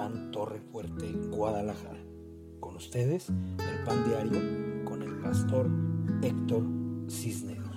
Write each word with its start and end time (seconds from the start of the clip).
Pan 0.00 0.30
Torre 0.30 0.60
Fuerte, 0.60 1.12
Guadalajara. 1.28 2.00
Con 2.58 2.74
ustedes, 2.74 3.28
el 3.28 3.84
Pan 3.84 4.02
Diario 4.08 4.82
con 4.86 5.02
el 5.02 5.20
pastor 5.20 5.68
Héctor 6.22 6.64
Cisneros. 7.10 7.76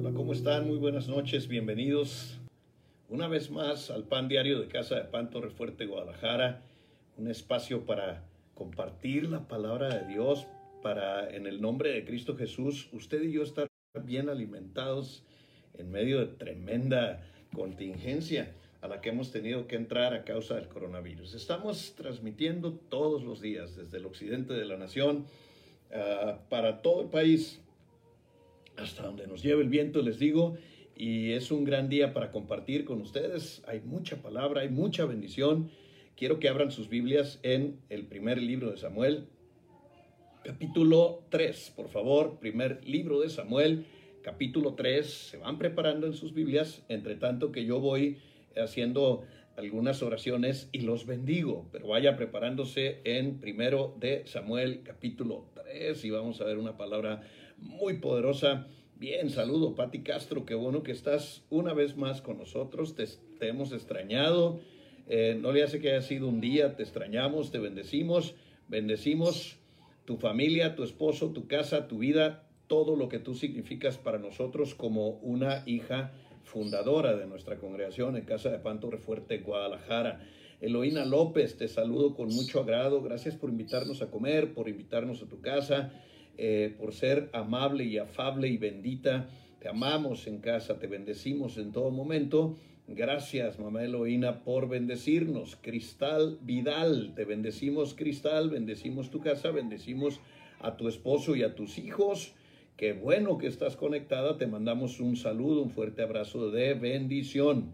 Hola, 0.00 0.12
¿cómo 0.12 0.32
están? 0.32 0.66
Muy 0.66 0.78
buenas 0.78 1.06
noches, 1.06 1.46
bienvenidos 1.46 2.40
una 3.08 3.28
vez 3.28 3.52
más 3.52 3.92
al 3.92 4.02
Pan 4.02 4.26
Diario 4.26 4.58
de 4.58 4.66
Casa 4.66 4.96
de 4.96 5.04
Pan 5.04 5.30
Torre 5.30 5.50
Fuerte, 5.50 5.86
Guadalajara. 5.86 6.62
Un 7.16 7.28
espacio 7.28 7.86
para 7.86 8.24
compartir 8.54 9.30
la 9.30 9.46
palabra 9.46 9.88
de 9.88 10.12
Dios, 10.12 10.48
para 10.82 11.30
en 11.30 11.46
el 11.46 11.60
nombre 11.60 11.92
de 11.92 12.04
Cristo 12.04 12.36
Jesús, 12.36 12.88
usted 12.92 13.22
y 13.22 13.30
yo 13.30 13.44
estar 13.44 13.68
bien 14.02 14.28
alimentados 14.28 15.22
en 15.78 15.90
medio 15.90 16.20
de 16.20 16.26
tremenda 16.26 17.22
contingencia 17.52 18.54
a 18.80 18.88
la 18.88 19.00
que 19.00 19.08
hemos 19.08 19.32
tenido 19.32 19.66
que 19.66 19.76
entrar 19.76 20.12
a 20.12 20.24
causa 20.24 20.56
del 20.56 20.68
coronavirus. 20.68 21.34
Estamos 21.34 21.94
transmitiendo 21.96 22.72
todos 22.72 23.22
los 23.22 23.40
días 23.40 23.76
desde 23.76 23.96
el 23.96 24.06
occidente 24.06 24.52
de 24.52 24.66
la 24.66 24.76
nación 24.76 25.24
uh, 25.90 26.48
para 26.50 26.82
todo 26.82 27.02
el 27.02 27.08
país, 27.08 27.60
hasta 28.76 29.04
donde 29.04 29.26
nos 29.26 29.42
lleve 29.42 29.62
el 29.62 29.68
viento, 29.68 30.02
les 30.02 30.18
digo, 30.18 30.58
y 30.96 31.32
es 31.32 31.50
un 31.50 31.64
gran 31.64 31.88
día 31.88 32.12
para 32.12 32.30
compartir 32.30 32.84
con 32.84 33.00
ustedes. 33.00 33.62
Hay 33.66 33.80
mucha 33.80 34.16
palabra, 34.16 34.60
hay 34.60 34.68
mucha 34.68 35.06
bendición. 35.06 35.70
Quiero 36.16 36.38
que 36.38 36.48
abran 36.48 36.70
sus 36.70 36.88
Biblias 36.88 37.40
en 37.42 37.80
el 37.88 38.04
primer 38.06 38.40
libro 38.40 38.70
de 38.70 38.76
Samuel, 38.76 39.28
capítulo 40.44 41.22
3, 41.30 41.72
por 41.74 41.88
favor, 41.88 42.38
primer 42.38 42.86
libro 42.86 43.20
de 43.20 43.30
Samuel, 43.30 43.86
capítulo 44.24 44.74
3, 44.74 45.06
se 45.06 45.36
van 45.36 45.58
preparando 45.58 46.06
en 46.06 46.14
sus 46.14 46.32
Biblias, 46.32 46.82
entre 46.88 47.14
tanto 47.14 47.52
que 47.52 47.66
yo 47.66 47.78
voy 47.78 48.16
haciendo 48.56 49.22
algunas 49.56 50.02
oraciones 50.02 50.70
y 50.72 50.80
los 50.80 51.04
bendigo, 51.04 51.68
pero 51.70 51.88
vaya 51.88 52.16
preparándose 52.16 53.02
en 53.04 53.38
primero 53.38 53.94
de 54.00 54.26
Samuel 54.26 54.82
capítulo 54.82 55.50
3 55.54 56.02
y 56.06 56.10
vamos 56.10 56.40
a 56.40 56.44
ver 56.44 56.56
una 56.56 56.78
palabra 56.78 57.22
muy 57.58 57.98
poderosa. 57.98 58.66
Bien, 58.96 59.28
saludo 59.28 59.74
Pati 59.74 60.02
Castro, 60.02 60.46
qué 60.46 60.54
bueno 60.54 60.82
que 60.82 60.92
estás 60.92 61.44
una 61.50 61.74
vez 61.74 61.96
más 61.98 62.22
con 62.22 62.38
nosotros, 62.38 62.96
te, 62.96 63.06
hemos 63.46 63.72
extrañado, 63.72 64.58
eh, 65.06 65.36
no 65.38 65.52
le 65.52 65.62
hace 65.62 65.80
que 65.80 65.90
haya 65.90 66.00
sido 66.02 66.28
un 66.28 66.40
día, 66.40 66.76
te 66.76 66.82
extrañamos, 66.82 67.50
te 67.50 67.58
bendecimos, 67.58 68.34
bendecimos 68.68 69.58
tu 70.06 70.16
familia, 70.16 70.76
tu 70.76 70.82
esposo, 70.82 71.32
tu 71.32 71.46
casa, 71.46 71.88
tu 71.88 71.98
vida, 71.98 72.48
todo 72.74 72.96
lo 72.96 73.08
que 73.08 73.20
tú 73.20 73.36
significas 73.36 73.98
para 73.98 74.18
nosotros 74.18 74.74
como 74.74 75.10
una 75.22 75.62
hija 75.64 76.10
fundadora 76.42 77.14
de 77.14 77.24
nuestra 77.24 77.56
congregación 77.56 78.16
en 78.16 78.24
Casa 78.24 78.50
de 78.50 78.58
Panto 78.58 78.90
Refuerte, 78.90 79.38
Guadalajara. 79.38 80.26
Eloína 80.60 81.04
López, 81.04 81.56
te 81.56 81.68
saludo 81.68 82.16
con 82.16 82.30
mucho 82.30 82.58
agrado. 82.58 83.00
Gracias 83.00 83.36
por 83.36 83.48
invitarnos 83.48 84.02
a 84.02 84.10
comer, 84.10 84.54
por 84.54 84.68
invitarnos 84.68 85.22
a 85.22 85.28
tu 85.28 85.40
casa, 85.40 85.92
eh, 86.36 86.74
por 86.76 86.92
ser 86.92 87.30
amable 87.32 87.84
y 87.84 87.98
afable 87.98 88.48
y 88.48 88.56
bendita. 88.56 89.28
Te 89.60 89.68
amamos 89.68 90.26
en 90.26 90.38
casa, 90.38 90.80
te 90.80 90.88
bendecimos 90.88 91.58
en 91.58 91.70
todo 91.70 91.92
momento. 91.92 92.56
Gracias, 92.88 93.60
mamá 93.60 93.84
Eloína, 93.84 94.42
por 94.42 94.68
bendecirnos. 94.68 95.54
Cristal 95.62 96.38
Vidal, 96.42 97.12
te 97.14 97.24
bendecimos, 97.24 97.94
Cristal, 97.94 98.50
bendecimos 98.50 99.12
tu 99.12 99.20
casa, 99.20 99.52
bendecimos 99.52 100.18
a 100.58 100.76
tu 100.76 100.88
esposo 100.88 101.36
y 101.36 101.44
a 101.44 101.54
tus 101.54 101.78
hijos. 101.78 102.34
Qué 102.76 102.92
bueno 102.92 103.38
que 103.38 103.46
estás 103.46 103.76
conectada. 103.76 104.36
Te 104.36 104.48
mandamos 104.48 104.98
un 104.98 105.16
saludo, 105.16 105.62
un 105.62 105.70
fuerte 105.70 106.02
abrazo 106.02 106.50
de 106.50 106.74
bendición. 106.74 107.70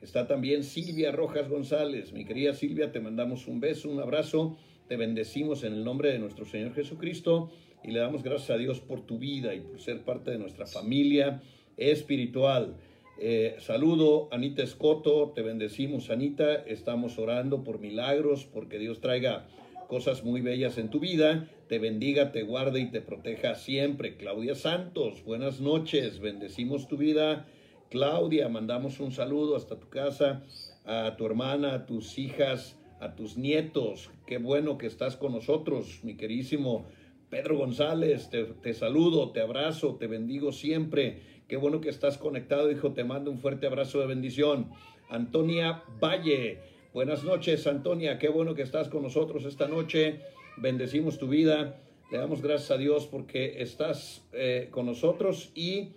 Está 0.00 0.26
también 0.26 0.64
Silvia 0.64 1.12
Rojas 1.12 1.50
González. 1.50 2.14
Mi 2.14 2.24
querida 2.24 2.54
Silvia, 2.54 2.92
te 2.92 3.00
mandamos 3.00 3.46
un 3.46 3.60
beso, 3.60 3.90
un 3.90 4.00
abrazo. 4.00 4.56
Te 4.88 4.96
bendecimos 4.96 5.64
en 5.64 5.74
el 5.74 5.84
nombre 5.84 6.10
de 6.12 6.18
nuestro 6.18 6.46
Señor 6.46 6.72
Jesucristo 6.72 7.50
y 7.84 7.90
le 7.90 7.98
damos 7.98 8.22
gracias 8.22 8.50
a 8.50 8.56
Dios 8.56 8.80
por 8.80 9.02
tu 9.04 9.18
vida 9.18 9.54
y 9.54 9.60
por 9.60 9.78
ser 9.78 10.02
parte 10.02 10.30
de 10.30 10.38
nuestra 10.38 10.66
familia 10.66 11.42
espiritual. 11.76 12.76
Eh, 13.18 13.56
saludo, 13.58 14.28
Anita 14.32 14.62
Escoto, 14.62 15.32
te 15.34 15.42
bendecimos, 15.42 16.08
Anita. 16.08 16.54
Estamos 16.54 17.18
orando 17.18 17.64
por 17.64 17.80
milagros, 17.80 18.46
porque 18.46 18.78
Dios 18.78 19.02
traiga 19.02 19.46
cosas 19.92 20.24
muy 20.24 20.40
bellas 20.40 20.78
en 20.78 20.88
tu 20.88 21.00
vida, 21.00 21.50
te 21.68 21.78
bendiga, 21.78 22.32
te 22.32 22.44
guarde 22.44 22.80
y 22.80 22.90
te 22.90 23.02
proteja 23.02 23.56
siempre. 23.56 24.16
Claudia 24.16 24.54
Santos, 24.54 25.22
buenas 25.22 25.60
noches, 25.60 26.18
bendecimos 26.18 26.88
tu 26.88 26.96
vida. 26.96 27.46
Claudia, 27.90 28.48
mandamos 28.48 29.00
un 29.00 29.12
saludo 29.12 29.54
hasta 29.54 29.78
tu 29.78 29.90
casa, 29.90 30.44
a 30.86 31.14
tu 31.18 31.26
hermana, 31.26 31.74
a 31.74 31.84
tus 31.84 32.18
hijas, 32.18 32.78
a 33.00 33.14
tus 33.14 33.36
nietos. 33.36 34.10
Qué 34.24 34.38
bueno 34.38 34.78
que 34.78 34.86
estás 34.86 35.18
con 35.18 35.32
nosotros, 35.32 36.00
mi 36.02 36.16
querísimo 36.16 36.86
Pedro 37.28 37.58
González, 37.58 38.30
te, 38.30 38.44
te 38.44 38.72
saludo, 38.72 39.32
te 39.32 39.42
abrazo, 39.42 39.96
te 39.96 40.06
bendigo 40.06 40.52
siempre. 40.52 41.20
Qué 41.48 41.58
bueno 41.58 41.82
que 41.82 41.90
estás 41.90 42.16
conectado, 42.16 42.70
hijo, 42.70 42.94
te 42.94 43.04
mando 43.04 43.30
un 43.30 43.40
fuerte 43.40 43.66
abrazo 43.66 44.00
de 44.00 44.06
bendición. 44.06 44.70
Antonia 45.10 45.82
Valle, 46.02 46.71
Buenas 46.92 47.24
noches, 47.24 47.66
Antonia. 47.66 48.18
Qué 48.18 48.28
bueno 48.28 48.54
que 48.54 48.60
estás 48.60 48.90
con 48.90 49.02
nosotros 49.02 49.46
esta 49.46 49.66
noche. 49.66 50.20
Bendecimos 50.58 51.18
tu 51.18 51.26
vida. 51.26 51.80
Le 52.10 52.18
damos 52.18 52.42
gracias 52.42 52.70
a 52.70 52.76
Dios 52.76 53.06
porque 53.06 53.62
estás 53.62 54.26
eh, 54.34 54.68
con 54.70 54.84
nosotros 54.84 55.52
y 55.54 55.92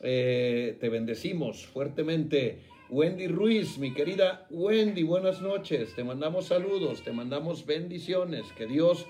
eh, 0.00 0.76
te 0.80 0.88
bendecimos 0.88 1.64
fuertemente. 1.64 2.58
Wendy 2.90 3.28
Ruiz, 3.28 3.78
mi 3.78 3.94
querida 3.94 4.48
Wendy, 4.50 5.04
buenas 5.04 5.40
noches. 5.40 5.94
Te 5.94 6.02
mandamos 6.02 6.46
saludos, 6.46 7.04
te 7.04 7.12
mandamos 7.12 7.64
bendiciones. 7.64 8.42
Que 8.58 8.66
Dios 8.66 9.06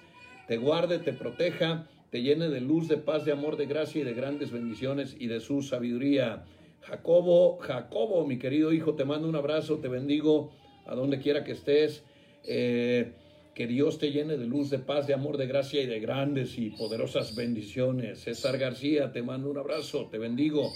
te 0.49 0.59
guarde, 0.59 0.99
te 0.99 1.15
proteja, 1.15 1.89
te 2.11 2.21
llene 2.21 2.51
de 2.51 2.61
luz, 2.61 2.89
de 2.89 2.99
paz, 2.99 3.25
de 3.25 3.33
amor, 3.33 3.57
de 3.57 3.65
gracia 3.65 4.03
y 4.03 4.05
de 4.05 4.13
grandes 4.13 4.51
bendiciones 4.51 5.17
y 5.19 5.29
de 5.29 5.41
su 5.41 5.63
sabiduría. 5.63 6.45
Jacobo, 6.83 7.57
Jacobo, 7.57 8.27
mi 8.27 8.39
querido 8.39 8.71
hijo, 8.71 8.97
te 8.97 9.07
mando 9.07 9.31
un 9.31 9.37
abrazo, 9.37 9.79
te 9.79 9.89
bendigo 9.89 10.53
a 10.87 10.95
donde 10.95 11.19
quiera 11.19 11.45
que 11.45 11.53
estés. 11.53 12.03
Eh, 12.45 13.13
que 13.55 13.67
Dios 13.67 13.99
te 13.99 14.11
llene 14.11 14.39
de 14.39 14.47
luz, 14.47 14.71
de 14.71 14.79
paz, 14.79 15.07
de 15.07 15.15
amor, 15.15 15.37
de 15.37 15.47
gracia 15.47 15.83
y 15.83 15.87
de 15.87 16.01
grandes 16.01 16.57
y 16.59 16.71
poderosas 16.71 17.37
bendiciones. 17.37 18.21
César 18.21 18.57
García, 18.57 19.13
te 19.13 19.23
mando 19.23 19.51
un 19.51 19.59
abrazo, 19.59 20.09
te 20.11 20.19
bendigo. 20.19 20.73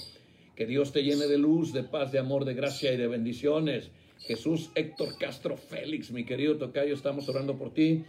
Que 0.54 0.66
Dios 0.66 0.92
te 0.92 1.02
llene 1.02 1.26
de 1.26 1.38
luz, 1.38 1.72
de 1.72 1.84
paz, 1.84 2.12
de 2.12 2.18
amor, 2.18 2.44
de 2.44 2.54
gracia 2.54 2.92
y 2.92 2.98
de 2.98 3.06
bendiciones. 3.06 3.90
Jesús 4.20 4.70
Héctor 4.74 5.16
Castro 5.18 5.56
Félix, 5.56 6.10
mi 6.10 6.24
querido 6.24 6.56
Tocayo, 6.56 6.94
estamos 6.94 7.28
orando 7.28 7.56
por 7.56 7.72
ti. 7.72 8.04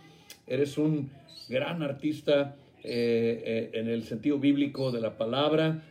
Eres 0.46 0.78
un 0.78 1.12
gran 1.47 1.81
artista 1.81 2.58
eh, 2.84 3.44
eh, 3.46 3.69
en 3.74 3.88
el 3.88 4.03
sentido 4.03 4.38
bíblico 4.38 4.91
de 4.91 5.02
la 5.02 5.18
palabra. 5.18 5.84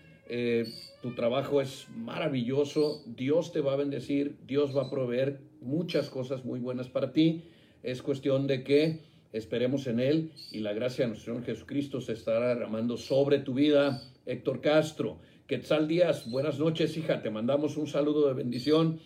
tu 1.01 1.15
trabajo 1.15 1.63
es 1.63 1.87
maravilloso. 1.95 3.03
Dios 3.07 3.53
te 3.53 3.61
va 3.61 3.73
a 3.73 3.77
bendecir, 3.77 4.37
Dios 4.47 4.77
va 4.77 4.83
a 4.83 4.91
proveer 4.91 5.39
muchas 5.61 6.11
cosas 6.11 6.45
muy 6.45 6.61
buenas 6.61 6.89
para 6.89 7.13
ti. 7.13 7.45
Es 7.83 8.03
cuestión 8.03 8.47
de 8.47 8.65
que 8.65 9.01
esperemos 9.33 9.87
en 9.87 10.01
Él 10.01 10.33
y 10.51 10.61
la 10.61 10.73
gracia 10.73 11.05
de 11.05 11.11
nuestro 11.11 11.35
Señor 11.35 11.47
Jesucristo 11.47 12.01
se 12.01 12.13
estará 12.13 12.49
derramando 12.49 12.97
sobre 12.97 13.39
tu 13.41 13.55
vida. 13.55 14.03
Héctor 14.25 14.61
Castro, 14.61 15.19
Quetzal 15.47 15.87
Díaz, 15.87 16.29
buenas 16.31 16.59
noches, 16.59 16.97
hija. 16.97 17.23
Te 17.23 17.31
mandamos 17.31 17.77
un 17.77 17.87
saludo 17.87 18.29
de 18.29 18.35
bendición. 18.35 19.01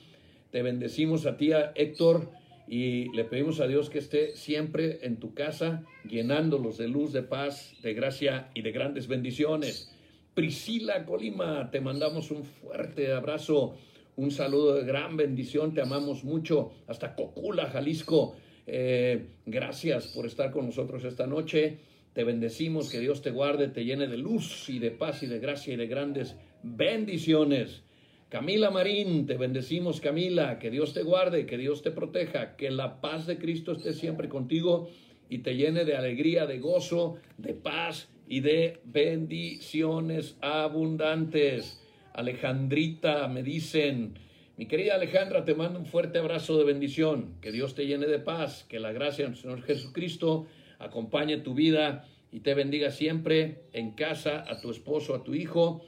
Te 0.51 0.63
bendecimos 0.63 1.27
a 1.27 1.37
ti, 1.37 1.51
Héctor, 1.75 2.31
y 2.67 3.15
le 3.15 3.25
pedimos 3.25 3.61
a 3.61 3.67
Dios 3.67 3.91
que 3.91 3.99
esté 3.99 4.37
siempre 4.37 5.01
en 5.03 5.19
tu 5.19 5.35
casa, 5.35 5.85
llenándolos 6.09 6.79
de 6.79 6.89
luz, 6.89 7.13
de 7.13 7.23
paz, 7.23 7.75
de 7.83 7.95
gracia 7.95 8.51
y 8.55 8.63
de 8.63 8.73
grandes 8.73 9.07
bendiciones. 9.07 9.95
Priscila 10.35 11.05
Colima, 11.05 11.71
te 11.71 11.81
mandamos 11.81 12.31
un 12.31 12.45
fuerte 12.45 13.13
abrazo 13.13 13.77
un 14.21 14.31
saludo 14.31 14.75
de 14.75 14.85
gran 14.85 15.17
bendición, 15.17 15.73
te 15.73 15.81
amamos 15.81 16.25
mucho. 16.25 16.73
Hasta 16.87 17.15
Cocula, 17.15 17.71
Jalisco. 17.71 18.37
Eh, 18.67 19.29
gracias 19.47 20.09
por 20.09 20.27
estar 20.27 20.51
con 20.51 20.67
nosotros 20.67 21.05
esta 21.05 21.27
noche. 21.27 21.79
Te 22.13 22.25
bendecimos, 22.25 22.91
que 22.91 23.01
Dios 23.01 23.23
te 23.23 23.31
guarde, 23.31 23.69
te 23.69 23.83
llene 23.83 24.09
de 24.09 24.19
luz 24.19 24.69
y 24.69 24.79
de 24.79 24.91
paz 24.91 25.23
y 25.23 25.27
de 25.27 25.39
gracia 25.39 25.73
y 25.73 25.79
de 25.79 25.87
grandes 25.87 26.37
bendiciones. 26.63 27.83
Camila 28.29 28.71
Marín, 28.71 29.25
te 29.25 29.39
bendecimos 29.39 30.03
Camila, 30.03 30.59
que 30.59 30.71
Dios 30.71 30.93
te 30.93 31.03
guarde, 31.03 31.47
que 31.47 31.57
Dios 31.57 31.81
te 31.81 31.91
proteja, 31.91 32.57
que 32.57 32.71
la 32.71 33.01
paz 33.01 33.27
de 33.27 33.39
Cristo 33.39 33.73
esté 33.73 33.95
siempre 33.95 34.29
contigo 34.29 34.91
y 35.31 35.39
te 35.39 35.57
llene 35.57 35.87
de 35.87 35.97
alegría, 35.97 36.45
de 36.45 36.59
gozo, 36.59 37.17
de 37.39 37.55
paz 37.55 38.11
y 38.29 38.41
de 38.41 38.81
bendiciones 38.85 40.37
abundantes. 40.43 41.80
Alejandrita, 42.13 43.27
me 43.29 43.43
dicen, 43.43 44.15
mi 44.57 44.67
querida 44.67 44.95
Alejandra, 44.95 45.45
te 45.45 45.55
mando 45.55 45.79
un 45.79 45.87
fuerte 45.87 46.19
abrazo 46.19 46.59
de 46.59 46.65
bendición, 46.65 47.35
que 47.41 47.53
Dios 47.53 47.75
te 47.75 47.87
llene 47.87 48.07
de 48.07 48.19
paz, 48.19 48.65
que 48.69 48.79
la 48.81 48.93
gracia 48.93 49.25
del 49.25 49.37
Señor 49.37 49.63
Jesucristo 49.63 50.47
acompañe 50.79 51.39
tu 51.39 51.55
vida 51.55 52.07
y 52.33 52.41
te 52.41 52.55
bendiga 52.55 52.91
siempre 52.91 53.63
en 53.73 53.93
casa, 53.93 54.45
a 54.49 54.61
tu 54.61 54.71
esposo, 54.71 55.15
a 55.15 55.25
tu 55.25 55.35
hijo. 55.35 55.83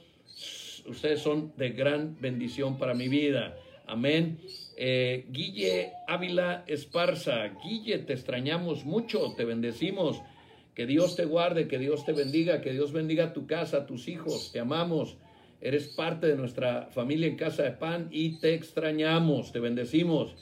ustedes. 0.87 1.21
Son 1.21 1.53
de 1.57 1.69
gran 1.69 2.17
bendición 2.19 2.77
para 2.77 2.93
mi 2.93 3.07
vida. 3.07 3.55
Amén. 3.85 4.39
Eh, 4.75 5.25
Guille 5.29 5.91
Ávila 6.07 6.63
Esparza, 6.67 7.49
Guille, 7.63 7.99
te 7.99 8.13
extrañamos 8.13 8.85
mucho, 8.85 9.33
te 9.35 9.45
bendecimos. 9.45 10.21
Que 10.73 10.87
Dios 10.87 11.15
te 11.15 11.25
guarde, 11.25 11.67
que 11.67 11.77
Dios 11.77 12.03
te 12.03 12.13
bendiga, 12.13 12.61
que 12.61 12.71
Dios 12.71 12.91
bendiga 12.91 13.33
tu 13.33 13.45
casa, 13.45 13.85
tus 13.85 14.07
hijos, 14.07 14.51
te 14.51 14.59
amamos. 14.59 15.17
Eres 15.65 15.87
parte 15.87 16.27
de 16.27 16.35
nuestra 16.35 16.89
familia 16.91 17.25
en 17.25 17.37
Casa 17.37 17.63
de 17.63 17.71
Pan 17.71 18.09
y 18.11 18.37
te 18.41 18.53
extrañamos, 18.53 19.53
te 19.53 19.61
bendecimos. 19.61 20.35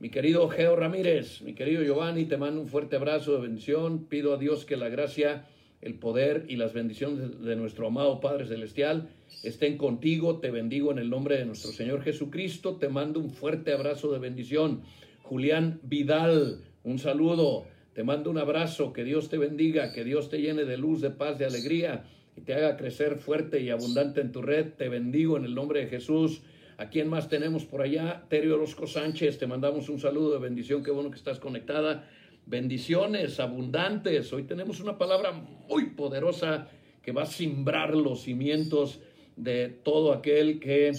Mi 0.00 0.10
querido 0.10 0.46
Geo 0.50 0.76
Ramírez, 0.76 1.40
mi 1.40 1.54
querido 1.54 1.82
Giovanni, 1.82 2.26
te 2.26 2.36
mando 2.36 2.60
un 2.60 2.68
fuerte 2.68 2.96
abrazo 2.96 3.32
de 3.32 3.40
bendición. 3.40 4.04
Pido 4.04 4.34
a 4.34 4.36
Dios 4.36 4.66
que 4.66 4.76
la 4.76 4.90
gracia, 4.90 5.46
el 5.80 5.94
poder 5.94 6.44
y 6.48 6.56
las 6.56 6.74
bendiciones 6.74 7.40
de 7.40 7.56
nuestro 7.56 7.86
amado 7.86 8.20
Padre 8.20 8.48
Celestial 8.48 9.08
estén 9.42 9.78
contigo. 9.78 10.40
Te 10.40 10.50
bendigo 10.50 10.92
en 10.92 10.98
el 10.98 11.08
nombre 11.08 11.38
de 11.38 11.46
nuestro 11.46 11.72
Señor 11.72 12.02
Jesucristo. 12.02 12.76
Te 12.76 12.90
mando 12.90 13.18
un 13.18 13.30
fuerte 13.30 13.72
abrazo 13.72 14.12
de 14.12 14.18
bendición. 14.18 14.82
Julián 15.22 15.80
Vidal, 15.84 16.60
un 16.84 16.98
saludo. 16.98 17.64
Te 17.94 18.04
mando 18.04 18.30
un 18.30 18.36
abrazo. 18.36 18.92
Que 18.92 19.04
Dios 19.04 19.30
te 19.30 19.38
bendiga. 19.38 19.94
Que 19.94 20.04
Dios 20.04 20.28
te 20.28 20.42
llene 20.42 20.66
de 20.66 20.76
luz, 20.76 21.00
de 21.00 21.08
paz, 21.08 21.38
de 21.38 21.46
alegría 21.46 22.04
y 22.36 22.42
te 22.42 22.54
haga 22.54 22.76
crecer 22.76 23.16
fuerte 23.16 23.60
y 23.60 23.70
abundante 23.70 24.20
en 24.20 24.30
tu 24.30 24.42
red. 24.42 24.74
Te 24.76 24.88
bendigo 24.88 25.36
en 25.36 25.44
el 25.44 25.54
nombre 25.54 25.80
de 25.80 25.86
Jesús. 25.86 26.42
¿A 26.78 26.90
quién 26.90 27.08
más 27.08 27.28
tenemos 27.28 27.64
por 27.64 27.80
allá? 27.80 28.24
Terio 28.28 28.56
Orozco 28.56 28.86
Sánchez, 28.86 29.38
te 29.38 29.46
mandamos 29.46 29.88
un 29.88 29.98
saludo 29.98 30.34
de 30.34 30.40
bendición. 30.40 30.82
Qué 30.82 30.90
bueno 30.90 31.10
que 31.10 31.16
estás 31.16 31.40
conectada. 31.40 32.06
Bendiciones 32.44 33.40
abundantes. 33.40 34.30
Hoy 34.32 34.42
tenemos 34.42 34.80
una 34.80 34.98
palabra 34.98 35.32
muy 35.32 35.90
poderosa 35.90 36.68
que 37.02 37.12
va 37.12 37.22
a 37.22 37.26
simbrar 37.26 37.94
los 37.96 38.22
cimientos 38.22 39.00
de 39.36 39.68
todo 39.68 40.12
aquel 40.12 40.60
que 40.60 40.92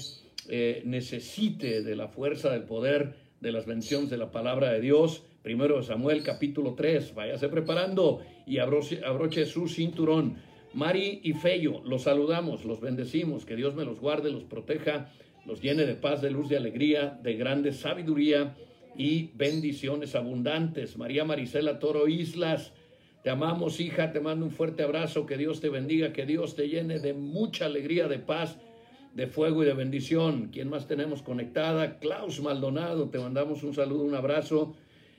eh, 0.49 0.81
necesite 0.85 1.83
de 1.83 1.95
la 1.95 2.07
fuerza, 2.07 2.49
del 2.49 2.63
poder, 2.63 3.13
de 3.39 3.51
las 3.51 3.65
bendiciones 3.67 4.09
de 4.09 4.17
la 4.17 4.31
palabra 4.31 4.71
de 4.71 4.81
Dios. 4.81 5.23
Primero 5.43 5.83
Samuel 5.83 6.23
capítulo 6.23 6.73
3, 6.73 7.13
váyase 7.13 7.49
preparando 7.49 8.21
y 8.45 8.57
abroche, 8.57 9.01
abroche 9.05 9.45
su 9.45 9.67
cinturón. 9.67 10.37
Mari 10.77 11.21
y 11.23 11.33
Fello, 11.33 11.81
los 11.85 12.03
saludamos, 12.03 12.63
los 12.63 12.81
bendecimos, 12.81 13.47
que 13.47 13.55
Dios 13.55 13.73
me 13.73 13.83
los 13.83 13.99
guarde, 13.99 14.29
los 14.29 14.43
proteja, 14.43 15.09
los 15.43 15.59
llene 15.59 15.87
de 15.87 15.95
paz, 15.95 16.21
de 16.21 16.29
luz, 16.29 16.49
de 16.49 16.57
alegría, 16.57 17.19
de 17.23 17.33
grande 17.33 17.73
sabiduría 17.73 18.55
y 18.95 19.31
bendiciones 19.33 20.13
abundantes. 20.13 20.95
María 20.95 21.25
Marisela 21.25 21.79
Toro 21.79 22.07
Islas, 22.07 22.73
te 23.23 23.31
amamos, 23.31 23.79
hija, 23.79 24.11
te 24.11 24.19
mando 24.19 24.45
un 24.45 24.51
fuerte 24.51 24.83
abrazo, 24.83 25.25
que 25.25 25.35
Dios 25.35 25.61
te 25.61 25.69
bendiga, 25.69 26.13
que 26.13 26.27
Dios 26.27 26.55
te 26.55 26.69
llene 26.69 26.99
de 26.99 27.15
mucha 27.15 27.65
alegría, 27.65 28.07
de 28.07 28.19
paz, 28.19 28.59
de 29.15 29.25
fuego 29.25 29.63
y 29.63 29.65
de 29.65 29.73
bendición. 29.73 30.49
¿Quién 30.53 30.69
más 30.69 30.85
tenemos 30.85 31.23
conectada? 31.23 31.97
Klaus 31.97 32.39
Maldonado, 32.39 33.09
te 33.09 33.17
mandamos 33.17 33.63
un 33.63 33.73
saludo, 33.73 34.03
un 34.03 34.13
abrazo. 34.13 34.75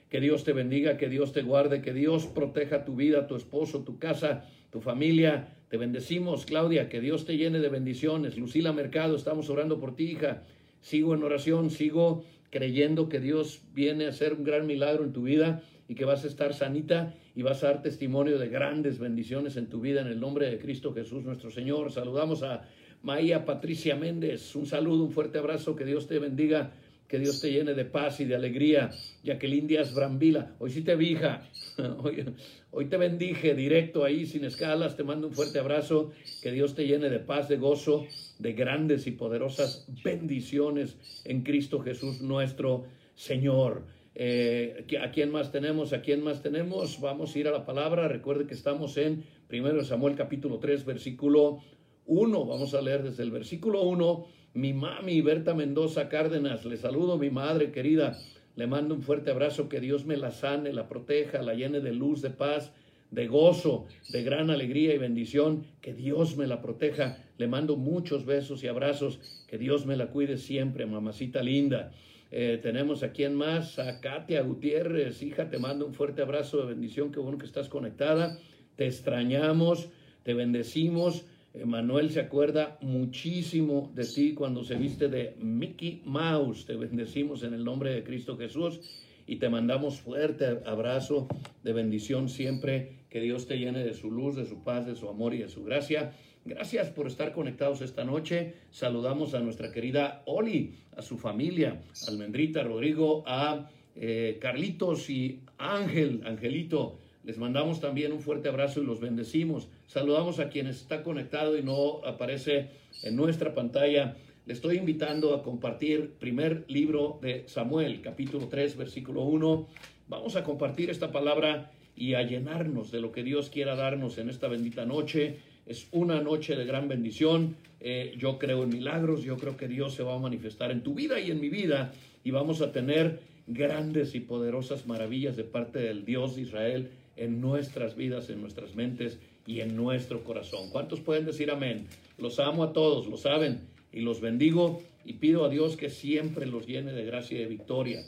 Que 0.08 0.20
Dios 0.20 0.44
te 0.44 0.52
bendiga, 0.52 0.96
que 0.96 1.08
Dios 1.08 1.32
te 1.32 1.42
guarde, 1.42 1.82
que 1.82 1.92
Dios 1.92 2.26
proteja 2.26 2.84
tu 2.84 2.94
vida, 2.94 3.26
tu 3.26 3.34
esposo, 3.34 3.82
tu 3.82 3.98
casa, 3.98 4.46
tu 4.70 4.80
familia. 4.80 5.56
Te 5.68 5.76
bendecimos, 5.76 6.46
Claudia, 6.46 6.88
que 6.88 7.00
Dios 7.00 7.24
te 7.24 7.36
llene 7.36 7.60
de 7.60 7.68
bendiciones. 7.68 8.38
Lucila 8.38 8.72
Mercado, 8.72 9.16
estamos 9.16 9.50
orando 9.50 9.78
por 9.78 9.94
ti, 9.94 10.12
hija. 10.12 10.42
Sigo 10.80 11.14
en 11.14 11.22
oración, 11.22 11.70
sigo 11.70 12.24
creyendo 12.50 13.08
que 13.08 13.20
Dios 13.20 13.62
viene 13.74 14.06
a 14.06 14.10
hacer 14.10 14.32
un 14.32 14.44
gran 14.44 14.66
milagro 14.66 15.04
en 15.04 15.12
tu 15.12 15.22
vida 15.22 15.62
y 15.88 15.94
que 15.94 16.04
vas 16.04 16.24
a 16.24 16.28
estar 16.28 16.54
sanita 16.54 17.14
y 17.34 17.42
vas 17.42 17.62
a 17.62 17.68
dar 17.68 17.82
testimonio 17.82 18.38
de 18.38 18.48
grandes 18.48 18.98
bendiciones 18.98 19.56
en 19.56 19.68
tu 19.68 19.80
vida 19.80 20.00
en 20.00 20.06
el 20.06 20.20
nombre 20.20 20.50
de 20.50 20.58
Cristo 20.58 20.92
Jesús 20.94 21.24
nuestro 21.24 21.50
Señor. 21.50 21.92
Saludamos 21.92 22.42
a 22.42 22.62
Maía 23.02 23.44
Patricia 23.44 23.96
Méndez. 23.96 24.54
Un 24.54 24.66
saludo, 24.66 25.04
un 25.04 25.12
fuerte 25.12 25.38
abrazo, 25.38 25.76
que 25.76 25.84
Dios 25.84 26.06
te 26.06 26.18
bendiga, 26.18 26.72
que 27.06 27.18
Dios 27.18 27.40
te 27.40 27.50
llene 27.52 27.74
de 27.74 27.84
paz 27.84 28.20
y 28.20 28.24
de 28.24 28.34
alegría. 28.34 28.90
Jacqueline 29.22 29.66
Díaz 29.66 29.94
Brambila, 29.94 30.54
hoy 30.58 30.70
sí 30.70 30.82
te 30.82 30.94
vi, 30.96 31.12
hija. 31.12 31.42
hoy 32.70 32.86
te 32.86 32.96
bendije 32.96 33.54
directo 33.54 34.04
ahí, 34.04 34.26
sin 34.26 34.44
escalas. 34.44 34.96
Te 34.96 35.04
mando 35.04 35.28
un 35.28 35.34
fuerte 35.34 35.58
abrazo, 35.58 36.12
que 36.42 36.52
Dios 36.52 36.74
te 36.74 36.86
llene 36.86 37.10
de 37.10 37.20
paz, 37.20 37.48
de 37.48 37.56
gozo, 37.56 38.06
de 38.38 38.52
grandes 38.52 39.06
y 39.06 39.12
poderosas 39.12 39.86
bendiciones 40.04 40.96
en 41.24 41.42
Cristo 41.42 41.80
Jesús 41.80 42.20
nuestro 42.20 42.84
Señor. 43.14 43.82
Eh, 44.14 44.84
¿A 45.00 45.10
quién 45.12 45.30
más 45.30 45.52
tenemos? 45.52 45.92
¿A 45.92 46.02
quién 46.02 46.22
más 46.22 46.42
tenemos? 46.42 47.00
Vamos 47.00 47.34
a 47.34 47.38
ir 47.38 47.48
a 47.48 47.52
la 47.52 47.64
palabra. 47.64 48.08
Recuerde 48.08 48.46
que 48.46 48.54
estamos 48.54 48.96
en 48.96 49.24
1 49.50 49.84
Samuel 49.84 50.16
capítulo 50.16 50.58
3, 50.58 50.84
versículo 50.84 51.60
1. 52.06 52.44
Vamos 52.46 52.74
a 52.74 52.82
leer 52.82 53.04
desde 53.04 53.22
el 53.22 53.30
versículo 53.30 53.82
1. 53.82 54.26
Mi 54.54 54.72
mami 54.72 55.20
Berta 55.20 55.54
Mendoza 55.54 56.08
Cárdenas, 56.08 56.64
le 56.64 56.76
saludo, 56.76 57.16
mi 57.16 57.30
madre 57.30 57.70
querida. 57.70 58.18
Le 58.58 58.66
mando 58.66 58.92
un 58.92 59.02
fuerte 59.02 59.30
abrazo, 59.30 59.68
que 59.68 59.78
Dios 59.78 60.04
me 60.04 60.16
la 60.16 60.32
sane, 60.32 60.72
la 60.72 60.88
proteja, 60.88 61.42
la 61.42 61.54
llene 61.54 61.78
de 61.78 61.92
luz, 61.92 62.22
de 62.22 62.30
paz, 62.30 62.72
de 63.12 63.28
gozo, 63.28 63.86
de 64.08 64.24
gran 64.24 64.50
alegría 64.50 64.92
y 64.92 64.98
bendición. 64.98 65.64
Que 65.80 65.94
Dios 65.94 66.36
me 66.36 66.48
la 66.48 66.60
proteja. 66.60 67.18
Le 67.36 67.46
mando 67.46 67.76
muchos 67.76 68.26
besos 68.26 68.64
y 68.64 68.66
abrazos. 68.66 69.20
Que 69.46 69.58
Dios 69.58 69.86
me 69.86 69.96
la 69.96 70.08
cuide 70.08 70.38
siempre, 70.38 70.86
mamacita 70.86 71.40
linda. 71.40 71.92
Eh, 72.32 72.58
tenemos 72.60 73.04
aquí 73.04 73.22
en 73.22 73.36
más 73.36 73.78
a 73.78 74.00
Katia 74.00 74.42
Gutiérrez, 74.42 75.22
hija, 75.22 75.48
te 75.48 75.58
mando 75.58 75.86
un 75.86 75.94
fuerte 75.94 76.22
abrazo 76.22 76.58
de 76.58 76.66
bendición, 76.66 77.12
qué 77.12 77.20
bueno 77.20 77.38
que 77.38 77.46
estás 77.46 77.68
conectada, 77.68 78.40
te 78.74 78.86
extrañamos, 78.86 79.88
te 80.24 80.34
bendecimos. 80.34 81.26
Manuel 81.64 82.10
se 82.10 82.20
acuerda 82.20 82.78
muchísimo 82.80 83.90
de 83.94 84.04
ti 84.04 84.34
cuando 84.34 84.64
se 84.64 84.76
viste 84.76 85.08
de 85.08 85.34
Mickey 85.40 86.02
Mouse. 86.04 86.66
Te 86.66 86.76
bendecimos 86.76 87.42
en 87.42 87.54
el 87.54 87.64
nombre 87.64 87.92
de 87.92 88.04
Cristo 88.04 88.36
Jesús 88.36 88.80
y 89.26 89.36
te 89.36 89.48
mandamos 89.48 90.00
fuerte 90.00 90.60
abrazo 90.66 91.28
de 91.62 91.72
bendición 91.72 92.28
siempre. 92.28 92.98
Que 93.10 93.20
Dios 93.20 93.46
te 93.46 93.58
llene 93.58 93.84
de 93.84 93.94
su 93.94 94.10
luz, 94.10 94.36
de 94.36 94.44
su 94.44 94.62
paz, 94.62 94.86
de 94.86 94.94
su 94.94 95.08
amor 95.08 95.34
y 95.34 95.38
de 95.38 95.48
su 95.48 95.64
gracia. 95.64 96.12
Gracias 96.44 96.90
por 96.90 97.06
estar 97.06 97.32
conectados 97.32 97.80
esta 97.80 98.04
noche. 98.04 98.54
Saludamos 98.70 99.34
a 99.34 99.40
nuestra 99.40 99.72
querida 99.72 100.22
Oli, 100.26 100.74
a 100.96 101.02
su 101.02 101.18
familia, 101.18 101.80
Almendrita, 102.06 102.62
Rodrigo, 102.62 103.24
a 103.26 103.70
eh, 103.94 104.38
Carlitos 104.40 105.10
y 105.10 105.40
Ángel, 105.58 106.22
Angelito. 106.24 106.98
Les 107.24 107.36
mandamos 107.36 107.80
también 107.80 108.12
un 108.12 108.20
fuerte 108.20 108.48
abrazo 108.48 108.80
y 108.80 108.86
los 108.86 109.00
bendecimos. 109.00 109.68
Saludamos 109.88 110.38
a 110.38 110.50
quien 110.50 110.66
está 110.66 111.02
conectado 111.02 111.56
y 111.56 111.62
no 111.62 112.04
aparece 112.04 112.68
en 113.02 113.16
nuestra 113.16 113.54
pantalla. 113.54 114.18
Le 114.44 114.52
estoy 114.52 114.76
invitando 114.76 115.34
a 115.34 115.42
compartir 115.42 116.10
primer 116.20 116.66
libro 116.68 117.18
de 117.22 117.44
Samuel, 117.48 118.02
capítulo 118.02 118.48
3, 118.48 118.76
versículo 118.76 119.22
1. 119.22 119.66
Vamos 120.08 120.36
a 120.36 120.44
compartir 120.44 120.90
esta 120.90 121.10
palabra 121.10 121.70
y 121.96 122.12
a 122.12 122.22
llenarnos 122.22 122.90
de 122.90 123.00
lo 123.00 123.12
que 123.12 123.22
Dios 123.22 123.48
quiera 123.48 123.76
darnos 123.76 124.18
en 124.18 124.28
esta 124.28 124.46
bendita 124.46 124.84
noche. 124.84 125.38
Es 125.64 125.88
una 125.90 126.20
noche 126.20 126.54
de 126.54 126.66
gran 126.66 126.86
bendición. 126.86 127.56
Eh, 127.80 128.14
yo 128.18 128.38
creo 128.38 128.64
en 128.64 128.68
milagros, 128.68 129.22
yo 129.22 129.38
creo 129.38 129.56
que 129.56 129.68
Dios 129.68 129.94
se 129.94 130.02
va 130.02 130.16
a 130.16 130.18
manifestar 130.18 130.70
en 130.70 130.82
tu 130.82 130.92
vida 130.92 131.18
y 131.18 131.30
en 131.30 131.40
mi 131.40 131.48
vida 131.48 131.94
y 132.24 132.30
vamos 132.30 132.60
a 132.60 132.72
tener 132.72 133.20
grandes 133.46 134.14
y 134.14 134.20
poderosas 134.20 134.86
maravillas 134.86 135.34
de 135.38 135.44
parte 135.44 135.78
del 135.78 136.04
Dios 136.04 136.36
de 136.36 136.42
Israel 136.42 136.90
en 137.16 137.40
nuestras 137.40 137.96
vidas, 137.96 138.28
en 138.28 138.42
nuestras 138.42 138.74
mentes 138.74 139.18
y 139.48 139.62
en 139.62 139.74
nuestro 139.74 140.22
corazón. 140.22 140.68
¿Cuántos 140.70 141.00
pueden 141.00 141.24
decir 141.24 141.50
amén? 141.50 141.86
Los 142.18 142.38
amo 142.38 142.62
a 142.62 142.74
todos, 142.74 143.06
lo 143.06 143.16
saben, 143.16 143.62
y 143.90 144.00
los 144.00 144.20
bendigo 144.20 144.82
y 145.06 145.14
pido 145.14 145.46
a 145.46 145.48
Dios 145.48 145.78
que 145.78 145.88
siempre 145.88 146.44
los 146.44 146.66
llene 146.66 146.92
de 146.92 147.06
gracia 147.06 147.38
y 147.38 147.40
de 147.40 147.46
victoria. 147.46 148.04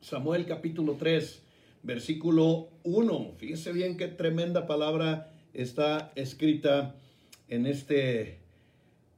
Samuel 0.00 0.46
capítulo 0.46 0.96
3, 0.98 1.42
versículo 1.82 2.70
1. 2.84 3.34
Fíjese 3.36 3.72
bien 3.72 3.98
qué 3.98 4.08
tremenda 4.08 4.66
palabra 4.66 5.30
está 5.52 6.12
escrita 6.14 6.94
en 7.48 7.66
este, 7.66 8.38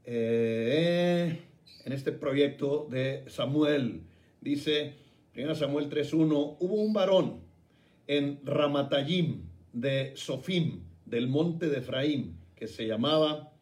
eh, 0.07 1.39
en 1.85 1.93
este 1.93 2.11
proyecto 2.11 2.89
de 2.91 3.23
Samuel. 3.29 4.01
Dice, 4.41 4.95
1 5.37 5.55
Samuel 5.55 5.89
3.1, 5.91 6.57
hubo 6.59 6.75
un 6.75 6.93
varón 6.93 7.41
en 8.09 8.41
Ramatayim 8.45 9.43
de 9.73 10.13
Sofim, 10.17 10.89
del 11.11 11.29
monte 11.29 11.69
de 11.69 11.79
Efraín, 11.79 12.37
que 12.57 12.67
se 12.67 12.87
llamaba, 12.87 13.52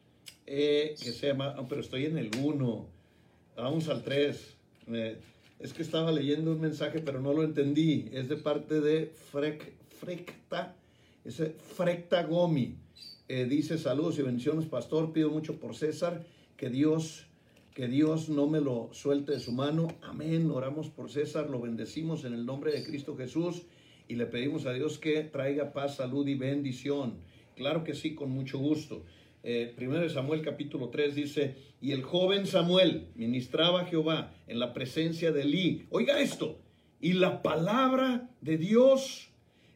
eh, 0.47 0.95
que 1.03 1.13
se 1.13 1.29
llama, 1.29 1.55
ah, 1.57 1.67
pero 1.69 1.81
estoy 1.81 2.07
en 2.07 2.19
el 2.19 2.31
1, 2.41 2.87
vamos 3.57 3.89
al 3.89 4.03
3. 4.03 4.55
es 5.59 5.73
que 5.73 5.83
estaba 5.83 6.13
leyendo 6.13 6.53
un 6.53 6.61
mensaje, 6.61 7.01
pero 7.01 7.21
no 7.21 7.33
lo 7.33 7.43
entendí. 7.43 8.09
Es 8.13 8.29
de 8.29 8.37
parte 8.37 8.81
de 8.81 9.13
Frek, 9.31 9.73
Frekta 9.89 10.77
ese 11.25 11.51
Frecta 11.77 12.23
Gomi 12.23 12.77
eh, 13.29 13.45
dice 13.45 13.77
saludos 13.77 14.19
y 14.19 14.23
bendiciones, 14.23 14.65
pastor. 14.65 15.13
Pido 15.13 15.29
mucho 15.29 15.61
por 15.61 15.77
César, 15.77 16.25
que 16.57 16.71
Dios, 16.71 17.27
que 17.75 17.87
Dios 17.87 18.31
no 18.31 18.47
me 18.47 18.63
lo 18.63 18.89
suelte 18.93 19.33
de 19.33 19.41
su 19.41 19.53
mano. 19.53 19.89
Amén. 20.01 20.51
Oramos 20.51 20.89
por 20.89 21.11
César, 21.11 21.51
lo 21.51 21.61
bendecimos 21.61 22.25
en 22.25 22.33
el 22.33 22.47
nombre 22.47 22.73
de 22.73 22.83
Cristo 22.83 23.15
Jesús 23.15 23.65
y 24.09 24.15
le 24.15 24.25
pedimos 24.25 24.65
a 24.65 24.73
Dios 24.73 24.97
que 24.97 25.23
traiga 25.25 25.75
paz, 25.75 25.97
salud 25.97 26.27
y 26.27 26.35
bendición. 26.35 27.19
Claro 27.59 27.83
que 27.83 27.95
sí, 27.95 28.15
con 28.15 28.31
mucho 28.31 28.57
gusto. 28.59 29.05
eh, 29.43 29.73
primero 29.75 30.03
de 30.03 30.11
Samuel 30.11 30.43
capítulo 30.43 30.91
3 30.91 31.15
dice, 31.17 31.57
y 31.81 31.91
el 31.91 32.03
joven 32.03 32.47
Samuel 32.47 33.09
ministraba 33.17 33.81
a 33.81 33.85
Jehová 33.87 34.33
en 34.47 34.61
la 34.61 34.73
presencia 34.73 35.33
de 35.33 35.43
Elí. 35.43 35.87
Oiga 35.91 36.21
esto, 36.21 36.61
y 37.01 37.15
la 37.15 37.43
palabra 37.43 38.31
de 38.41 38.59
Dios 38.59 39.31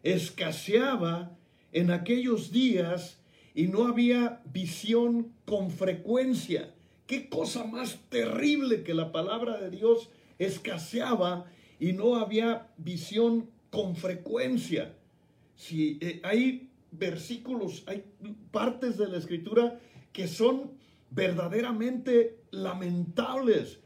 escaseaba 0.05 1.37
en 1.73 1.91
aquellos 1.91 2.53
días 2.53 3.21
y 3.53 3.67
no 3.67 3.89
había 3.89 4.43
visión 4.45 5.33
con 5.45 5.73
frecuencia. 5.73 6.73
Qué 7.09 7.29
cosa 7.29 7.65
más 7.65 7.99
terrible 8.11 8.85
que 8.85 8.95
la 8.95 9.11
palabra 9.11 9.59
de 9.61 9.71
Dios 9.71 10.09
escaseaba 10.39 11.47
y 11.81 11.93
no 11.95 12.15
había 12.15 12.69
visión 12.77 13.51
con 13.71 13.97
frecuencia. 13.97 14.95
Si 15.57 15.99
eh, 16.01 16.21
hay 16.25 16.69
versículos, 16.93 17.83
hay 17.87 18.05
partes 18.51 18.97
de 18.97 19.09
la 19.09 19.19
escritura 19.19 19.81
que 20.13 20.29
son 20.29 20.73
verdaderamente 21.11 22.39
lamentables. 22.51 23.81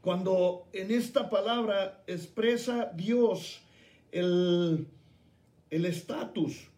Cuando 0.00 0.68
en 0.72 0.90
esta 0.90 1.30
palabra 1.30 2.02
expresa 2.06 2.92
Dios 2.94 3.62
el 4.10 4.86
estatus, 5.70 6.68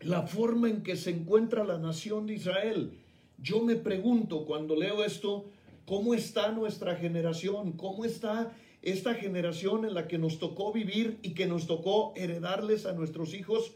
la 0.00 0.22
forma 0.22 0.68
en 0.68 0.82
que 0.82 0.96
se 0.96 1.10
encuentra 1.10 1.64
la 1.64 1.78
nación 1.78 2.26
de 2.26 2.34
Israel. 2.34 2.92
Yo 3.38 3.62
me 3.62 3.76
pregunto 3.76 4.44
cuando 4.46 4.76
leo 4.76 5.04
esto, 5.04 5.46
¿cómo 5.86 6.14
está 6.14 6.52
nuestra 6.52 6.96
generación? 6.96 7.72
¿Cómo 7.72 8.04
está 8.04 8.52
esta 8.82 9.14
generación 9.14 9.84
en 9.84 9.94
la 9.94 10.06
que 10.06 10.18
nos 10.18 10.38
tocó 10.38 10.72
vivir 10.72 11.18
y 11.22 11.34
que 11.34 11.46
nos 11.46 11.66
tocó 11.66 12.12
heredarles 12.16 12.86
a 12.86 12.92
nuestros 12.92 13.34
hijos? 13.34 13.72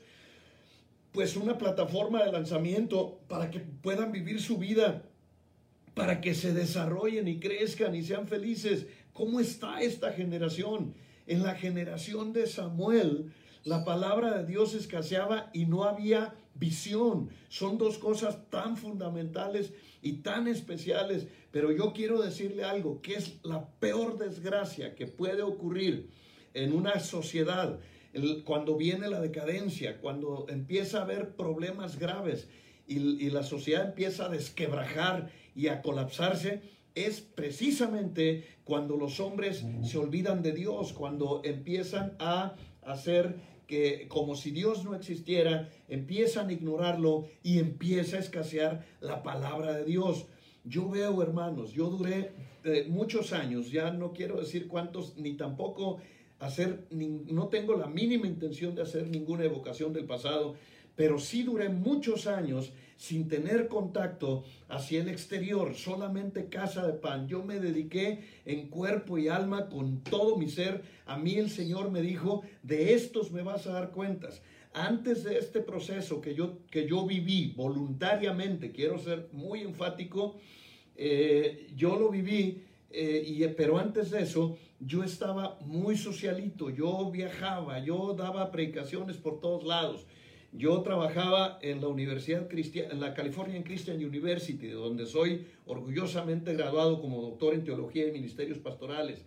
Pues 1.12 1.36
una 1.36 1.58
plataforma 1.58 2.24
de 2.24 2.32
lanzamiento 2.32 3.20
para 3.28 3.50
que 3.50 3.60
puedan 3.60 4.12
vivir 4.12 4.40
su 4.40 4.56
vida, 4.56 5.02
para 5.94 6.20
que 6.20 6.34
se 6.34 6.54
desarrollen 6.54 7.28
y 7.28 7.38
crezcan 7.38 7.94
y 7.94 8.02
sean 8.02 8.26
felices. 8.26 8.86
¿Cómo 9.12 9.40
está 9.40 9.82
esta 9.82 10.12
generación? 10.12 10.94
En 11.26 11.42
la 11.42 11.54
generación 11.54 12.32
de 12.32 12.46
Samuel, 12.46 13.32
la 13.64 13.84
palabra 13.84 14.38
de 14.38 14.46
Dios 14.46 14.74
escaseaba 14.74 15.50
y 15.52 15.66
no 15.66 15.84
había 15.84 16.34
visión. 16.54 17.30
Son 17.48 17.78
dos 17.78 17.98
cosas 17.98 18.48
tan 18.50 18.76
fundamentales 18.76 19.72
y 20.00 20.14
tan 20.14 20.48
especiales. 20.48 21.26
Pero 21.50 21.72
yo 21.72 21.92
quiero 21.92 22.22
decirle 22.22 22.64
algo, 22.64 23.02
que 23.02 23.14
es 23.14 23.34
la 23.42 23.68
peor 23.78 24.18
desgracia 24.18 24.94
que 24.94 25.06
puede 25.06 25.42
ocurrir 25.42 26.08
en 26.54 26.72
una 26.72 26.98
sociedad 27.00 27.78
cuando 28.44 28.76
viene 28.76 29.08
la 29.08 29.20
decadencia, 29.20 30.00
cuando 30.00 30.46
empieza 30.48 30.98
a 30.98 31.02
haber 31.02 31.34
problemas 31.34 31.98
graves 31.98 32.48
y, 32.86 32.98
y 32.98 33.30
la 33.30 33.42
sociedad 33.42 33.86
empieza 33.86 34.26
a 34.26 34.28
desquebrajar 34.28 35.30
y 35.54 35.68
a 35.68 35.82
colapsarse, 35.82 36.62
es 36.94 37.20
precisamente 37.20 38.44
cuando 38.64 38.96
los 38.96 39.20
hombres 39.20 39.64
se 39.82 39.98
olvidan 39.98 40.42
de 40.42 40.52
Dios, 40.52 40.92
cuando 40.92 41.40
empiezan 41.44 42.16
a 42.18 42.54
hacer 42.82 43.36
que 43.66 44.06
como 44.08 44.34
si 44.34 44.50
Dios 44.50 44.84
no 44.84 44.94
existiera, 44.94 45.70
empiezan 45.88 46.48
a 46.48 46.52
ignorarlo 46.52 47.26
y 47.42 47.58
empieza 47.58 48.16
a 48.16 48.20
escasear 48.20 48.84
la 49.00 49.22
palabra 49.22 49.72
de 49.72 49.84
Dios. 49.84 50.26
Yo 50.64 50.88
veo, 50.88 51.22
hermanos, 51.22 51.72
yo 51.72 51.88
duré 51.88 52.32
eh, 52.64 52.86
muchos 52.88 53.32
años, 53.32 53.70
ya 53.70 53.90
no 53.90 54.12
quiero 54.12 54.38
decir 54.38 54.68
cuántos, 54.68 55.16
ni 55.16 55.36
tampoco 55.36 55.98
hacer, 56.42 56.86
no 56.90 57.48
tengo 57.48 57.76
la 57.76 57.86
mínima 57.86 58.26
intención 58.26 58.74
de 58.74 58.82
hacer 58.82 59.06
ninguna 59.06 59.44
evocación 59.44 59.92
del 59.92 60.06
pasado, 60.06 60.56
pero 60.96 61.18
sí 61.18 61.44
duré 61.44 61.68
muchos 61.68 62.26
años 62.26 62.72
sin 62.96 63.28
tener 63.28 63.68
contacto 63.68 64.44
hacia 64.68 65.00
el 65.02 65.08
exterior, 65.08 65.74
solamente 65.74 66.48
casa 66.48 66.84
de 66.86 66.94
pan. 66.94 67.28
Yo 67.28 67.44
me 67.44 67.60
dediqué 67.60 68.24
en 68.44 68.68
cuerpo 68.68 69.18
y 69.18 69.28
alma 69.28 69.68
con 69.68 70.02
todo 70.02 70.36
mi 70.36 70.48
ser. 70.48 70.82
A 71.06 71.16
mí 71.16 71.36
el 71.36 71.48
Señor 71.48 71.92
me 71.92 72.02
dijo, 72.02 72.42
de 72.64 72.94
estos 72.94 73.30
me 73.30 73.42
vas 73.42 73.68
a 73.68 73.72
dar 73.72 73.92
cuentas. 73.92 74.42
Antes 74.74 75.22
de 75.22 75.38
este 75.38 75.60
proceso 75.60 76.20
que 76.20 76.34
yo, 76.34 76.58
que 76.70 76.88
yo 76.88 77.06
viví 77.06 77.52
voluntariamente, 77.56 78.72
quiero 78.72 78.98
ser 78.98 79.28
muy 79.32 79.60
enfático, 79.60 80.36
eh, 80.96 81.68
yo 81.76 81.96
lo 81.96 82.10
viví, 82.10 82.64
eh, 82.90 83.22
y, 83.26 83.46
pero 83.48 83.78
antes 83.78 84.10
de 84.10 84.22
eso 84.22 84.58
yo 84.84 85.04
estaba 85.04 85.58
muy 85.64 85.96
socialito, 85.96 86.70
yo 86.70 87.10
viajaba, 87.10 87.78
yo 87.78 88.14
daba 88.14 88.50
predicaciones 88.50 89.16
por 89.16 89.40
todos 89.40 89.64
lados. 89.64 90.06
Yo 90.52 90.82
trabajaba 90.82 91.58
en 91.62 91.80
la 91.80 91.88
Universidad 91.88 92.46
Cristiana, 92.48 92.92
en 92.92 93.00
la 93.00 93.14
California 93.14 93.62
Christian 93.64 93.96
University, 94.04 94.68
donde 94.68 95.06
soy 95.06 95.46
orgullosamente 95.66 96.52
graduado 96.54 97.00
como 97.00 97.22
doctor 97.22 97.54
en 97.54 97.64
teología 97.64 98.06
y 98.08 98.12
ministerios 98.12 98.58
pastorales. 98.58 99.24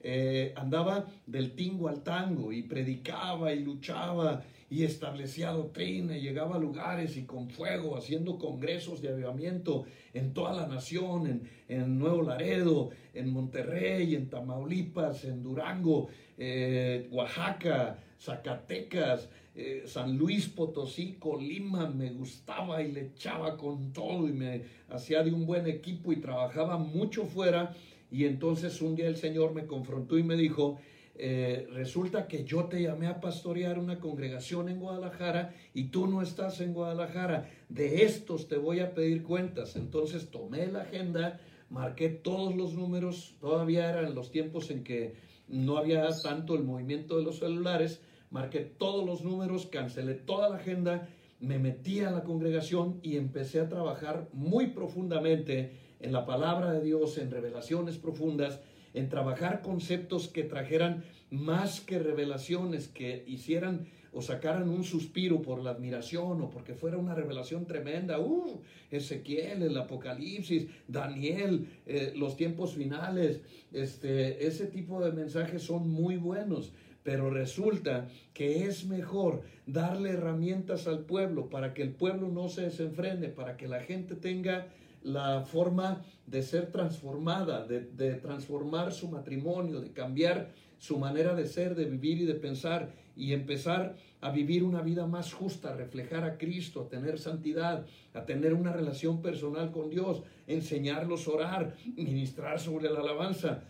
Eh, 0.00 0.52
andaba 0.56 1.06
del 1.26 1.52
tingo 1.54 1.88
al 1.88 2.02
tango 2.02 2.52
y 2.52 2.62
predicaba 2.62 3.52
y 3.52 3.60
luchaba 3.60 4.42
y 4.74 4.82
establecía 4.82 5.52
doctrina 5.52 6.16
llegaba 6.16 6.56
a 6.56 6.58
lugares 6.58 7.16
y 7.16 7.22
con 7.22 7.48
fuego, 7.48 7.96
haciendo 7.96 8.38
congresos 8.38 9.00
de 9.00 9.10
avivamiento 9.10 9.84
en 10.12 10.34
toda 10.34 10.52
la 10.52 10.66
nación, 10.66 11.28
en, 11.28 11.48
en 11.68 11.96
Nuevo 11.96 12.22
Laredo, 12.22 12.90
en 13.12 13.32
Monterrey, 13.32 14.16
en 14.16 14.28
Tamaulipas, 14.28 15.26
en 15.26 15.44
Durango, 15.44 16.08
eh, 16.36 17.06
Oaxaca, 17.12 18.00
Zacatecas, 18.20 19.28
eh, 19.54 19.84
San 19.86 20.18
Luis 20.18 20.48
Potosí, 20.48 21.18
Colima, 21.20 21.88
me 21.88 22.10
gustaba 22.10 22.82
y 22.82 22.90
le 22.90 23.02
echaba 23.02 23.56
con 23.56 23.92
todo 23.92 24.28
y 24.28 24.32
me 24.32 24.62
hacía 24.88 25.22
de 25.22 25.32
un 25.32 25.46
buen 25.46 25.68
equipo 25.68 26.12
y 26.12 26.16
trabajaba 26.16 26.78
mucho 26.78 27.26
fuera. 27.26 27.76
Y 28.10 28.24
entonces 28.24 28.82
un 28.82 28.96
día 28.96 29.06
el 29.06 29.18
Señor 29.18 29.54
me 29.54 29.66
confrontó 29.66 30.18
y 30.18 30.24
me 30.24 30.34
dijo, 30.34 30.80
eh, 31.16 31.68
resulta 31.72 32.26
que 32.26 32.44
yo 32.44 32.64
te 32.64 32.82
llamé 32.82 33.06
a 33.06 33.20
pastorear 33.20 33.78
una 33.78 34.00
congregación 34.00 34.68
en 34.68 34.80
Guadalajara 34.80 35.54
y 35.72 35.84
tú 35.84 36.06
no 36.06 36.22
estás 36.22 36.60
en 36.60 36.72
Guadalajara. 36.72 37.50
De 37.68 38.04
estos 38.04 38.48
te 38.48 38.56
voy 38.56 38.80
a 38.80 38.94
pedir 38.94 39.22
cuentas. 39.22 39.76
Entonces 39.76 40.30
tomé 40.30 40.66
la 40.66 40.82
agenda, 40.82 41.40
marqué 41.70 42.08
todos 42.08 42.54
los 42.54 42.74
números, 42.74 43.36
todavía 43.40 43.88
eran 43.90 44.14
los 44.14 44.30
tiempos 44.30 44.70
en 44.70 44.82
que 44.82 45.14
no 45.48 45.76
había 45.76 46.08
tanto 46.22 46.54
el 46.54 46.64
movimiento 46.64 47.16
de 47.16 47.24
los 47.24 47.38
celulares 47.38 48.00
marqué 48.34 48.60
todos 48.60 49.06
los 49.06 49.22
números, 49.22 49.66
cancelé 49.66 50.14
toda 50.14 50.48
la 50.48 50.56
agenda, 50.56 51.08
me 51.38 51.60
metí 51.60 52.00
a 52.00 52.10
la 52.10 52.24
congregación 52.24 52.98
y 53.00 53.16
empecé 53.16 53.60
a 53.60 53.68
trabajar 53.68 54.28
muy 54.32 54.68
profundamente 54.68 55.78
en 56.00 56.12
la 56.12 56.26
palabra 56.26 56.72
de 56.72 56.82
Dios, 56.82 57.16
en 57.18 57.30
revelaciones 57.30 57.96
profundas, 57.96 58.60
en 58.94 59.08
trabajar 59.08 59.60
conceptos 59.60 60.28
que 60.28 60.44
trajeran 60.44 61.04
más 61.30 61.80
que 61.80 61.98
revelaciones, 61.98 62.88
que 62.88 63.24
hicieran 63.26 63.86
o 64.14 64.22
sacaran 64.22 64.68
un 64.68 64.84
suspiro 64.84 65.42
por 65.42 65.60
la 65.60 65.70
admiración 65.70 66.40
o 66.40 66.48
porque 66.48 66.74
fuera 66.74 66.96
una 66.96 67.14
revelación 67.14 67.66
tremenda. 67.66 68.20
Uh, 68.20 68.60
Ezequiel, 68.90 69.62
el 69.62 69.76
Apocalipsis, 69.76 70.68
Daniel, 70.86 71.66
eh, 71.84 72.12
los 72.14 72.36
tiempos 72.36 72.74
finales. 72.74 73.40
Este, 73.72 74.46
ese 74.46 74.66
tipo 74.66 75.04
de 75.04 75.10
mensajes 75.10 75.62
son 75.62 75.90
muy 75.90 76.16
buenos. 76.16 76.72
Pero 77.02 77.28
resulta 77.28 78.08
que 78.32 78.64
es 78.64 78.86
mejor 78.86 79.42
darle 79.66 80.10
herramientas 80.10 80.86
al 80.86 81.00
pueblo 81.00 81.50
para 81.50 81.74
que 81.74 81.82
el 81.82 81.90
pueblo 81.90 82.28
no 82.28 82.48
se 82.48 82.62
desenfrene, 82.62 83.28
para 83.28 83.56
que 83.56 83.68
la 83.68 83.80
gente 83.80 84.14
tenga 84.14 84.68
la 85.02 85.42
forma 85.42 86.02
de 86.26 86.42
ser 86.42 86.70
transformada, 86.70 87.66
de, 87.66 88.14
transformar 88.14 88.92
su 88.92 89.08
matrimonio, 89.08 89.80
de 89.80 89.92
cambiar 89.92 90.52
su 90.78 90.98
manera 90.98 91.34
de 91.34 91.46
ser, 91.46 91.74
de 91.74 91.84
vivir 91.84 92.20
y 92.20 92.24
de 92.24 92.34
pensar 92.34 92.92
y 93.16 93.32
empezar 93.32 93.96
a 94.20 94.30
vivir 94.30 94.64
una 94.64 94.80
vida 94.80 95.06
más 95.06 95.32
justa, 95.32 95.70
a 95.70 95.76
reflejar 95.76 96.24
a 96.24 96.36
Cristo, 96.36 96.82
a 96.82 96.88
tener 96.88 97.18
santidad, 97.18 97.86
a 98.12 98.24
tener 98.24 98.54
una 98.54 98.72
relación 98.72 99.22
personal 99.22 99.70
con 99.70 99.90
Dios, 99.90 100.22
enseñarlos 100.46 101.28
a 101.28 101.30
orar, 101.30 101.76
ministrar 101.96 102.58
sobre 102.58 102.90
la 102.90 103.00
alabanza. 103.00 103.64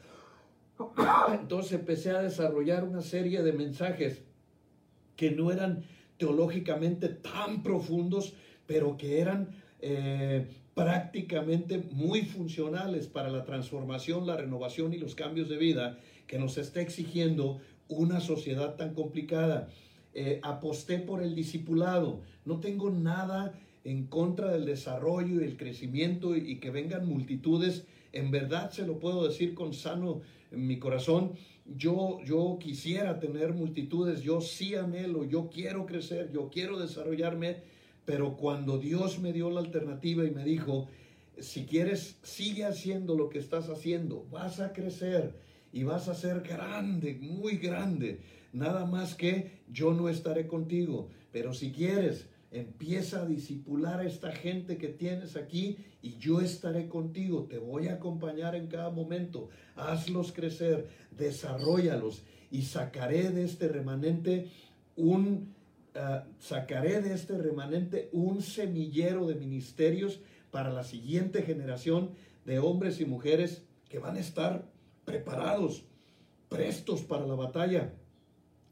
Entonces 1.41 1.73
empecé 1.73 2.11
a 2.11 2.23
desarrollar 2.23 2.85
una 2.85 3.03
serie 3.03 3.43
de 3.43 3.53
mensajes 3.53 4.23
que 5.17 5.31
no 5.31 5.53
eran 5.53 5.85
teológicamente 6.17 7.09
tan 7.09 7.63
profundos, 7.63 8.35
pero 8.67 8.97
que 8.97 9.21
eran 9.21 9.49
eh, 9.81 10.47
prácticamente 10.75 11.78
muy 11.93 12.23
funcionales 12.23 13.07
para 13.07 13.31
la 13.31 13.45
transformación, 13.45 14.26
la 14.26 14.37
renovación 14.37 14.93
y 14.93 14.99
los 14.99 15.14
cambios 15.14 15.49
de 15.49 15.57
vida 15.57 15.99
que 16.26 16.38
nos 16.38 16.59
está 16.59 16.81
exigiendo 16.81 17.61
una 17.88 18.21
sociedad 18.21 18.75
tan 18.76 18.95
complicada. 18.95 19.69
Eh, 20.14 20.40
aposté 20.43 20.99
por 20.99 21.23
el 21.23 21.35
discipulado. 21.35 22.23
No 22.45 22.61
tengo 22.61 22.90
nada 22.90 23.54
en 23.85 24.07
contra 24.07 24.50
del 24.50 24.64
desarrollo 24.64 25.40
y 25.40 25.45
el 25.45 25.57
crecimiento 25.57 26.37
y 26.37 26.59
que 26.59 26.71
vengan 26.71 27.07
multitudes. 27.07 27.87
En 28.12 28.31
verdad 28.31 28.71
se 28.71 28.87
lo 28.87 28.99
puedo 28.99 29.26
decir 29.26 29.54
con 29.54 29.75
sano 29.75 30.23
mi 30.50 30.78
corazón, 30.78 31.33
yo, 31.66 32.21
yo 32.25 32.59
quisiera 32.61 33.19
tener 33.19 33.54
multitudes, 33.54 34.23
yo 34.23 34.40
sí 34.40 34.75
anhelo, 34.75 35.25
yo 35.25 35.50
quiero 35.50 35.87
crecer, 35.87 36.31
yo 36.33 36.50
quiero 36.50 36.78
desarrollarme, 36.78 37.62
pero 38.05 38.37
cuando 38.37 38.79
Dios 38.79 39.19
me 39.19 39.33
dio 39.33 39.51
la 39.51 39.61
alternativa 39.61 40.25
y 40.25 40.31
me 40.31 40.45
dijo, 40.45 40.89
si 41.39 41.65
quieres, 41.65 42.19
sigue 42.23 42.65
haciendo 42.65 43.17
lo 43.17 43.29
que 43.29 43.39
estás 43.39 43.69
haciendo, 43.69 44.27
vas 44.31 44.61
a 44.61 44.73
crecer 44.73 45.35
y 45.73 45.83
vas 45.83 46.09
a 46.09 46.15
ser 46.15 46.43
grande, 46.43 47.15
muy 47.21 47.57
grande. 47.57 48.21
Nada 48.53 48.87
más 48.87 49.15
que 49.15 49.63
yo 49.69 49.93
no 49.93 50.09
estaré 50.09 50.47
contigo, 50.47 51.09
pero 51.33 51.53
si 51.55 51.73
quieres, 51.73 52.29
empieza 52.53 53.23
a 53.23 53.27
disipular 53.27 53.99
a 53.99 54.07
esta 54.07 54.31
gente 54.31 54.79
que 54.79 54.89
tienes 54.89 55.35
aquí 55.37 55.77
y 56.03 56.19
yo 56.19 56.41
estaré 56.41 56.89
contigo, 56.89 57.47
te 57.51 57.59
voy 57.59 57.89
a 57.89 57.95
acompañar 57.95 58.55
en 58.55 58.69
cada 58.69 58.91
momento, 58.91 59.49
hazlos 59.75 60.31
crecer, 60.31 60.89
desarrollalos 61.11 62.23
y 62.53 62.63
sacaré 62.63 63.31
de 63.31 63.45
este 63.45 63.67
remanente 63.67 64.51
un 64.95 65.54
ah, 65.95 66.27
sacaré 66.39 67.01
de 67.01 67.15
este 67.15 67.37
remanente 67.39 68.09
un 68.13 68.43
semillero 68.43 69.27
de 69.27 69.35
ministerios 69.35 70.21
para 70.51 70.71
la 70.71 70.85
siguiente 70.85 71.43
generación 71.43 72.11
de 72.45 72.59
hombres 72.59 73.01
y 73.01 73.07
mujeres 73.07 73.63
que 73.89 73.99
van 73.99 74.17
a 74.17 74.21
estar 74.21 74.71
preparados, 75.05 75.85
prestos 76.49 77.03
para 77.03 77.27
la 77.27 77.35
batalla, 77.35 77.93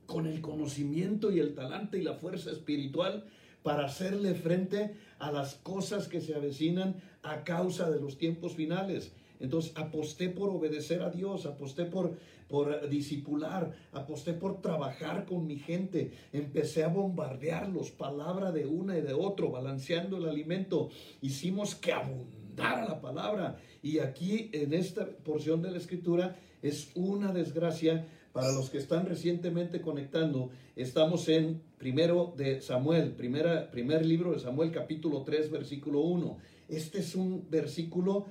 con 0.06 0.26
el 0.26 0.40
conocimiento 0.40 1.30
y 1.32 1.40
el 1.40 1.54
talante 1.54 1.98
y 1.98 2.02
la 2.02 2.14
fuerza 2.14 2.50
espiritual 2.50 3.26
para 3.62 3.86
hacerle 3.86 4.34
frente 4.34 4.96
a 5.18 5.30
las 5.30 5.54
cosas 5.54 6.08
que 6.08 6.20
se 6.20 6.34
avecinan 6.34 6.96
a 7.22 7.44
causa 7.44 7.90
de 7.90 8.00
los 8.00 8.18
tiempos 8.18 8.54
finales. 8.54 9.12
Entonces 9.42 9.72
aposté 9.74 10.28
por 10.28 10.48
obedecer 10.50 11.02
a 11.02 11.10
Dios, 11.10 11.44
aposté 11.46 11.84
por, 11.84 12.16
por 12.48 12.88
disipular, 12.88 13.72
aposté 13.92 14.32
por 14.32 14.62
trabajar 14.62 15.26
con 15.26 15.46
mi 15.46 15.58
gente, 15.58 16.12
empecé 16.32 16.84
a 16.84 16.88
bombardearlos, 16.88 17.90
palabra 17.90 18.52
de 18.52 18.66
una 18.66 18.96
y 18.96 19.02
de 19.02 19.12
otro, 19.12 19.50
balanceando 19.50 20.16
el 20.16 20.28
alimento. 20.28 20.90
Hicimos 21.20 21.74
que 21.74 21.92
abundara 21.92 22.88
la 22.88 23.00
palabra. 23.00 23.58
Y 23.82 23.98
aquí 23.98 24.48
en 24.52 24.72
esta 24.72 25.06
porción 25.06 25.60
de 25.60 25.72
la 25.72 25.78
escritura 25.78 26.36
es 26.62 26.92
una 26.94 27.32
desgracia 27.32 28.06
para 28.32 28.52
los 28.52 28.70
que 28.70 28.78
están 28.78 29.06
recientemente 29.06 29.80
conectando. 29.80 30.50
Estamos 30.76 31.28
en 31.28 31.60
primero 31.78 32.32
de 32.36 32.60
Samuel, 32.60 33.10
primera, 33.12 33.70
primer 33.72 34.06
libro 34.06 34.32
de 34.32 34.38
Samuel, 34.38 34.70
capítulo 34.70 35.22
3, 35.22 35.50
versículo 35.50 36.00
1. 36.00 36.38
Este 36.68 37.00
es 37.00 37.14
un 37.14 37.50
versículo 37.50 38.26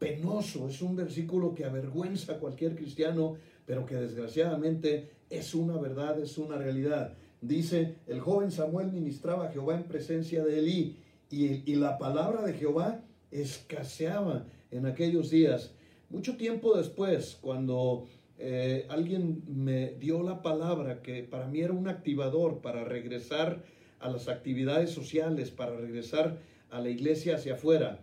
penoso, 0.00 0.68
es 0.68 0.82
un 0.82 0.96
versículo 0.96 1.54
que 1.54 1.64
avergüenza 1.64 2.32
a 2.32 2.38
cualquier 2.38 2.74
cristiano, 2.74 3.36
pero 3.66 3.86
que 3.86 3.94
desgraciadamente 3.94 5.10
es 5.30 5.54
una 5.54 5.76
verdad, 5.76 6.18
es 6.18 6.36
una 6.38 6.56
realidad. 6.56 7.14
Dice, 7.40 7.98
el 8.08 8.18
joven 8.18 8.50
Samuel 8.50 8.90
ministraba 8.90 9.46
a 9.46 9.52
Jehová 9.52 9.76
en 9.76 9.84
presencia 9.84 10.42
de 10.42 10.58
Elí 10.58 10.96
y, 11.30 11.70
y 11.70 11.76
la 11.76 11.98
palabra 11.98 12.42
de 12.42 12.54
Jehová 12.54 13.02
escaseaba 13.30 14.46
en 14.72 14.86
aquellos 14.86 15.30
días. 15.30 15.72
Mucho 16.08 16.36
tiempo 16.36 16.76
después, 16.76 17.38
cuando 17.40 18.08
eh, 18.42 18.86
alguien 18.88 19.42
me 19.46 19.92
dio 20.00 20.22
la 20.22 20.40
palabra 20.40 21.02
que 21.02 21.22
para 21.22 21.46
mí 21.46 21.60
era 21.60 21.74
un 21.74 21.88
activador 21.88 22.62
para 22.62 22.84
regresar 22.84 23.62
a 23.98 24.08
las 24.08 24.28
actividades 24.28 24.90
sociales, 24.90 25.50
para 25.50 25.76
regresar 25.76 26.38
a 26.70 26.80
la 26.80 26.88
iglesia 26.88 27.36
hacia 27.36 27.54
afuera, 27.54 28.00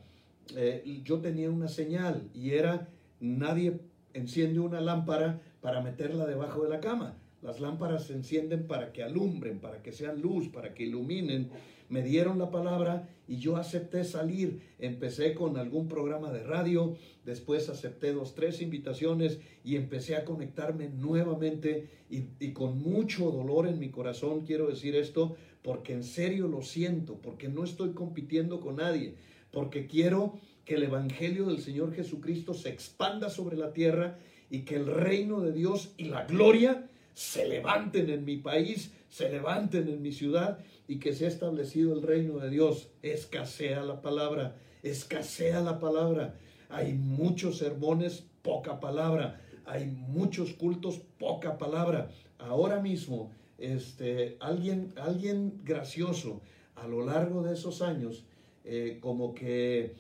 eh, 0.56 1.02
yo 1.04 1.20
tenía 1.20 1.50
una 1.50 1.68
señal 1.68 2.30
y 2.34 2.52
era 2.52 2.90
nadie 3.20 3.80
enciende 4.14 4.60
una 4.60 4.82
lámpara 4.82 5.42
para 5.62 5.82
meterla 5.82 6.26
debajo 6.26 6.64
de 6.64 6.70
la 6.70 6.80
cama. 6.80 7.18
Las 7.42 7.60
lámparas 7.60 8.06
se 8.06 8.14
encienden 8.14 8.66
para 8.68 8.92
que 8.92 9.04
alumbren, 9.04 9.60
para 9.60 9.84
que 9.84 9.92
sean 9.92 10.22
luz, 10.22 10.48
para 10.50 10.74
que 10.74 10.84
iluminen. 10.84 11.50
Me 11.90 12.02
dieron 12.02 12.40
la 12.40 12.50
palabra 12.50 13.08
y 13.28 13.38
yo 13.38 13.58
acepté 13.58 14.04
salir. 14.04 14.62
Empecé 14.80 15.34
con 15.34 15.58
algún 15.58 15.88
programa 15.88 16.32
de 16.32 16.44
radio, 16.44 16.96
después 17.26 17.70
acepté 17.70 18.12
dos, 18.12 18.34
tres 18.34 18.62
invitaciones 18.62 19.40
y 19.64 19.76
empecé 19.76 20.16
a 20.16 20.26
conectarme 20.26 20.90
nuevamente 20.90 21.88
y, 22.10 22.26
y 22.40 22.54
con 22.54 22.82
mucho 22.82 23.32
dolor 23.32 23.68
en 23.68 23.80
mi 23.80 23.90
corazón 23.90 24.42
quiero 24.46 24.68
decir 24.68 24.96
esto, 24.96 25.36
porque 25.62 25.94
en 25.94 26.04
serio 26.04 26.48
lo 26.48 26.62
siento, 26.62 27.22
porque 27.22 27.50
no 27.50 27.64
estoy 27.64 27.92
compitiendo 27.92 28.60
con 28.60 28.78
nadie 28.78 29.16
porque 29.52 29.88
quiero 29.88 30.40
que 30.66 30.76
el 30.76 30.84
Evangelio 30.84 31.46
del 31.46 31.62
Señor 31.62 31.94
Jesucristo 31.94 32.54
se 32.54 32.70
expanda 32.70 33.30
sobre 33.30 33.56
la 33.56 33.72
tierra 33.72 34.20
y 34.50 34.62
que 34.62 34.76
el 34.76 34.86
reino 34.86 35.42
de 35.42 35.52
Dios 35.54 35.94
y 35.98 36.06
la 36.06 36.26
gloria 36.26 36.90
se 37.14 37.48
levanten 37.48 38.10
en 38.10 38.26
mi 38.26 38.38
país, 38.38 38.92
se 39.10 39.30
levanten 39.30 39.88
en 39.88 40.02
mi 40.02 40.12
ciudad 40.12 40.60
y 40.88 41.00
que 41.00 41.14
sea 41.14 41.30
establecido 41.30 41.94
el 41.94 42.04
reino 42.04 42.38
de 42.38 42.50
Dios. 42.50 42.90
Escasea 43.02 43.82
la 43.84 44.02
palabra, 44.02 44.58
escasea 44.84 45.62
la 45.62 45.80
palabra. 45.80 46.36
Hay 46.70 46.94
muchos 46.94 47.58
sermones, 47.58 48.26
poca 48.42 48.80
palabra. 48.80 49.42
Hay 49.66 49.88
muchos 49.88 50.54
cultos, 50.54 51.02
poca 51.18 51.58
palabra. 51.58 52.12
Ahora 52.38 52.80
mismo, 52.80 53.32
este, 53.58 54.38
alguien, 54.40 54.94
alguien 54.98 55.62
gracioso 55.64 56.42
a 56.76 56.88
lo 56.88 57.04
largo 57.04 57.42
de 57.42 57.54
esos 57.54 57.82
años 57.82 58.27
eh, 58.70 58.98
como 59.00 59.34
que 59.34 59.80
eh, 59.80 59.94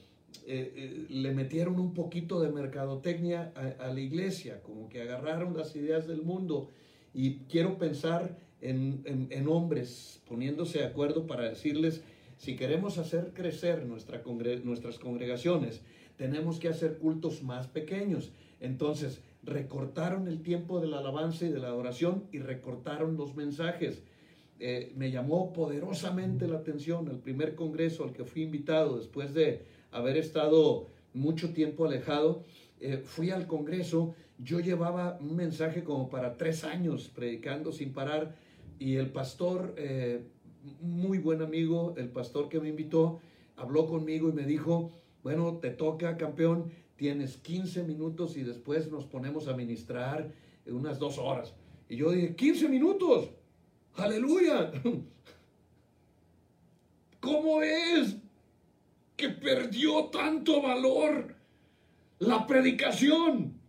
eh, 0.46 1.06
le 1.10 1.32
metieron 1.34 1.80
un 1.80 1.94
poquito 1.94 2.42
de 2.42 2.50
mercadotecnia 2.50 3.54
a, 3.80 3.88
la 3.88 4.00
iglesia, 4.02 4.62
como 4.62 4.90
que 4.90 5.02
agarraron 5.02 5.56
las 5.56 5.74
ideas 5.78 6.06
del 6.06 6.22
mundo. 6.22 6.70
Y 7.14 7.38
quiero 7.50 7.78
pensar 7.78 8.38
en, 8.60 9.48
hombres 9.48 10.22
poniéndose 10.28 10.80
de 10.80 10.86
acuerdo 10.86 11.28
para 11.28 11.48
decirles, 11.48 12.04
si 12.38 12.58
queremos 12.58 12.98
hacer 12.98 13.32
crecer 13.34 13.86
nuestra 13.86 14.22
nuestras 14.66 15.00
congregaciones, 15.00 15.82
tenemos 16.18 16.60
que 16.60 16.68
hacer 16.68 16.98
cultos 16.98 17.44
más 17.44 17.68
pequeños. 17.68 18.32
Entonces, 18.60 19.22
recortaron 19.44 20.28
el 20.28 20.42
tiempo 20.42 20.82
de 20.82 20.88
la 20.88 21.00
alabanza 21.00 21.46
y 21.46 21.50
de 21.50 21.60
la 21.60 21.68
adoración 21.68 22.26
y 22.34 22.40
recortaron 22.40 23.16
los 23.16 23.34
mensajes. 23.38 24.04
Eh, 24.60 24.91
me 24.96 25.12
llamó 25.12 25.54
poderosamente 25.54 26.48
la 26.48 26.58
atención 26.58 27.08
el 27.10 27.20
primer 27.20 27.54
congreso 27.54 28.04
al 28.04 28.13
que 28.13 28.26
fui 28.26 28.41
invitado 28.41 28.98
después 28.98 29.34
de 29.36 29.65
haber 29.91 30.17
estado 30.17 30.88
mucho 31.13 31.54
tiempo 31.54 31.86
alejado. 31.86 32.43
Eh, 32.80 32.98
fui 32.98 33.30
al 33.30 33.46
congreso, 33.46 34.15
yo 34.39 34.60
llevaba 34.60 35.17
un 35.22 35.36
mensaje 35.36 35.84
como 35.84 36.10
para 36.10 36.38
tres 36.38 36.63
años 36.63 37.10
predicando 37.13 37.72
sin 37.72 37.93
parar 37.93 38.36
y 38.80 38.96
el 38.96 39.12
pastor, 39.12 39.76
eh, 39.78 40.24
muy 40.82 41.20
buen 41.20 41.41
amigo, 41.41 41.93
el 41.98 42.10
pastor 42.10 42.50
que 42.50 42.60
me 42.60 42.70
invitó, 42.70 43.20
habló 43.56 43.86
conmigo 43.86 44.30
y 44.30 44.34
me 44.34 44.43
dijo, 44.43 44.91
bueno, 45.24 45.58
te 45.58 45.70
toca 45.70 46.17
campeón, 46.17 46.72
tienes 46.96 47.38
15 47.38 47.84
minutos 47.84 48.38
y 48.38 48.43
después 48.43 48.91
nos 48.91 49.06
ponemos 49.06 49.48
a 49.48 49.56
ministrar 49.56 50.32
unas 50.65 51.00
dos 51.00 51.17
horas. 51.20 51.54
Y 51.89 51.98
yo 51.98 52.12
dije, 52.12 52.36
15 52.36 52.70
minutos. 52.70 53.30
Aleluya. 53.98 54.72
¿Cómo 57.20 57.62
es 57.64 58.16
que 59.16 59.30
perdió 59.30 60.06
tanto 60.06 60.62
valor 60.62 61.36
la 62.20 62.46
predicación? 62.46 63.60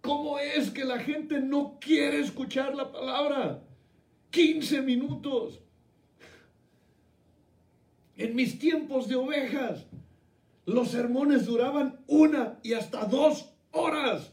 ¿Cómo 0.00 0.38
es 0.38 0.70
que 0.70 0.84
la 0.84 0.98
gente 0.98 1.40
no 1.40 1.78
quiere 1.80 2.18
escuchar 2.20 2.74
la 2.74 2.90
palabra? 2.90 3.62
15 4.30 4.82
minutos. 4.82 5.60
En 8.16 8.34
mis 8.34 8.58
tiempos 8.58 9.08
de 9.08 9.14
ovejas, 9.14 9.86
los 10.66 10.88
sermones 10.88 11.46
duraban 11.46 12.00
una 12.06 12.58
y 12.62 12.72
hasta 12.72 13.04
dos 13.04 13.52
horas. 13.70 14.32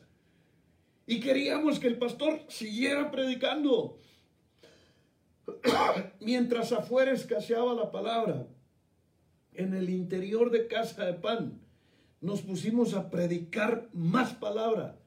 Y 1.05 1.19
queríamos 1.19 1.79
que 1.79 1.87
el 1.87 1.97
pastor 1.97 2.41
siguiera 2.49 3.11
predicando. 3.11 3.99
Mientras 6.19 6.71
afuera 6.71 7.11
escaseaba 7.11 7.73
la 7.73 7.91
palabra, 7.91 8.47
en 9.53 9.73
el 9.73 9.89
interior 9.89 10.51
de 10.51 10.67
casa 10.67 11.05
de 11.05 11.13
pan, 11.13 11.59
nos 12.21 12.41
pusimos 12.41 12.93
a 12.93 13.09
predicar 13.09 13.89
más 13.93 14.33
palabra. 14.33 14.97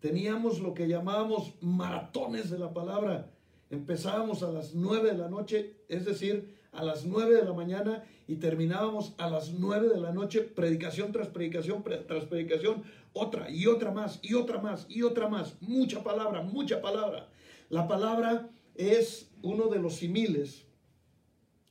Teníamos 0.00 0.60
lo 0.60 0.74
que 0.74 0.88
llamábamos 0.88 1.54
maratones 1.60 2.50
de 2.50 2.58
la 2.58 2.72
palabra. 2.72 3.30
Empezábamos 3.70 4.42
a 4.42 4.50
las 4.50 4.74
nueve 4.74 5.12
de 5.12 5.18
la 5.18 5.28
noche, 5.28 5.76
es 5.88 6.04
decir, 6.04 6.54
a 6.72 6.82
las 6.82 7.04
nueve 7.04 7.36
de 7.36 7.44
la 7.44 7.52
mañana 7.52 8.04
y 8.26 8.36
terminábamos 8.36 9.14
a 9.18 9.28
las 9.30 9.52
nueve 9.52 9.88
de 9.88 10.00
la 10.00 10.12
noche, 10.12 10.42
predicación 10.42 11.12
tras 11.12 11.28
predicación 11.28 11.82
tras 12.06 12.24
predicación, 12.24 12.82
otra 13.12 13.48
y 13.48 13.66
otra 13.66 13.92
más 13.92 14.18
y 14.22 14.34
otra 14.34 14.58
más 14.60 14.86
y 14.88 15.02
otra 15.02 15.28
más, 15.28 15.56
mucha 15.60 16.02
palabra, 16.02 16.42
mucha 16.42 16.80
palabra. 16.80 17.28
La 17.70 17.86
palabra 17.86 18.50
es 18.74 19.30
uno 19.44 19.68
de 19.68 19.78
los 19.78 19.96
similes. 19.96 20.64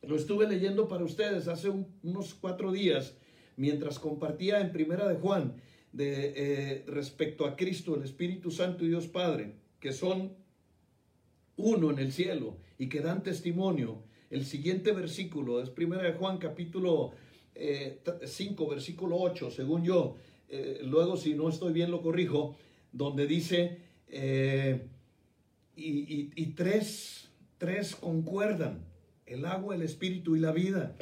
Lo 0.03 0.15
estuve 0.15 0.47
leyendo 0.47 0.87
para 0.87 1.03
ustedes 1.03 1.47
hace 1.47 1.69
unos 2.03 2.33
cuatro 2.35 2.71
días 2.71 3.15
mientras 3.55 3.99
compartía 3.99 4.61
en 4.61 4.71
Primera 4.71 5.07
de 5.07 5.15
Juan 5.15 5.55
de, 5.91 6.33
eh, 6.35 6.83
respecto 6.87 7.45
a 7.45 7.55
Cristo, 7.55 7.95
el 7.95 8.03
Espíritu 8.03 8.51
Santo 8.51 8.85
y 8.85 8.89
Dios 8.89 9.07
Padre, 9.07 9.55
que 9.79 9.91
son 9.91 10.33
uno 11.57 11.91
en 11.91 11.99
el 11.99 12.11
cielo 12.11 12.57
y 12.77 12.89
que 12.89 13.01
dan 13.01 13.23
testimonio. 13.23 14.03
el 14.29 14.45
siguiente 14.45 14.93
versículo, 14.93 15.61
es 15.61 15.69
primera 15.69 16.01
de 16.01 16.13
Juan 16.13 16.39
capítulo 16.39 17.11
5, 17.53 17.53
eh, 17.55 18.67
versículo 18.67 19.17
8, 19.17 19.51
según 19.51 19.83
yo, 19.83 20.15
eh, 20.49 20.79
luego 20.83 21.17
si 21.17 21.35
no 21.35 21.49
estoy 21.49 21.71
bien 21.71 21.91
lo 21.91 22.01
corrijo, 22.01 22.55
donde 22.91 23.27
dice, 23.27 23.77
y, 25.75 26.45
tres, 26.55 27.22
tres 27.63 27.95
concuerdan, 27.95 28.83
el 29.25 29.45
agua, 29.45 29.73
el 29.73 29.83
espíritu 29.83 30.35
y 30.35 30.41
la 30.41 30.51
vida. 30.51 30.97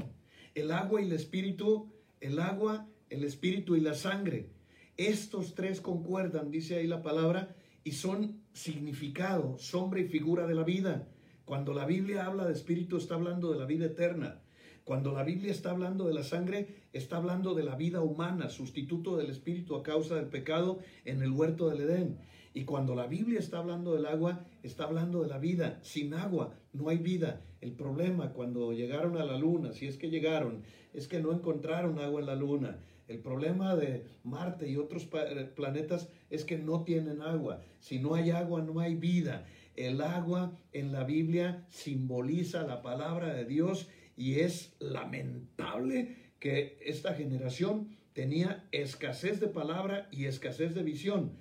El 0.53 0.71
agua 0.71 1.01
y 1.01 1.05
el 1.05 1.11
espíritu, 1.11 1.91
el 2.19 2.37
agua, 2.37 2.87
el 3.09 3.23
espíritu 3.23 3.75
y 3.75 3.79
la 3.79 3.95
sangre. 3.95 4.51
Estos 4.95 5.55
tres 5.55 5.81
concuerdan, 5.81 6.51
dice 6.51 6.75
ahí 6.75 6.85
la 6.85 7.01
palabra, 7.01 7.55
y 7.83 7.93
son 7.93 8.43
significado, 8.53 9.57
sombra 9.57 10.01
y 10.01 10.07
figura 10.07 10.45
de 10.45 10.53
la 10.53 10.63
vida. 10.63 11.07
Cuando 11.45 11.73
la 11.73 11.87
Biblia 11.87 12.27
habla 12.27 12.45
de 12.45 12.53
espíritu, 12.53 12.97
está 12.97 13.15
hablando 13.15 13.51
de 13.51 13.57
la 13.57 13.65
vida 13.65 13.87
eterna. 13.87 14.43
Cuando 14.83 15.13
la 15.13 15.23
Biblia 15.23 15.51
está 15.51 15.71
hablando 15.71 16.07
de 16.07 16.13
la 16.13 16.23
sangre, 16.23 16.83
está 16.93 17.17
hablando 17.17 17.55
de 17.55 17.63
la 17.63 17.75
vida 17.75 18.01
humana, 18.01 18.49
sustituto 18.49 19.17
del 19.17 19.31
espíritu 19.31 19.75
a 19.75 19.81
causa 19.81 20.13
del 20.13 20.27
pecado 20.27 20.77
en 21.05 21.23
el 21.23 21.31
huerto 21.31 21.71
del 21.71 21.81
Edén. 21.81 22.19
Y 22.53 22.65
cuando 22.65 22.95
la 22.95 23.07
Biblia 23.07 23.39
está 23.39 23.59
hablando 23.59 23.93
del 23.93 24.05
agua, 24.05 24.45
está 24.61 24.83
hablando 24.83 25.21
de 25.21 25.29
la 25.29 25.37
vida. 25.37 25.79
Sin 25.83 26.13
agua 26.13 26.53
no 26.73 26.89
hay 26.89 26.97
vida. 26.97 27.41
El 27.61 27.71
problema 27.71 28.33
cuando 28.33 28.73
llegaron 28.73 29.17
a 29.17 29.23
la 29.23 29.37
luna, 29.37 29.71
si 29.71 29.87
es 29.87 29.97
que 29.97 30.09
llegaron, 30.09 30.63
es 30.93 31.07
que 31.07 31.21
no 31.21 31.31
encontraron 31.31 31.99
agua 31.99 32.19
en 32.19 32.25
la 32.25 32.35
luna. 32.35 32.79
El 33.07 33.19
problema 33.19 33.75
de 33.75 34.05
Marte 34.23 34.69
y 34.69 34.77
otros 34.77 35.07
eh, 35.13 35.49
planetas 35.55 36.09
es 36.29 36.45
que 36.45 36.57
no 36.57 36.83
tienen 36.83 37.21
agua. 37.21 37.61
Si 37.79 37.99
no 37.99 38.15
hay 38.15 38.31
agua, 38.31 38.61
no 38.61 38.79
hay 38.79 38.95
vida. 38.95 39.45
El 39.75 40.01
agua 40.01 40.57
en 40.73 40.91
la 40.91 41.03
Biblia 41.03 41.65
simboliza 41.69 42.63
la 42.63 42.81
palabra 42.81 43.33
de 43.33 43.45
Dios 43.45 43.87
y 44.17 44.39
es 44.39 44.75
lamentable 44.79 46.15
que 46.39 46.77
esta 46.81 47.13
generación 47.13 47.95
tenía 48.13 48.67
escasez 48.71 49.39
de 49.39 49.47
palabra 49.47 50.07
y 50.11 50.25
escasez 50.25 50.73
de 50.75 50.83
visión. 50.83 51.31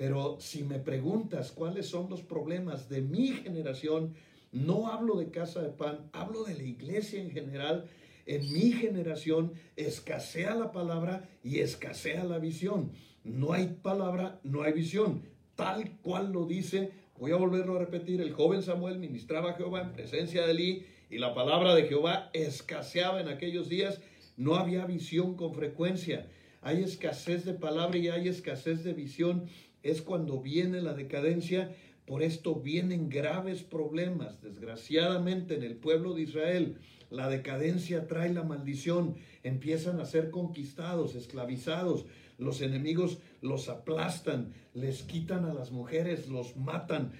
Pero 0.00 0.38
si 0.40 0.64
me 0.64 0.78
preguntas 0.78 1.52
cuáles 1.52 1.86
son 1.86 2.08
los 2.08 2.22
problemas 2.22 2.88
de 2.88 3.02
mi 3.02 3.34
generación, 3.34 4.14
no 4.50 4.88
hablo 4.88 5.16
de 5.16 5.30
casa 5.30 5.60
de 5.60 5.68
pan, 5.68 6.08
hablo 6.14 6.44
de 6.44 6.54
la 6.54 6.62
iglesia 6.62 7.20
en 7.20 7.30
general. 7.30 7.84
En 8.24 8.50
mi 8.50 8.72
generación 8.72 9.52
escasea 9.76 10.54
la 10.54 10.72
palabra 10.72 11.28
y 11.44 11.58
escasea 11.58 12.24
la 12.24 12.38
visión. 12.38 12.92
No 13.24 13.52
hay 13.52 13.76
palabra, 13.82 14.40
no 14.42 14.62
hay 14.62 14.72
visión. 14.72 15.20
Tal 15.54 15.98
cual 15.98 16.32
lo 16.32 16.46
dice, 16.46 16.92
voy 17.18 17.32
a 17.32 17.36
volverlo 17.36 17.76
a 17.76 17.80
repetir, 17.80 18.22
el 18.22 18.32
joven 18.32 18.62
Samuel 18.62 18.98
ministraba 18.98 19.50
a 19.50 19.54
Jehová 19.56 19.82
en 19.82 19.92
presencia 19.92 20.46
de 20.46 20.52
Elí 20.52 20.86
y 21.10 21.18
la 21.18 21.34
palabra 21.34 21.74
de 21.74 21.82
Jehová 21.82 22.30
escaseaba 22.32 23.20
en 23.20 23.28
aquellos 23.28 23.68
días. 23.68 24.00
No 24.38 24.54
había 24.54 24.86
visión 24.86 25.36
con 25.36 25.52
frecuencia. 25.52 26.26
Hay 26.62 26.82
escasez 26.82 27.44
de 27.44 27.52
palabra 27.52 27.98
y 27.98 28.08
hay 28.08 28.28
escasez 28.28 28.82
de 28.82 28.94
visión 28.94 29.46
es 29.82 30.02
cuando 30.02 30.40
viene 30.40 30.80
la 30.80 30.94
decadencia. 30.94 31.74
Por 32.06 32.22
esto 32.22 32.56
vienen 32.56 33.08
graves 33.08 33.62
problemas. 33.62 34.42
Desgraciadamente 34.42 35.54
en 35.54 35.62
el 35.62 35.76
pueblo 35.76 36.14
de 36.14 36.22
Israel, 36.22 36.78
la 37.10 37.28
decadencia 37.28 38.06
trae 38.06 38.32
la 38.32 38.42
maldición. 38.42 39.16
Empiezan 39.42 40.00
a 40.00 40.04
ser 40.04 40.30
conquistados, 40.30 41.14
esclavizados. 41.14 42.06
Los 42.38 42.62
enemigos 42.62 43.18
los 43.42 43.68
aplastan, 43.68 44.52
les 44.74 45.02
quitan 45.02 45.44
a 45.44 45.54
las 45.54 45.72
mujeres, 45.72 46.28
los 46.28 46.56
matan, 46.56 47.12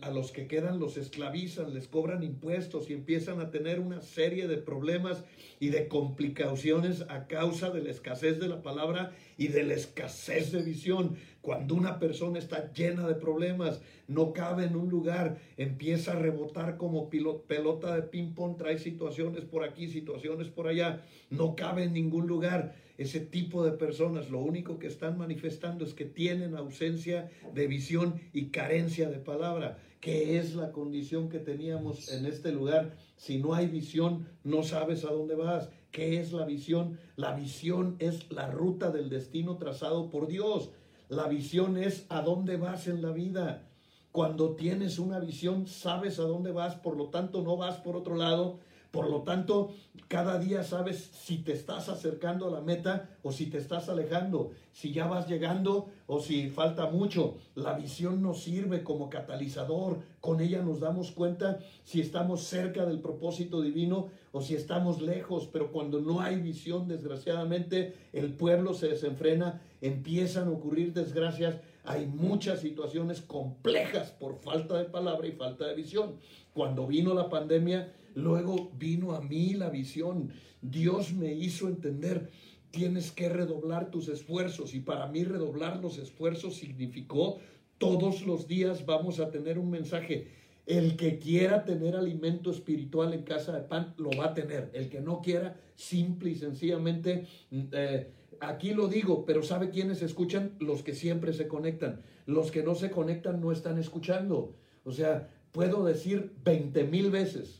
a 0.00 0.10
los 0.10 0.32
que 0.32 0.46
quedan 0.46 0.78
los 0.78 0.96
esclavizan, 0.96 1.74
les 1.74 1.86
cobran 1.86 2.22
impuestos 2.22 2.88
y 2.88 2.94
empiezan 2.94 3.40
a 3.40 3.50
tener 3.50 3.78
una 3.78 4.00
serie 4.00 4.48
de 4.48 4.56
problemas 4.56 5.24
y 5.60 5.68
de 5.68 5.86
complicaciones 5.86 7.04
a 7.08 7.26
causa 7.26 7.70
de 7.70 7.82
la 7.82 7.90
escasez 7.90 8.40
de 8.40 8.48
la 8.48 8.62
palabra 8.62 9.12
y 9.36 9.48
de 9.48 9.64
la 9.64 9.74
escasez 9.74 10.50
de 10.52 10.62
visión. 10.62 11.16
Cuando 11.42 11.74
una 11.74 11.98
persona 11.98 12.38
está 12.38 12.72
llena 12.72 13.06
de 13.06 13.14
problemas, 13.14 13.80
no 14.08 14.32
cabe 14.32 14.64
en 14.64 14.76
un 14.76 14.88
lugar, 14.88 15.38
empieza 15.56 16.12
a 16.12 16.18
rebotar 16.18 16.76
como 16.76 17.10
pelota 17.10 17.94
de 17.94 18.02
ping-pong, 18.02 18.56
trae 18.56 18.78
situaciones 18.78 19.44
por 19.44 19.64
aquí, 19.64 19.88
situaciones 19.88 20.48
por 20.48 20.68
allá, 20.68 21.02
no 21.28 21.54
cabe 21.54 21.84
en 21.84 21.92
ningún 21.92 22.26
lugar. 22.26 22.74
Ese 23.00 23.20
tipo 23.20 23.64
de 23.64 23.72
personas 23.72 24.28
lo 24.28 24.40
único 24.40 24.78
que 24.78 24.86
están 24.86 25.16
manifestando 25.16 25.86
es 25.86 25.94
que 25.94 26.04
tienen 26.04 26.54
ausencia 26.54 27.30
de 27.54 27.66
visión 27.66 28.20
y 28.34 28.48
carencia 28.48 29.08
de 29.08 29.16
palabra, 29.16 29.78
que 30.02 30.36
es 30.36 30.54
la 30.54 30.70
condición 30.70 31.30
que 31.30 31.38
teníamos 31.38 32.12
en 32.12 32.26
este 32.26 32.52
lugar. 32.52 32.98
Si 33.16 33.38
no 33.38 33.54
hay 33.54 33.68
visión, 33.68 34.28
no 34.44 34.62
sabes 34.62 35.06
a 35.06 35.12
dónde 35.12 35.34
vas. 35.34 35.70
¿Qué 35.90 36.20
es 36.20 36.34
la 36.34 36.44
visión? 36.44 36.98
La 37.16 37.32
visión 37.34 37.96
es 38.00 38.30
la 38.30 38.50
ruta 38.50 38.90
del 38.90 39.08
destino 39.08 39.56
trazado 39.56 40.10
por 40.10 40.26
Dios. 40.26 40.68
La 41.08 41.26
visión 41.26 41.78
es 41.78 42.04
a 42.10 42.20
dónde 42.20 42.58
vas 42.58 42.86
en 42.86 43.00
la 43.00 43.12
vida. 43.12 43.66
Cuando 44.12 44.56
tienes 44.56 44.98
una 44.98 45.20
visión, 45.20 45.66
sabes 45.66 46.18
a 46.18 46.24
dónde 46.24 46.52
vas, 46.52 46.74
por 46.74 46.98
lo 46.98 47.06
tanto 47.06 47.40
no 47.40 47.56
vas 47.56 47.76
por 47.78 47.96
otro 47.96 48.16
lado, 48.16 48.58
por 48.90 49.08
lo 49.08 49.22
tanto, 49.22 49.72
cada 50.08 50.40
día 50.40 50.64
sabes 50.64 51.10
si 51.12 51.38
te 51.38 51.52
estás 51.52 51.88
acercando 51.88 52.48
a 52.48 52.50
la 52.50 52.60
meta 52.60 53.10
o 53.22 53.30
si 53.30 53.46
te 53.46 53.58
estás 53.58 53.88
alejando, 53.88 54.50
si 54.72 54.92
ya 54.92 55.06
vas 55.06 55.28
llegando 55.28 55.90
o 56.08 56.18
si 56.18 56.48
falta 56.48 56.86
mucho. 56.86 57.36
La 57.54 57.74
visión 57.74 58.20
nos 58.20 58.42
sirve 58.42 58.82
como 58.82 59.08
catalizador. 59.08 60.00
Con 60.20 60.40
ella 60.40 60.62
nos 60.62 60.80
damos 60.80 61.12
cuenta 61.12 61.60
si 61.84 62.00
estamos 62.00 62.42
cerca 62.42 62.84
del 62.84 62.98
propósito 62.98 63.60
divino 63.60 64.08
o 64.32 64.40
si 64.40 64.56
estamos 64.56 65.00
lejos. 65.00 65.48
Pero 65.52 65.70
cuando 65.70 66.00
no 66.00 66.20
hay 66.20 66.40
visión, 66.40 66.88
desgraciadamente, 66.88 67.94
el 68.12 68.32
pueblo 68.32 68.74
se 68.74 68.88
desenfrena, 68.88 69.62
empiezan 69.80 70.48
a 70.48 70.52
ocurrir 70.52 70.92
desgracias. 70.92 71.60
Hay 71.84 72.06
muchas 72.06 72.60
situaciones 72.60 73.20
complejas 73.20 74.10
por 74.10 74.40
falta 74.40 74.76
de 74.78 74.84
palabra 74.86 75.28
y 75.28 75.32
falta 75.32 75.66
de 75.68 75.76
visión. 75.76 76.16
Cuando 76.52 76.86
vino 76.88 77.14
la 77.14 77.30
pandemia, 77.30 77.92
Luego 78.14 78.72
vino 78.78 79.12
a 79.12 79.20
mí 79.20 79.54
la 79.54 79.70
visión. 79.70 80.32
Dios 80.62 81.12
me 81.12 81.32
hizo 81.32 81.68
entender, 81.68 82.30
tienes 82.70 83.12
que 83.12 83.28
redoblar 83.28 83.90
tus 83.90 84.08
esfuerzos. 84.08 84.74
Y 84.74 84.80
para 84.80 85.06
mí 85.06 85.24
redoblar 85.24 85.80
los 85.80 85.98
esfuerzos 85.98 86.56
significó 86.56 87.38
todos 87.80 88.26
los 88.26 88.46
días 88.46 88.84
vamos 88.84 89.20
a 89.20 89.30
tener 89.30 89.58
un 89.58 89.70
mensaje. 89.70 90.28
El 90.66 90.96
que 90.96 91.18
quiera 91.18 91.64
tener 91.64 91.96
alimento 91.96 92.50
espiritual 92.50 93.14
en 93.14 93.22
casa 93.22 93.52
de 93.52 93.62
pan, 93.62 93.94
lo 93.96 94.10
va 94.10 94.26
a 94.26 94.34
tener. 94.34 94.70
El 94.74 94.90
que 94.90 95.00
no 95.00 95.22
quiera, 95.22 95.58
simple 95.74 96.30
y 96.30 96.34
sencillamente, 96.34 97.26
eh, 97.50 98.12
aquí 98.38 98.74
lo 98.74 98.86
digo, 98.86 99.24
pero 99.24 99.42
¿sabe 99.42 99.70
quiénes 99.70 100.02
escuchan? 100.02 100.56
Los 100.60 100.82
que 100.82 100.94
siempre 100.94 101.32
se 101.32 101.48
conectan. 101.48 102.02
Los 102.26 102.50
que 102.50 102.62
no 102.62 102.74
se 102.74 102.90
conectan 102.90 103.40
no 103.40 103.50
están 103.50 103.78
escuchando. 103.78 104.54
O 104.84 104.92
sea, 104.92 105.30
puedo 105.50 105.82
decir 105.82 106.34
20 106.44 106.84
mil 106.84 107.10
veces, 107.10 107.59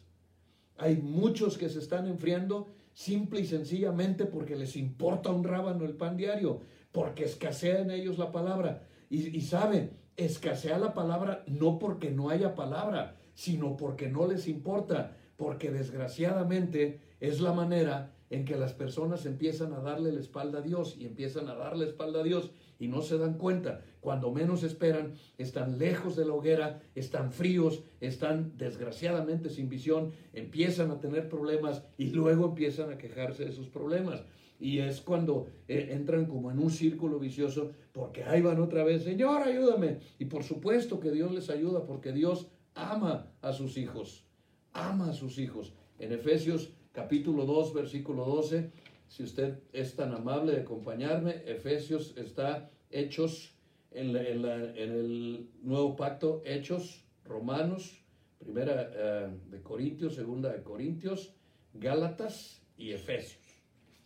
hay 0.80 0.96
muchos 0.96 1.58
que 1.58 1.68
se 1.68 1.78
están 1.78 2.06
enfriando 2.06 2.68
simple 2.94 3.40
y 3.40 3.46
sencillamente 3.46 4.24
porque 4.24 4.56
les 4.56 4.76
importa 4.76 5.30
un 5.30 5.44
rábano 5.44 5.84
el 5.84 5.94
pan 5.94 6.16
diario, 6.16 6.60
porque 6.90 7.24
escasea 7.24 7.80
en 7.80 7.90
ellos 7.90 8.18
la 8.18 8.32
palabra. 8.32 8.88
Y, 9.10 9.36
y 9.36 9.42
saben, 9.42 9.90
escasea 10.16 10.78
la 10.78 10.94
palabra 10.94 11.44
no 11.46 11.78
porque 11.78 12.10
no 12.10 12.30
haya 12.30 12.54
palabra, 12.54 13.16
sino 13.34 13.76
porque 13.76 14.08
no 14.08 14.26
les 14.26 14.48
importa, 14.48 15.16
porque 15.36 15.70
desgraciadamente 15.70 17.00
es 17.20 17.40
la 17.40 17.52
manera 17.52 18.14
en 18.30 18.46
que 18.46 18.56
las 18.56 18.72
personas 18.72 19.26
empiezan 19.26 19.74
a 19.74 19.80
darle 19.80 20.12
la 20.12 20.20
espalda 20.20 20.60
a 20.60 20.62
Dios 20.62 20.96
y 20.98 21.04
empiezan 21.04 21.48
a 21.48 21.56
darle 21.56 21.84
la 21.84 21.90
espalda 21.90 22.20
a 22.20 22.24
Dios 22.24 22.52
y 22.80 22.88
no 22.88 23.02
se 23.02 23.18
dan 23.18 23.34
cuenta. 23.34 23.82
Cuando 24.00 24.32
menos 24.32 24.64
esperan, 24.64 25.14
están 25.38 25.78
lejos 25.78 26.16
de 26.16 26.24
la 26.24 26.32
hoguera, 26.32 26.82
están 26.96 27.30
fríos, 27.30 27.84
están 28.00 28.56
desgraciadamente 28.56 29.50
sin 29.50 29.68
visión, 29.68 30.12
empiezan 30.32 30.90
a 30.90 30.98
tener 30.98 31.28
problemas 31.28 31.84
y 31.98 32.06
luego 32.06 32.46
empiezan 32.46 32.90
a 32.90 32.98
quejarse 32.98 33.44
de 33.44 33.52
sus 33.52 33.68
problemas. 33.68 34.24
Y 34.58 34.78
es 34.78 35.00
cuando 35.00 35.46
eh, 35.68 35.88
entran 35.92 36.26
como 36.26 36.50
en 36.50 36.58
un 36.58 36.70
círculo 36.70 37.18
vicioso, 37.18 37.70
porque 37.92 38.24
ahí 38.24 38.40
van 38.40 38.60
otra 38.60 38.82
vez, 38.82 39.04
Señor, 39.04 39.42
ayúdame. 39.42 39.98
Y 40.18 40.24
por 40.24 40.42
supuesto 40.42 40.98
que 40.98 41.10
Dios 41.10 41.32
les 41.32 41.50
ayuda, 41.50 41.86
porque 41.86 42.12
Dios 42.12 42.48
ama 42.74 43.30
a 43.42 43.52
sus 43.52 43.76
hijos, 43.76 44.24
ama 44.72 45.10
a 45.10 45.12
sus 45.12 45.38
hijos. 45.38 45.72
En 45.98 46.12
Efesios 46.12 46.72
capítulo 46.92 47.44
2, 47.46 47.74
versículo 47.74 48.24
12, 48.24 48.70
si 49.10 49.24
usted 49.24 49.58
es 49.72 49.96
tan 49.96 50.14
amable 50.14 50.52
de 50.52 50.60
acompañarme, 50.60 51.42
Efesios 51.44 52.14
está 52.16 52.70
Hechos 52.92 53.52
en, 53.90 54.14
el 54.14 55.48
nuevo 55.62 55.96
pacto, 55.96 56.42
Hechos, 56.46 57.04
Romanos, 57.24 58.04
primera 58.38 58.88
eh, 58.94 59.30
de 59.50 59.62
Corintios, 59.62 60.14
segunda 60.14 60.52
de 60.52 60.62
Corintios, 60.62 61.34
Gálatas 61.74 62.62
y 62.78 62.92
Efesios. 62.92 63.42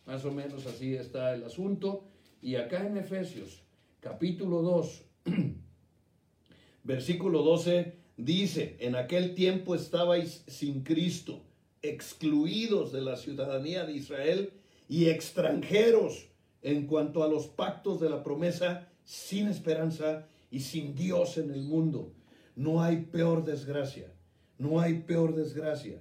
Más 0.07 0.25
o 0.25 0.33
menos 0.33 0.65
así 0.67 0.95
está 0.95 1.35
el 1.35 1.45
asunto. 1.45 2.05
Y 2.41 2.57
acá 2.57 2.87
en 2.87 2.97
Efesios, 2.97 3.63
capítulo 4.01 4.63
2, 4.63 5.03
versículo 6.83 7.43
12, 7.43 7.93
dice, 8.17 8.77
en 8.81 8.97
aquel 8.97 9.35
tiempo 9.35 9.75
estabais 9.75 10.45
sin 10.47 10.83
Cristo 10.83 11.43
excluidos 11.83 12.91
de 12.93 13.03
la 13.03 13.19
ciudadanía 13.19 13.85
de 13.85 13.93
Israel 13.93 14.53
y 14.89 15.07
extranjeros 15.07 16.29
en 16.63 16.87
cuanto 16.87 17.23
a 17.23 17.29
los 17.29 17.47
pactos 17.47 18.01
de 18.01 18.11
la 18.11 18.23
promesa, 18.23 18.89
sin 19.05 19.49
esperanza 19.49 20.27
y 20.51 20.61
sin 20.61 20.95
Dios 20.95 21.39
en 21.39 21.51
el 21.51 21.63
mundo. 21.63 22.13
No 22.57 22.83
hay 22.83 23.03
peor 23.03 23.45
desgracia, 23.45 24.13
no 24.59 24.81
hay 24.81 25.01
peor 25.01 25.35
desgracia 25.35 26.01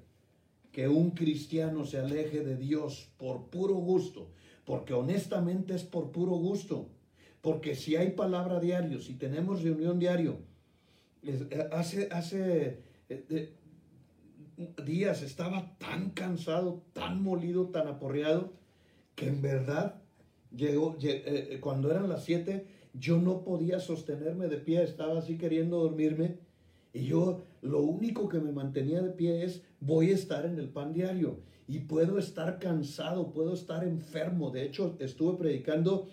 que 0.72 0.88
un 0.88 1.12
cristiano 1.12 1.86
se 1.86 2.00
aleje 2.00 2.44
de 2.44 2.58
Dios 2.58 3.12
por 3.18 3.50
puro 3.50 3.76
gusto, 3.76 4.32
porque 4.66 4.94
honestamente 4.94 5.76
es 5.76 5.84
por 5.84 6.12
puro 6.12 6.32
gusto, 6.32 6.90
porque 7.42 7.76
si 7.76 7.96
hay 7.96 8.12
palabra 8.12 8.60
diario, 8.60 9.00
si 9.00 9.14
tenemos 9.14 9.62
reunión 9.62 10.00
diario, 10.00 10.40
eh, 11.22 11.70
hace, 11.72 12.10
hace 12.12 12.80
eh, 13.10 13.54
días 14.84 15.22
estaba 15.22 15.78
tan 15.78 16.10
cansado, 16.12 16.84
tan 16.94 17.22
molido, 17.22 17.68
tan 17.68 17.88
aporreado, 17.88 18.54
que 19.16 19.28
en 19.28 19.42
verdad 19.42 20.02
llegó, 20.56 20.98
eh, 21.02 21.58
cuando 21.62 21.92
eran 21.92 22.10
las 22.10 22.24
siete, 22.24 22.68
yo 22.94 23.20
no 23.20 23.44
podía 23.44 23.80
sostenerme 23.80 24.48
de 24.48 24.58
pie, 24.58 24.84
estaba 24.84 25.20
así 25.20 25.38
queriendo 25.38 25.80
dormirme. 25.80 26.38
Y 26.94 27.06
yo 27.06 27.42
lo 27.62 27.82
único 27.82 28.30
que 28.30 28.40
me 28.40 28.52
mantenía 28.52 29.02
de 29.02 29.10
pie 29.10 29.44
es, 29.44 29.64
voy 29.80 30.12
a 30.12 30.16
estar 30.16 30.46
en 30.46 30.60
el 30.60 30.70
pan 30.70 30.94
diario 30.94 31.40
y 31.68 31.80
puedo 31.80 32.20
estar 32.20 32.60
cansado, 32.60 33.32
puedo 33.32 33.54
estar 33.54 33.84
enfermo. 33.84 34.52
De 34.52 34.64
hecho, 34.64 34.96
estuve 35.00 35.38
predicando 35.38 36.08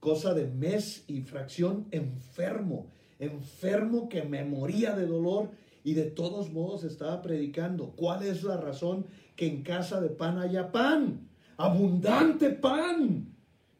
cosa 0.00 0.34
de 0.34 0.46
mes 0.46 1.04
y 1.08 1.22
fracción 1.22 1.86
enfermo, 1.90 2.90
enfermo 3.18 4.08
que 4.08 4.22
me 4.22 4.44
moría 4.44 4.94
de 4.94 5.06
dolor 5.06 5.50
y 5.82 5.94
de 5.94 6.04
todos 6.04 6.52
modos 6.52 6.84
estaba 6.84 7.22
predicando. 7.22 7.94
¿Cuál 7.96 8.24
es 8.24 8.42
la 8.42 8.58
razón 8.58 9.06
que 9.34 9.46
en 9.46 9.62
casa 9.62 10.00
de 10.00 10.10
pan 10.10 10.38
haya 10.38 10.70
pan? 10.70 11.27
Abundante 11.58 12.50
pan. 12.50 13.34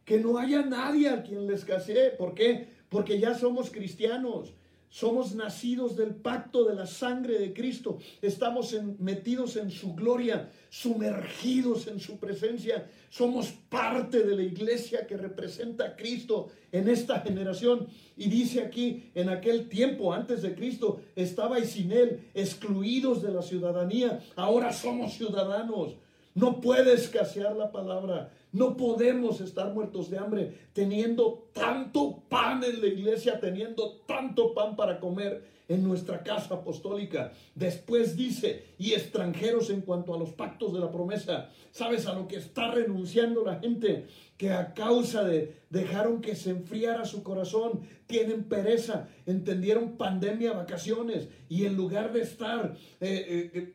Que 0.05 0.19
no 0.19 0.39
haya 0.39 0.63
nadie 0.63 1.09
a 1.09 1.23
quien 1.23 1.47
le 1.47 1.55
escasee. 1.55 2.11
¿Por 2.11 2.35
qué? 2.35 2.69
Porque 2.89 3.19
ya 3.19 3.35
somos 3.35 3.71
cristianos. 3.71 4.55
Somos 4.91 5.35
nacidos 5.35 5.97
del 5.97 6.15
pacto 6.15 6.65
de 6.65 6.75
la 6.75 6.87
sangre 6.87 7.39
de 7.39 7.53
Cristo. 7.53 7.99
Estamos 8.23 8.75
metidos 8.99 9.57
en 9.57 9.71
su 9.71 9.95
gloria, 9.95 10.51
sumergidos 10.71 11.89
en 11.89 12.01
su 12.01 12.19
presencia. 12.19 12.91
Somos 13.11 13.53
parte 13.69 14.23
de 14.23 14.35
la 14.35 14.43
iglesia 14.43 15.07
que 15.07 15.19
representa 15.19 15.85
a 15.85 15.97
Cristo 15.97 16.49
en 16.73 16.89
esta 16.89 17.21
generación. 17.21 17.87
Y 18.17 18.31
dice 18.31 18.63
aquí, 18.63 19.11
en 19.15 19.29
aquel 19.29 19.69
tiempo 19.69 20.15
antes 20.15 20.41
de 20.41 20.55
Cristo, 20.55 21.03
estabais 21.15 21.71
sin 21.71 21.93
Él, 21.93 22.31
excluidos 22.33 23.21
de 23.21 23.31
la 23.31 23.43
ciudadanía. 23.43 24.21
Ahora 24.37 24.73
somos 24.73 25.13
ciudadanos. 25.13 25.97
No 26.39 26.61
puede 26.61 26.93
escasear 26.93 27.57
la 27.57 27.73
palabra. 27.73 28.31
No 28.53 28.77
podemos 28.77 29.41
estar 29.41 29.75
muertos 29.75 30.09
de 30.09 30.19
hambre 30.19 30.69
teniendo 30.73 31.51
tanto 31.53 32.23
pan 32.29 32.63
en 32.63 32.81
la 32.81 32.87
iglesia, 32.87 33.41
teniendo 33.41 34.03
tanto 34.07 34.55
pan 34.55 34.77
para 34.77 35.01
comer 35.01 35.43
en 35.67 35.83
nuestra 35.83 36.23
casa 36.23 36.55
apostólica. 36.55 37.33
Después 37.57 38.17
dice, 38.17 38.67
y 38.79 38.93
extranjeros 38.93 39.69
en 39.71 39.81
cuanto 39.81 40.15
a 40.15 40.19
los 40.19 40.31
pactos 40.31 40.73
de 40.73 40.79
la 40.79 40.93
promesa. 40.93 41.51
¿Sabes 41.73 42.07
a 42.07 42.15
lo 42.15 42.29
que 42.29 42.37
está 42.37 42.71
renunciando 42.71 43.45
la 43.45 43.59
gente? 43.59 44.07
Que 44.37 44.53
a 44.53 44.75
causa 44.75 45.25
de 45.25 45.57
dejaron 45.71 46.21
que 46.21 46.37
se 46.37 46.51
enfriara 46.51 47.05
su 47.05 47.25
corazón, 47.25 47.81
tienen 48.07 48.45
pereza, 48.45 49.09
entendieron 49.27 49.97
pandemia, 49.97 50.53
vacaciones, 50.53 51.27
y 51.49 51.65
en 51.67 51.75
lugar 51.75 52.13
de 52.13 52.21
estar... 52.21 52.77
Eh, 53.01 53.51
eh, 53.53 53.73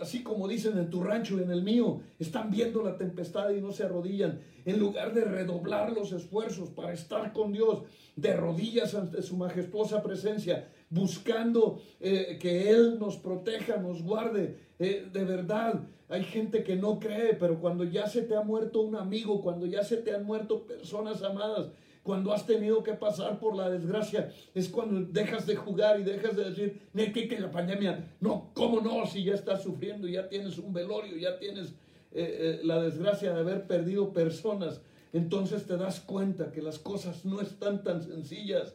así 0.00 0.22
como 0.22 0.48
dicen 0.48 0.78
en 0.78 0.90
tu 0.90 1.02
rancho 1.02 1.38
y 1.38 1.42
en 1.42 1.50
el 1.50 1.62
mío, 1.62 2.00
están 2.18 2.50
viendo 2.50 2.82
la 2.82 2.96
tempestad 2.96 3.50
y 3.50 3.60
no 3.60 3.72
se 3.72 3.84
arrodillan. 3.84 4.40
En 4.64 4.78
lugar 4.78 5.14
de 5.14 5.24
redoblar 5.24 5.92
los 5.92 6.12
esfuerzos 6.12 6.68
para 6.70 6.92
estar 6.92 7.32
con 7.32 7.52
Dios, 7.52 7.82
de 8.16 8.34
rodillas 8.36 8.94
ante 8.94 9.22
su 9.22 9.36
majestuosa 9.36 10.02
presencia, 10.02 10.68
buscando 10.90 11.80
eh, 12.00 12.38
que 12.40 12.70
Él 12.70 12.98
nos 12.98 13.16
proteja, 13.16 13.78
nos 13.78 14.02
guarde. 14.02 14.56
Eh, 14.78 15.08
de 15.12 15.24
verdad, 15.24 15.80
hay 16.08 16.24
gente 16.24 16.64
que 16.64 16.76
no 16.76 16.98
cree, 16.98 17.34
pero 17.34 17.60
cuando 17.60 17.84
ya 17.84 18.06
se 18.06 18.22
te 18.22 18.36
ha 18.36 18.42
muerto 18.42 18.80
un 18.80 18.96
amigo, 18.96 19.40
cuando 19.40 19.66
ya 19.66 19.84
se 19.84 19.96
te 19.96 20.14
han 20.14 20.24
muerto 20.24 20.66
personas 20.66 21.22
amadas, 21.22 21.68
cuando 22.02 22.32
has 22.32 22.46
tenido 22.46 22.82
que 22.82 22.94
pasar 22.94 23.38
por 23.38 23.54
la 23.54 23.68
desgracia, 23.68 24.32
es 24.54 24.68
cuando 24.68 25.00
dejas 25.12 25.46
de 25.46 25.56
jugar 25.56 26.00
y 26.00 26.04
dejas 26.04 26.34
de 26.34 26.50
decir, 26.50 26.80
que 26.94 27.38
la 27.38 27.50
pandemia. 27.50 28.14
No, 28.20 28.50
¿cómo 28.54 28.80
no? 28.80 29.06
Si 29.06 29.22
ya 29.22 29.34
estás 29.34 29.62
sufriendo, 29.62 30.08
ya 30.08 30.28
tienes 30.28 30.58
un 30.58 30.72
velorio, 30.72 31.16
ya 31.16 31.38
tienes 31.38 31.68
eh, 32.12 32.12
eh, 32.12 32.60
la 32.64 32.80
desgracia 32.80 33.32
de 33.32 33.40
haber 33.40 33.66
perdido 33.66 34.12
personas. 34.12 34.80
Entonces 35.12 35.66
te 35.66 35.76
das 35.76 36.00
cuenta 36.00 36.52
que 36.52 36.62
las 36.62 36.78
cosas 36.78 37.24
no 37.24 37.40
están 37.40 37.84
tan 37.84 38.02
sencillas, 38.02 38.74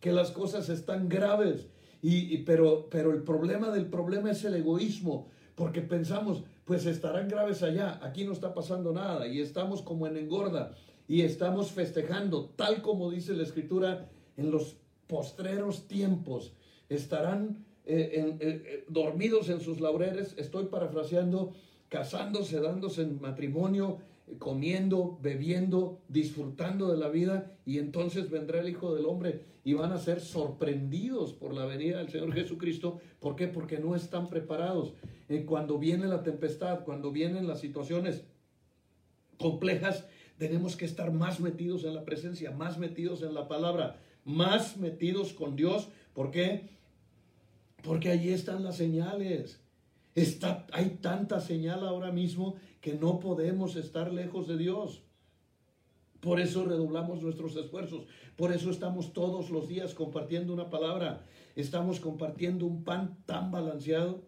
que 0.00 0.12
las 0.12 0.30
cosas 0.30 0.68
están 0.68 1.08
graves. 1.08 1.68
Y, 2.02 2.38
pero, 2.38 2.88
pero 2.90 3.12
el 3.12 3.22
problema 3.22 3.70
del 3.70 3.86
problema 3.86 4.30
es 4.30 4.44
el 4.44 4.54
egoísmo, 4.54 5.28
porque 5.54 5.80
pensamos, 5.80 6.42
pues 6.64 6.84
estarán 6.84 7.26
graves 7.26 7.62
allá, 7.62 7.98
aquí 8.02 8.24
no 8.24 8.32
está 8.32 8.52
pasando 8.52 8.92
nada 8.92 9.26
y 9.26 9.40
estamos 9.40 9.82
como 9.82 10.06
en 10.06 10.16
engorda 10.16 10.76
y 11.08 11.22
estamos 11.22 11.70
festejando, 11.70 12.50
tal 12.56 12.82
como 12.82 13.10
dice 13.10 13.34
la 13.34 13.44
escritura, 13.44 14.08
en 14.36 14.50
los 14.50 14.76
postreros 15.06 15.86
tiempos. 15.86 16.52
Estarán 16.88 17.64
eh, 17.84 18.10
eh, 18.14 18.36
eh, 18.40 18.84
dormidos 18.88 19.48
en 19.48 19.60
sus 19.60 19.80
laureles, 19.80 20.34
estoy 20.38 20.64
parafraseando, 20.64 21.54
casándose, 21.88 22.60
dándose 22.60 23.02
en 23.02 23.20
matrimonio, 23.20 23.98
comiendo, 24.38 25.18
bebiendo, 25.22 26.00
disfrutando 26.08 26.90
de 26.90 26.98
la 26.98 27.08
vida, 27.08 27.52
y 27.64 27.78
entonces 27.78 28.28
vendrá 28.28 28.60
el 28.60 28.68
Hijo 28.68 28.94
del 28.94 29.06
Hombre 29.06 29.44
y 29.62 29.74
van 29.74 29.92
a 29.92 29.98
ser 29.98 30.20
sorprendidos 30.20 31.32
por 31.32 31.54
la 31.54 31.64
venida 31.64 31.98
del 31.98 32.08
Señor 32.08 32.32
Jesucristo. 32.32 32.98
¿Por 33.20 33.36
qué? 33.36 33.46
Porque 33.46 33.78
no 33.78 33.94
están 33.94 34.28
preparados. 34.28 34.94
cuando 35.46 35.78
viene 35.78 36.06
la 36.06 36.22
tempestad, 36.22 36.84
cuando 36.84 37.12
vienen 37.12 37.46
las 37.46 37.60
situaciones 37.60 38.24
complejas, 39.38 40.06
tenemos 40.38 40.76
que 40.76 40.84
estar 40.84 41.12
más 41.12 41.40
metidos 41.40 41.84
en 41.84 41.94
la 41.94 42.04
presencia, 42.04 42.50
más 42.50 42.78
metidos 42.78 43.22
en 43.22 43.34
la 43.34 43.48
palabra, 43.48 43.98
más 44.24 44.76
metidos 44.76 45.32
con 45.32 45.56
Dios. 45.56 45.88
¿Por 46.14 46.30
qué? 46.30 46.68
Porque 47.82 48.10
allí 48.10 48.30
están 48.30 48.64
las 48.64 48.76
señales. 48.76 49.60
Está, 50.14 50.66
hay 50.72 50.98
tanta 51.00 51.40
señal 51.40 51.86
ahora 51.86 52.10
mismo 52.10 52.56
que 52.80 52.94
no 52.94 53.20
podemos 53.20 53.76
estar 53.76 54.12
lejos 54.12 54.48
de 54.48 54.56
Dios. 54.56 55.02
Por 56.20 56.40
eso 56.40 56.64
redoblamos 56.64 57.22
nuestros 57.22 57.54
esfuerzos. 57.56 58.06
Por 58.36 58.52
eso 58.52 58.70
estamos 58.70 59.12
todos 59.12 59.50
los 59.50 59.68
días 59.68 59.94
compartiendo 59.94 60.52
una 60.52 60.70
palabra. 60.70 61.22
Estamos 61.54 62.00
compartiendo 62.00 62.66
un 62.66 62.84
pan 62.84 63.16
tan 63.26 63.50
balanceado, 63.50 64.22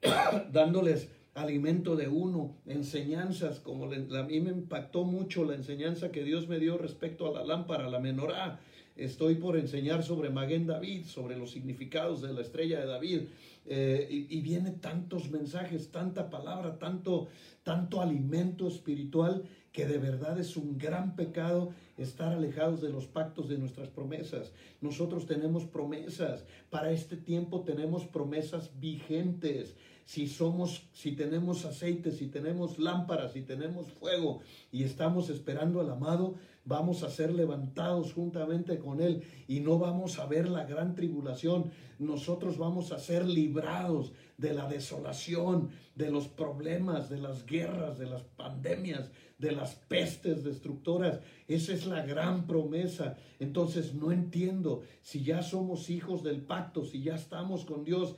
dándoles 0.52 1.08
alimento 1.36 1.96
de 1.96 2.08
uno, 2.08 2.56
enseñanzas, 2.66 3.60
como 3.60 3.84
a 3.84 4.22
mí 4.22 4.40
me 4.40 4.50
impactó 4.50 5.04
mucho 5.04 5.44
la 5.44 5.54
enseñanza 5.54 6.10
que 6.10 6.24
Dios 6.24 6.48
me 6.48 6.58
dio 6.58 6.78
respecto 6.78 7.26
a 7.28 7.32
la 7.32 7.44
lámpara, 7.44 7.90
la 7.90 8.00
menorá. 8.00 8.58
Estoy 8.96 9.34
por 9.34 9.58
enseñar 9.58 10.02
sobre 10.02 10.30
Maguen 10.30 10.66
David, 10.66 11.04
sobre 11.04 11.36
los 11.36 11.50
significados 11.50 12.22
de 12.22 12.32
la 12.32 12.40
estrella 12.40 12.80
de 12.80 12.86
David. 12.86 13.20
Eh, 13.66 14.08
y, 14.10 14.38
y 14.38 14.40
viene 14.40 14.70
tantos 14.70 15.30
mensajes, 15.30 15.90
tanta 15.90 16.30
palabra, 16.30 16.78
tanto, 16.78 17.28
tanto 17.62 18.00
alimento 18.00 18.66
espiritual 18.66 19.42
que 19.72 19.86
de 19.86 19.98
verdad 19.98 20.40
es 20.40 20.56
un 20.56 20.78
gran 20.78 21.16
pecado 21.16 21.74
estar 21.98 22.32
alejados 22.32 22.80
de 22.80 22.88
los 22.88 23.06
pactos 23.06 23.50
de 23.50 23.58
nuestras 23.58 23.90
promesas. 23.90 24.52
Nosotros 24.80 25.26
tenemos 25.26 25.64
promesas, 25.64 26.46
para 26.70 26.92
este 26.92 27.18
tiempo 27.18 27.60
tenemos 27.60 28.06
promesas 28.06 28.70
vigentes 28.80 29.76
si 30.06 30.28
somos, 30.28 30.88
si 30.92 31.12
tenemos 31.12 31.64
aceite, 31.64 32.12
si 32.12 32.28
tenemos 32.28 32.78
lámparas, 32.78 33.32
si 33.32 33.42
tenemos 33.42 33.90
fuego 33.90 34.40
y 34.70 34.84
estamos 34.84 35.30
esperando 35.30 35.80
al 35.80 35.90
amado, 35.90 36.36
vamos 36.64 37.02
a 37.02 37.10
ser 37.10 37.34
levantados 37.34 38.12
juntamente 38.12 38.78
con 38.78 39.00
Él 39.00 39.24
y 39.48 39.58
no 39.58 39.80
vamos 39.80 40.20
a 40.20 40.26
ver 40.26 40.48
la 40.48 40.64
gran 40.64 40.94
tribulación. 40.94 41.72
Nosotros 41.98 42.56
vamos 42.56 42.92
a 42.92 43.00
ser 43.00 43.26
librados 43.26 44.12
de 44.38 44.54
la 44.54 44.68
desolación, 44.68 45.70
de 45.96 46.10
los 46.12 46.28
problemas, 46.28 47.10
de 47.10 47.18
las 47.18 47.44
guerras, 47.44 47.98
de 47.98 48.06
las 48.06 48.22
pandemias, 48.22 49.10
de 49.38 49.50
las 49.50 49.74
pestes 49.74 50.44
destructoras. 50.44 51.18
Esa 51.48 51.72
es 51.72 51.84
la 51.84 52.06
gran 52.06 52.46
promesa. 52.46 53.16
Entonces 53.40 53.94
no 53.94 54.12
entiendo 54.12 54.82
si 55.02 55.24
ya 55.24 55.42
somos 55.42 55.90
hijos 55.90 56.22
del 56.22 56.42
pacto, 56.42 56.84
si 56.84 57.02
ya 57.02 57.16
estamos 57.16 57.64
con 57.64 57.82
Dios 57.82 58.14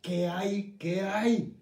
¿Qué 0.00 0.28
hay? 0.28 0.76
¿Qué 0.78 1.00
hay? 1.00 1.56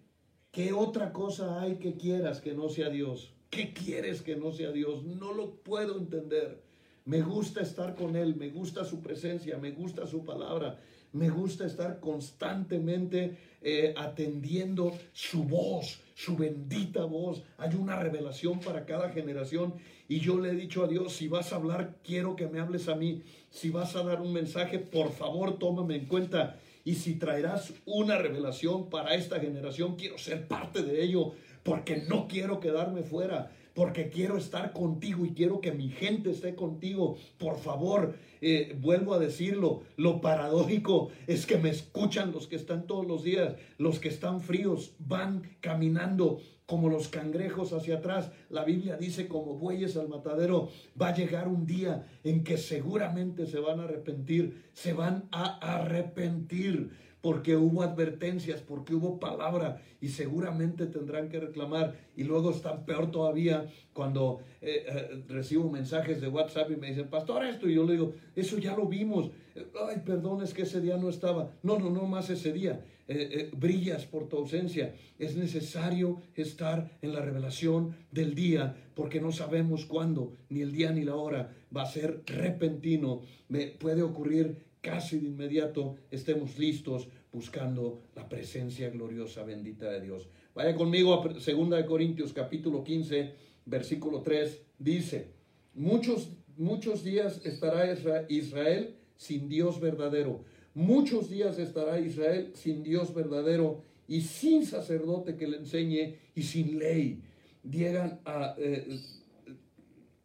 ¿Qué 0.50 0.72
otra 0.72 1.12
cosa 1.12 1.60
hay 1.60 1.76
que 1.76 1.96
quieras 1.96 2.40
que 2.40 2.54
no 2.54 2.68
sea 2.68 2.90
Dios? 2.90 3.32
¿Qué 3.50 3.72
quieres 3.72 4.22
que 4.22 4.36
no 4.36 4.52
sea 4.52 4.72
Dios? 4.72 5.04
No 5.04 5.32
lo 5.32 5.56
puedo 5.56 5.98
entender. 5.98 6.62
Me 7.04 7.22
gusta 7.22 7.60
estar 7.60 7.94
con 7.94 8.16
Él, 8.16 8.34
me 8.36 8.50
gusta 8.50 8.84
su 8.84 9.00
presencia, 9.00 9.58
me 9.58 9.70
gusta 9.70 10.06
su 10.06 10.24
palabra, 10.24 10.80
me 11.12 11.30
gusta 11.30 11.64
estar 11.64 12.00
constantemente 12.00 13.36
eh, 13.62 13.94
atendiendo 13.96 14.92
su 15.12 15.44
voz, 15.44 16.00
su 16.14 16.36
bendita 16.36 17.04
voz. 17.04 17.42
Hay 17.58 17.74
una 17.76 17.96
revelación 17.96 18.60
para 18.60 18.84
cada 18.84 19.10
generación. 19.10 19.74
Y 20.08 20.20
yo 20.20 20.38
le 20.40 20.50
he 20.50 20.54
dicho 20.54 20.84
a 20.84 20.88
Dios, 20.88 21.12
si 21.14 21.28
vas 21.28 21.52
a 21.52 21.56
hablar, 21.56 21.96
quiero 22.02 22.36
que 22.36 22.48
me 22.48 22.60
hables 22.60 22.88
a 22.88 22.96
mí. 22.96 23.22
Si 23.50 23.70
vas 23.70 23.94
a 23.96 24.02
dar 24.02 24.20
un 24.20 24.32
mensaje, 24.32 24.78
por 24.78 25.12
favor, 25.12 25.58
tómame 25.58 25.96
en 25.96 26.06
cuenta. 26.06 26.58
Y 26.86 26.94
si 26.94 27.16
traerás 27.16 27.72
una 27.84 28.16
revelación 28.16 28.88
para 28.88 29.16
esta 29.16 29.40
generación, 29.40 29.96
quiero 29.96 30.18
ser 30.18 30.46
parte 30.46 30.84
de 30.84 31.02
ello, 31.02 31.32
porque 31.64 31.96
no 31.96 32.28
quiero 32.28 32.60
quedarme 32.60 33.02
fuera 33.02 33.50
porque 33.76 34.08
quiero 34.08 34.38
estar 34.38 34.72
contigo 34.72 35.26
y 35.26 35.34
quiero 35.34 35.60
que 35.60 35.70
mi 35.70 35.90
gente 35.90 36.30
esté 36.30 36.54
contigo. 36.54 37.18
Por 37.36 37.58
favor, 37.58 38.14
eh, 38.40 38.74
vuelvo 38.80 39.12
a 39.12 39.18
decirlo, 39.18 39.82
lo 39.98 40.22
paradójico 40.22 41.10
es 41.26 41.44
que 41.44 41.58
me 41.58 41.68
escuchan 41.68 42.32
los 42.32 42.46
que 42.46 42.56
están 42.56 42.86
todos 42.86 43.06
los 43.06 43.22
días, 43.22 43.54
los 43.76 44.00
que 44.00 44.08
están 44.08 44.40
fríos, 44.40 44.94
van 44.98 45.42
caminando 45.60 46.40
como 46.64 46.88
los 46.88 47.08
cangrejos 47.08 47.74
hacia 47.74 47.96
atrás. 47.98 48.32
La 48.48 48.64
Biblia 48.64 48.96
dice 48.96 49.28
como 49.28 49.58
bueyes 49.58 49.98
al 49.98 50.08
matadero, 50.08 50.70
va 51.00 51.08
a 51.08 51.14
llegar 51.14 51.46
un 51.46 51.66
día 51.66 52.06
en 52.24 52.44
que 52.44 52.56
seguramente 52.56 53.44
se 53.44 53.60
van 53.60 53.80
a 53.80 53.84
arrepentir, 53.84 54.64
se 54.72 54.94
van 54.94 55.28
a 55.32 55.58
arrepentir 55.58 57.05
porque 57.26 57.56
hubo 57.56 57.82
advertencias, 57.82 58.60
porque 58.60 58.94
hubo 58.94 59.18
palabra 59.18 59.82
y 60.00 60.10
seguramente 60.10 60.86
tendrán 60.86 61.28
que 61.28 61.40
reclamar. 61.40 61.96
Y 62.14 62.22
luego 62.22 62.52
están 62.52 62.84
peor 62.84 63.10
todavía 63.10 63.66
cuando 63.92 64.38
eh, 64.60 64.86
eh, 64.86 65.24
recibo 65.26 65.68
mensajes 65.68 66.20
de 66.20 66.28
WhatsApp 66.28 66.70
y 66.70 66.76
me 66.76 66.86
dicen, 66.86 67.08
pastor, 67.08 67.44
esto, 67.44 67.68
y 67.68 67.74
yo 67.74 67.84
le 67.84 67.94
digo, 67.94 68.14
eso 68.36 68.58
ya 68.58 68.76
lo 68.76 68.86
vimos. 68.86 69.32
Ay, 69.56 70.02
perdón, 70.06 70.40
es 70.40 70.54
que 70.54 70.62
ese 70.62 70.80
día 70.80 70.98
no 70.98 71.08
estaba. 71.08 71.50
No, 71.64 71.80
no, 71.80 71.90
no 71.90 72.06
más 72.06 72.30
ese 72.30 72.52
día. 72.52 72.84
Eh, 73.08 73.50
brillas 73.56 74.06
por 74.06 74.28
tu 74.28 74.36
ausencia. 74.36 74.94
Es 75.18 75.36
necesario 75.36 76.22
estar 76.36 76.96
en 77.02 77.12
la 77.12 77.22
revelación 77.22 77.96
del 78.12 78.36
día 78.36 78.76
porque 78.94 79.20
no 79.20 79.32
sabemos 79.32 79.84
cuándo, 79.84 80.36
ni 80.48 80.60
el 80.60 80.70
día 80.70 80.92
ni 80.92 81.02
la 81.02 81.16
hora. 81.16 81.56
Va 81.76 81.82
a 81.82 81.86
ser 81.86 82.22
repentino. 82.24 83.22
Me 83.48 83.66
puede 83.66 84.02
ocurrir 84.02 84.64
casi 84.86 85.18
de 85.18 85.26
inmediato 85.26 85.96
estemos 86.12 86.58
listos 86.58 87.08
buscando 87.36 88.00
la 88.14 88.26
presencia 88.30 88.88
gloriosa, 88.88 89.42
bendita 89.42 89.90
de 89.90 90.00
Dios. 90.00 90.26
Vaya 90.54 90.74
conmigo 90.74 91.12
a 91.12 91.28
2 91.28 91.84
Corintios 91.86 92.32
capítulo 92.32 92.82
15, 92.82 93.34
versículo 93.66 94.22
3, 94.22 94.62
dice, 94.78 95.32
muchos, 95.74 96.30
muchos 96.56 97.04
días 97.04 97.44
estará 97.44 97.94
Israel 98.30 98.96
sin 99.16 99.50
Dios 99.50 99.80
verdadero, 99.80 100.44
muchos 100.72 101.28
días 101.28 101.58
estará 101.58 102.00
Israel 102.00 102.52
sin 102.54 102.82
Dios 102.82 103.12
verdadero 103.12 103.82
y 104.08 104.22
sin 104.22 104.64
sacerdote 104.64 105.36
que 105.36 105.46
le 105.46 105.58
enseñe 105.58 106.16
y 106.34 106.42
sin 106.42 106.78
ley. 106.78 107.22
Llegan 107.70 108.20
a 108.24 108.54
eh, 108.56 108.98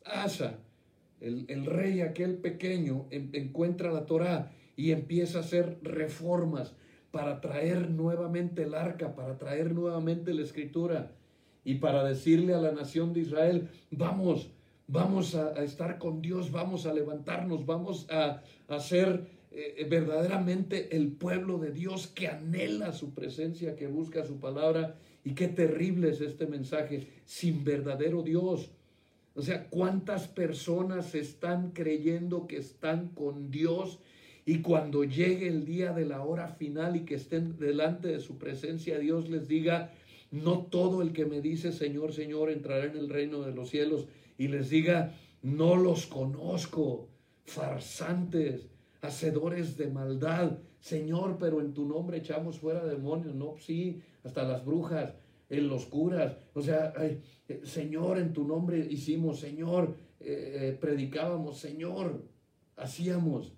Asa, 0.05 0.59
el, 1.19 1.65
rey 1.65 1.99
aquel 1.99 2.35
pequeño, 2.37 3.07
encuentra 3.11 3.91
la 3.91 4.05
Torá 4.05 4.53
y 4.77 4.91
empieza 4.91 5.39
a 5.39 5.41
hacer 5.41 5.77
reformas 5.81 6.73
para 7.11 7.41
traer 7.41 7.89
nuevamente 7.89 8.63
el 8.63 8.73
arca, 8.73 9.15
para 9.15 9.37
traer 9.37 9.73
nuevamente 9.73 10.33
la 10.33 10.41
escritura 10.41 11.11
y 11.63 11.75
para 11.75 12.03
decirle 12.03 12.53
a 12.53 12.61
la 12.61 12.71
nación 12.71 13.13
de 13.13 13.21
Israel, 13.21 13.69
vamos, 13.91 14.49
vamos 14.87 15.35
a, 15.35 15.61
estar 15.63 15.97
con 15.97 16.21
Dios, 16.21 16.51
vamos 16.51 16.85
a 16.85 16.93
levantarnos, 16.93 17.65
vamos 17.65 18.07
a, 18.09 18.41
a 18.67 18.79
ser 18.79 19.27
eh, 19.51 19.85
verdaderamente 19.89 20.95
el 20.95 21.11
pueblo 21.11 21.57
de 21.57 21.71
Dios 21.71 22.07
que 22.07 22.29
anhela 22.29 22.93
su 22.93 23.13
presencia, 23.13 23.75
que 23.75 23.87
busca 23.87 24.25
su 24.25 24.39
palabra. 24.39 24.95
Y 25.23 25.33
qué 25.35 25.49
terrible 25.49 26.09
es 26.09 26.21
este 26.21 26.47
mensaje 26.47 27.07
sin 27.25 27.63
verdadero 27.63 28.23
Dios. 28.23 28.71
O 29.35 29.41
sea, 29.41 29.69
¿cuántas 29.69 30.27
personas 30.27 31.13
están 31.15 31.71
creyendo 31.71 32.47
que 32.47 32.57
están 32.57 33.09
con 33.09 33.51
Dios 33.51 33.99
y 34.45 34.61
cuando 34.61 35.03
llegue 35.03 35.47
el 35.47 35.65
día 35.65 35.93
de 35.93 36.05
la 36.05 36.23
hora 36.23 36.47
final 36.47 36.95
y 36.95 37.05
que 37.05 37.15
estén 37.15 37.57
delante 37.57 38.07
de 38.07 38.19
su 38.19 38.37
presencia, 38.37 38.97
Dios 38.99 39.29
les 39.29 39.47
diga, 39.47 39.91
no 40.31 40.65
todo 40.65 41.01
el 41.01 41.13
que 41.13 41.25
me 41.25 41.41
dice 41.41 41.71
Señor, 41.71 42.13
Señor 42.13 42.49
entrará 42.49 42.85
en 42.85 42.97
el 42.97 43.09
reino 43.09 43.41
de 43.41 43.53
los 43.53 43.69
cielos 43.69 44.07
y 44.37 44.47
les 44.47 44.69
diga, 44.69 45.15
no 45.41 45.75
los 45.75 46.07
conozco, 46.07 47.09
farsantes, 47.45 48.67
hacedores 49.01 49.77
de 49.77 49.87
maldad. 49.87 50.57
Señor, 50.79 51.37
pero 51.39 51.61
en 51.61 51.73
tu 51.73 51.85
nombre 51.85 52.17
echamos 52.17 52.57
fuera 52.57 52.83
demonios, 52.83 53.35
no, 53.35 53.55
sí, 53.59 54.01
hasta 54.23 54.43
las 54.43 54.65
brujas, 54.65 55.13
en 55.51 55.67
los 55.67 55.85
curas, 55.85 56.37
o 56.53 56.61
sea, 56.61 56.93
eh, 56.97 57.21
Señor, 57.63 58.17
en 58.17 58.31
tu 58.31 58.45
nombre 58.45 58.79
hicimos, 58.89 59.41
Señor, 59.41 59.95
eh, 60.21 60.57
eh, 60.61 60.77
predicábamos, 60.79 61.59
Señor, 61.59 62.23
hacíamos 62.77 63.51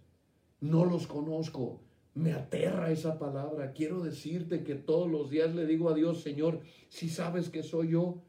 no 0.63 0.85
los 0.85 1.07
conozco. 1.07 1.81
Me 2.15 2.31
aterra 2.31 2.89
esa 2.89 3.19
palabra. 3.19 3.73
Quiero 3.73 4.01
decirte 4.01 4.63
que 4.63 4.75
todos 4.75 5.11
los 5.11 5.29
días 5.29 5.53
le 5.53 5.65
digo 5.65 5.89
a 5.89 5.93
Dios, 5.93 6.21
Señor, 6.21 6.61
si 6.87 7.09
sabes 7.09 7.49
que 7.49 7.63
soy 7.63 7.89
yo, 7.89 8.21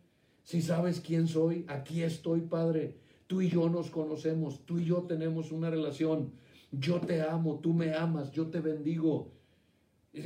si 0.42 0.60
sabes 0.60 1.00
quién 1.00 1.28
soy, 1.28 1.64
aquí 1.68 2.02
estoy, 2.02 2.40
Padre. 2.40 2.96
Tú 3.28 3.40
y 3.40 3.50
yo 3.50 3.68
nos 3.68 3.90
conocemos, 3.90 4.66
tú 4.66 4.80
y 4.80 4.84
yo 4.84 5.02
tenemos 5.02 5.52
una 5.52 5.70
relación. 5.70 6.32
Yo 6.72 7.00
te 7.00 7.22
amo, 7.22 7.60
tú 7.60 7.72
me 7.72 7.94
amas, 7.94 8.32
yo 8.32 8.48
te 8.48 8.60
bendigo. 8.60 9.30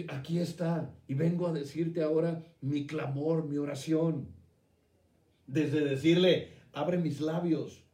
Aquí 0.09 0.39
está. 0.39 0.95
Y 1.09 1.13
vengo 1.13 1.47
a 1.47 1.53
decirte 1.53 2.03
ahora 2.03 2.43
mi 2.63 2.87
clamor, 2.87 3.45
mi 3.45 3.59
oración. 3.59 4.29
Desde 5.47 5.85
decirle, 5.85 6.53
abre 6.73 6.97
mis 6.97 7.21
labios. 7.21 7.85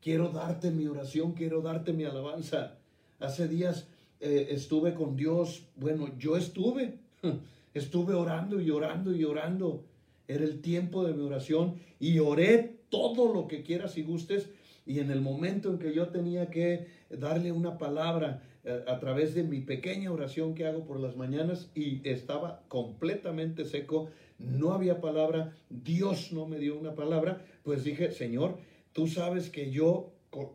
Quiero 0.00 0.30
darte 0.30 0.72
mi 0.72 0.88
oración, 0.88 1.32
quiero 1.34 1.62
darte 1.62 1.92
mi 1.92 2.02
alabanza. 2.02 2.81
Hace 3.22 3.46
días 3.46 3.86
eh, 4.20 4.48
estuve 4.50 4.94
con 4.94 5.14
Dios. 5.14 5.68
Bueno, 5.76 6.10
yo 6.18 6.36
estuve. 6.36 6.98
Estuve 7.74 8.12
orando 8.14 8.60
y 8.60 8.70
orando 8.70 9.14
y 9.14 9.24
orando. 9.24 9.84
Era 10.28 10.44
el 10.44 10.60
tiempo 10.60 11.04
de 11.04 11.14
mi 11.14 11.22
oración 11.22 11.76
y 11.98 12.18
oré 12.18 12.80
todo 12.90 13.32
lo 13.32 13.48
que 13.48 13.62
quieras 13.62 13.96
y 13.96 14.02
gustes. 14.02 14.50
Y 14.84 14.98
en 14.98 15.10
el 15.10 15.20
momento 15.22 15.70
en 15.70 15.78
que 15.78 15.94
yo 15.94 16.08
tenía 16.08 16.50
que 16.50 16.88
darle 17.08 17.50
una 17.52 17.78
palabra 17.78 18.42
eh, 18.64 18.84
a 18.86 18.98
través 18.98 19.34
de 19.34 19.44
mi 19.44 19.60
pequeña 19.60 20.12
oración 20.12 20.54
que 20.54 20.66
hago 20.66 20.84
por 20.84 21.00
las 21.00 21.16
mañanas 21.16 21.70
y 21.74 22.06
estaba 22.06 22.62
completamente 22.68 23.64
seco, 23.64 24.10
no 24.38 24.72
había 24.72 25.00
palabra, 25.00 25.54
Dios 25.70 26.32
no 26.32 26.46
me 26.46 26.58
dio 26.58 26.78
una 26.78 26.94
palabra, 26.94 27.42
pues 27.62 27.84
dije, 27.84 28.10
Señor, 28.10 28.58
tú 28.92 29.06
sabes 29.06 29.48
que 29.48 29.70
yo 29.70 30.12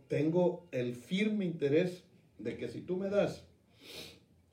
tengo 0.09 0.67
el 0.71 0.95
firme 0.95 1.45
interés 1.45 2.03
de 2.39 2.57
que 2.57 2.67
si 2.67 2.81
tú 2.81 2.97
me 2.97 3.09
das 3.09 3.43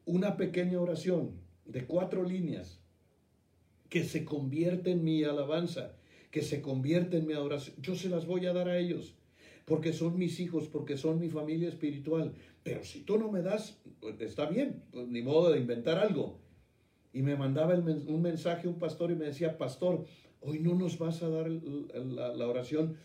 una 0.06 0.36
pequeña 0.36 0.80
oración 0.80 1.32
de 1.64 1.86
cuatro 1.86 2.24
líneas 2.24 2.80
que 3.88 4.04
se 4.04 4.24
convierte 4.24 4.90
en 4.90 5.04
mi 5.04 5.24
alabanza, 5.24 5.96
que 6.30 6.42
se 6.42 6.60
convierte 6.60 7.18
en 7.18 7.26
mi 7.26 7.32
adoración, 7.32 7.76
yo 7.80 7.94
se 7.94 8.08
las 8.08 8.26
voy 8.26 8.46
a 8.46 8.52
dar 8.52 8.68
a 8.68 8.78
ellos, 8.78 9.14
porque 9.64 9.92
son 9.92 10.18
mis 10.18 10.40
hijos, 10.40 10.68
porque 10.68 10.96
son 10.96 11.20
mi 11.20 11.30
familia 11.30 11.68
espiritual. 11.68 12.34
Pero 12.62 12.84
si 12.84 13.00
tú 13.00 13.18
no 13.18 13.30
me 13.30 13.42
das, 13.42 13.78
pues, 14.00 14.20
está 14.20 14.46
bien, 14.46 14.82
pues, 14.90 15.06
ni 15.08 15.22
modo 15.22 15.52
de 15.52 15.60
inventar 15.60 15.98
algo. 15.98 16.38
Y 17.12 17.22
me 17.22 17.36
mandaba 17.36 17.74
un 17.74 18.22
mensaje 18.22 18.66
un 18.66 18.78
pastor 18.78 19.12
y 19.12 19.14
me 19.14 19.26
decía, 19.26 19.56
pastor, 19.56 20.04
hoy 20.40 20.58
no 20.58 20.74
nos 20.74 20.98
vas 20.98 21.22
a 21.22 21.28
dar 21.28 21.48
la 21.48 22.48
oración 22.48 22.96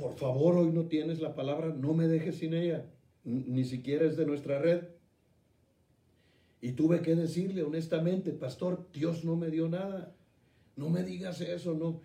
por 0.00 0.14
favor, 0.14 0.56
hoy 0.56 0.72
no 0.72 0.86
tienes 0.86 1.20
la 1.20 1.34
palabra, 1.34 1.68
no 1.68 1.92
me 1.92 2.08
dejes 2.08 2.38
sin 2.38 2.54
ella, 2.54 2.86
ni 3.22 3.64
siquiera 3.64 4.06
es 4.06 4.16
de 4.16 4.24
nuestra 4.24 4.58
red. 4.58 4.84
Y 6.62 6.72
tuve 6.72 7.02
que 7.02 7.14
decirle 7.14 7.62
honestamente, 7.62 8.32
pastor, 8.32 8.88
Dios 8.94 9.24
no 9.24 9.36
me 9.36 9.50
dio 9.50 9.68
nada. 9.68 10.14
No 10.76 10.88
me 10.88 11.02
digas 11.02 11.40
eso, 11.42 11.74
no. 11.74 12.00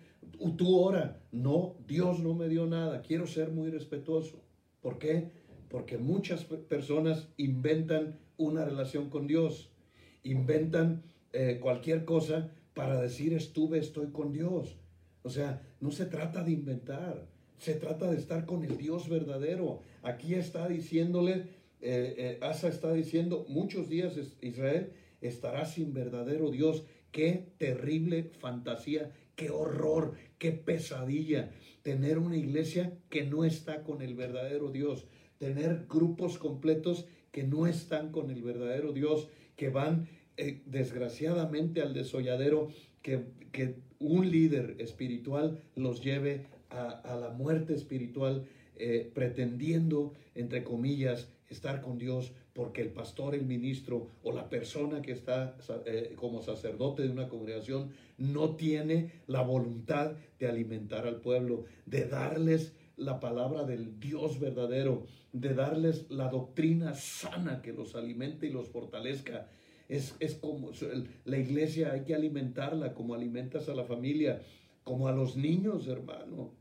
Tú 0.56 0.78
ora, 0.78 1.22
no, 1.32 1.76
Dios 1.86 2.20
no 2.20 2.34
me 2.34 2.48
dio 2.48 2.66
nada. 2.66 3.00
Quiero 3.00 3.26
ser 3.26 3.50
muy 3.50 3.70
respetuoso. 3.70 4.42
¿Por 4.82 4.98
qué? 4.98 5.30
Porque 5.70 5.96
muchas 5.96 6.44
personas 6.44 7.28
inventan 7.38 8.18
una 8.36 8.64
relación 8.64 9.08
con 9.08 9.26
Dios, 9.26 9.70
inventan 10.22 11.02
eh, 11.32 11.58
cualquier 11.62 12.04
cosa 12.04 12.50
para 12.74 13.00
decir 13.00 13.32
estuve, 13.32 13.78
estoy 13.78 14.08
con 14.08 14.32
Dios. 14.32 14.76
O 15.22 15.30
sea, 15.30 15.62
no 15.80 15.90
se 15.90 16.04
trata 16.04 16.44
de 16.44 16.52
inventar. 16.52 17.35
Se 17.58 17.74
trata 17.74 18.10
de 18.10 18.18
estar 18.18 18.46
con 18.46 18.64
el 18.64 18.76
Dios 18.76 19.08
verdadero. 19.08 19.80
Aquí 20.02 20.34
está 20.34 20.68
diciéndole, 20.68 21.32
eh, 21.80 22.14
eh, 22.18 22.38
Asa 22.42 22.68
está 22.68 22.92
diciendo, 22.92 23.46
muchos 23.48 23.88
días 23.88 24.14
Israel 24.40 24.92
estará 25.20 25.64
sin 25.64 25.92
verdadero 25.92 26.50
Dios. 26.50 26.84
Qué 27.12 27.46
terrible 27.58 28.30
fantasía, 28.38 29.12
qué 29.36 29.50
horror, 29.50 30.14
qué 30.38 30.52
pesadilla 30.52 31.50
tener 31.86 32.18
una 32.18 32.36
iglesia 32.36 32.98
que 33.10 33.24
no 33.24 33.44
está 33.44 33.84
con 33.84 34.02
el 34.02 34.16
verdadero 34.16 34.72
Dios, 34.72 35.06
tener 35.38 35.86
grupos 35.88 36.36
completos 36.36 37.06
que 37.30 37.44
no 37.44 37.68
están 37.68 38.10
con 38.10 38.30
el 38.32 38.42
verdadero 38.42 38.92
Dios, 38.92 39.28
que 39.54 39.68
van 39.68 40.08
eh, 40.36 40.62
desgraciadamente 40.66 41.82
al 41.82 41.94
desolladero, 41.94 42.70
que, 43.02 43.26
que, 43.52 43.76
un 43.98 44.30
líder 44.30 44.76
espiritual 44.78 45.62
los 45.74 46.02
lleve 46.02 46.46
a, 46.76 47.16
la 47.16 47.30
muerte 47.30 47.74
espiritual, 47.74 48.46
eh, 48.76 49.10
pretendiendo, 49.14 50.12
entre 50.34 50.62
comillas, 50.62 51.28
estar 51.48 51.80
con 51.80 51.98
Dios, 51.98 52.32
porque 52.52 52.82
el 52.82 52.90
pastor, 52.90 53.34
el 53.34 53.44
ministro 53.44 54.08
o 54.22 54.32
la 54.32 54.48
persona 54.48 55.02
que 55.02 55.12
está 55.12 55.56
eh, 55.84 56.14
como 56.16 56.42
sacerdote 56.42 57.02
de 57.02 57.10
una 57.10 57.28
congregación 57.28 57.90
no 58.18 58.56
tiene 58.56 59.12
la 59.26 59.42
voluntad 59.42 60.12
de 60.38 60.48
alimentar 60.48 61.06
al 61.06 61.20
pueblo, 61.20 61.64
de 61.84 62.06
darles 62.06 62.74
la 62.96 63.20
palabra 63.20 63.64
del 63.64 64.00
Dios 64.00 64.40
verdadero, 64.40 65.06
de 65.32 65.54
darles 65.54 66.10
la 66.10 66.28
doctrina 66.28 66.94
sana 66.94 67.60
que 67.60 67.72
los 67.72 67.94
alimente 67.94 68.46
y 68.46 68.50
los 68.50 68.68
fortalezca. 68.68 69.48
Es, 69.88 70.16
es 70.18 70.34
como 70.34 70.72
la 71.24 71.38
iglesia 71.38 71.92
hay 71.92 72.04
que 72.04 72.14
alimentarla 72.14 72.94
como 72.94 73.14
alimentas 73.14 73.68
a 73.68 73.74
la 73.74 73.84
familia, 73.84 74.42
como 74.82 75.08
a 75.08 75.12
los 75.12 75.36
niños, 75.36 75.86
hermano. 75.86 76.52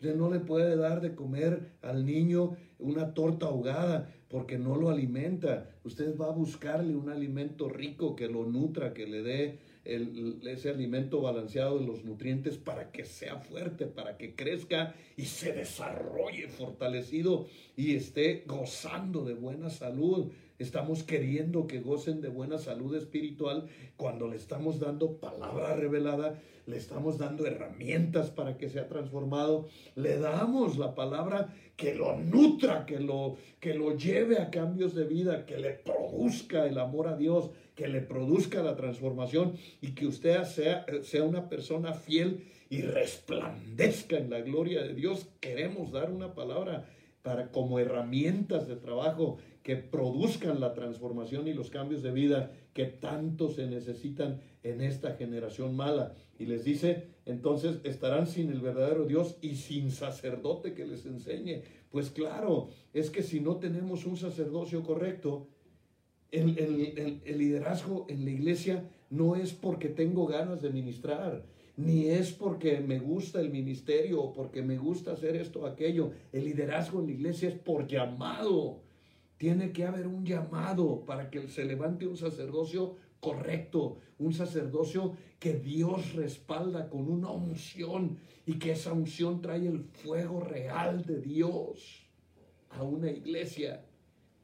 Usted 0.00 0.16
no 0.16 0.30
le 0.30 0.40
puede 0.40 0.76
dar 0.76 1.02
de 1.02 1.14
comer 1.14 1.72
al 1.82 2.06
niño 2.06 2.56
una 2.78 3.12
torta 3.12 3.44
ahogada 3.44 4.10
porque 4.30 4.56
no 4.56 4.74
lo 4.74 4.88
alimenta. 4.88 5.68
Usted 5.84 6.16
va 6.16 6.28
a 6.28 6.32
buscarle 6.32 6.96
un 6.96 7.10
alimento 7.10 7.68
rico 7.68 8.16
que 8.16 8.26
lo 8.26 8.46
nutra, 8.46 8.94
que 8.94 9.06
le 9.06 9.20
dé 9.20 9.58
ese 9.84 10.70
alimento 10.70 11.20
balanceado 11.20 11.78
de 11.78 11.86
los 11.86 12.02
nutrientes 12.02 12.56
para 12.56 12.90
que 12.90 13.04
sea 13.04 13.40
fuerte, 13.40 13.84
para 13.84 14.16
que 14.16 14.34
crezca 14.34 14.94
y 15.18 15.26
se 15.26 15.52
desarrolle 15.52 16.48
fortalecido 16.48 17.46
y 17.76 17.94
esté 17.94 18.44
gozando 18.46 19.26
de 19.26 19.34
buena 19.34 19.68
salud. 19.68 20.32
Estamos 20.60 21.02
queriendo 21.02 21.66
que 21.66 21.80
gocen 21.80 22.20
de 22.20 22.28
buena 22.28 22.58
salud 22.58 22.94
espiritual 22.94 23.66
cuando 23.96 24.28
le 24.28 24.36
estamos 24.36 24.78
dando 24.78 25.16
palabra 25.16 25.74
revelada, 25.74 26.38
le 26.66 26.76
estamos 26.76 27.16
dando 27.16 27.46
herramientas 27.46 28.28
para 28.28 28.58
que 28.58 28.68
sea 28.68 28.86
transformado, 28.86 29.68
le 29.96 30.18
damos 30.18 30.76
la 30.76 30.94
palabra 30.94 31.54
que 31.78 31.94
lo 31.94 32.14
nutra, 32.18 32.84
que 32.84 33.00
lo, 33.00 33.38
que 33.58 33.72
lo 33.72 33.96
lleve 33.96 34.36
a 34.36 34.50
cambios 34.50 34.94
de 34.94 35.04
vida, 35.04 35.46
que 35.46 35.56
le 35.56 35.70
produzca 35.70 36.66
el 36.66 36.76
amor 36.76 37.08
a 37.08 37.16
Dios, 37.16 37.48
que 37.74 37.88
le 37.88 38.02
produzca 38.02 38.62
la 38.62 38.76
transformación 38.76 39.54
y 39.80 39.92
que 39.92 40.06
usted 40.06 40.44
sea, 40.44 40.84
sea 41.02 41.22
una 41.22 41.48
persona 41.48 41.94
fiel 41.94 42.44
y 42.68 42.82
resplandezca 42.82 44.18
en 44.18 44.28
la 44.28 44.42
gloria 44.42 44.82
de 44.82 44.92
Dios. 44.92 45.26
Queremos 45.40 45.90
dar 45.90 46.10
una 46.10 46.34
palabra 46.34 46.86
para 47.22 47.50
como 47.50 47.78
herramientas 47.78 48.66
de 48.66 48.76
trabajo 48.76 49.38
que 49.70 49.76
produzcan 49.76 50.58
la 50.58 50.74
transformación 50.74 51.46
y 51.46 51.54
los 51.54 51.70
cambios 51.70 52.02
de 52.02 52.10
vida 52.10 52.50
que 52.74 52.86
tanto 52.86 53.48
se 53.48 53.68
necesitan 53.68 54.40
en 54.64 54.80
esta 54.80 55.12
generación 55.12 55.76
mala. 55.76 56.16
Y 56.40 56.46
les 56.46 56.64
dice, 56.64 57.06
entonces 57.24 57.78
estarán 57.84 58.26
sin 58.26 58.50
el 58.50 58.60
verdadero 58.60 59.04
Dios 59.04 59.36
y 59.40 59.54
sin 59.54 59.92
sacerdote 59.92 60.74
que 60.74 60.84
les 60.84 61.06
enseñe. 61.06 61.62
Pues 61.88 62.10
claro, 62.10 62.70
es 62.92 63.10
que 63.10 63.22
si 63.22 63.38
no 63.38 63.58
tenemos 63.58 64.06
un 64.06 64.16
sacerdocio 64.16 64.82
correcto, 64.82 65.46
el, 66.32 67.20
liderazgo 67.38 68.06
en 68.08 68.24
la 68.24 68.30
iglesia 68.32 68.90
no 69.08 69.36
es 69.36 69.52
porque 69.52 69.88
tengo 69.88 70.26
ganas 70.26 70.62
de 70.62 70.70
ministrar, 70.70 71.44
ni 71.76 72.06
es 72.06 72.32
porque 72.32 72.80
me 72.80 72.98
gusta 72.98 73.40
el 73.40 73.50
ministerio 73.50 74.20
o 74.20 74.32
porque 74.32 74.62
me 74.62 74.78
gusta 74.78 75.12
hacer 75.12 75.36
esto 75.36 75.60
o 75.60 75.66
aquello. 75.66 76.10
El 76.32 76.46
liderazgo 76.46 76.98
en 76.98 77.06
la 77.06 77.12
iglesia 77.12 77.50
es 77.50 77.54
por 77.54 77.86
llamado. 77.86 78.89
Tiene 79.40 79.72
que 79.72 79.86
haber 79.86 80.06
un 80.06 80.26
llamado 80.26 81.06
para 81.06 81.30
que 81.30 81.48
se 81.48 81.64
levante 81.64 82.06
un 82.06 82.18
sacerdocio 82.18 82.96
correcto, 83.20 83.96
un 84.18 84.34
sacerdocio 84.34 85.16
que 85.38 85.54
Dios 85.54 86.12
respalda 86.12 86.90
con 86.90 87.10
una 87.10 87.30
unción 87.30 88.18
y 88.44 88.58
que 88.58 88.72
esa 88.72 88.92
unción 88.92 89.40
trae 89.40 89.66
el 89.66 89.80
fuego 89.80 90.40
real 90.40 91.06
de 91.06 91.22
Dios 91.22 92.06
a 92.68 92.82
una 92.82 93.10
iglesia 93.10 93.86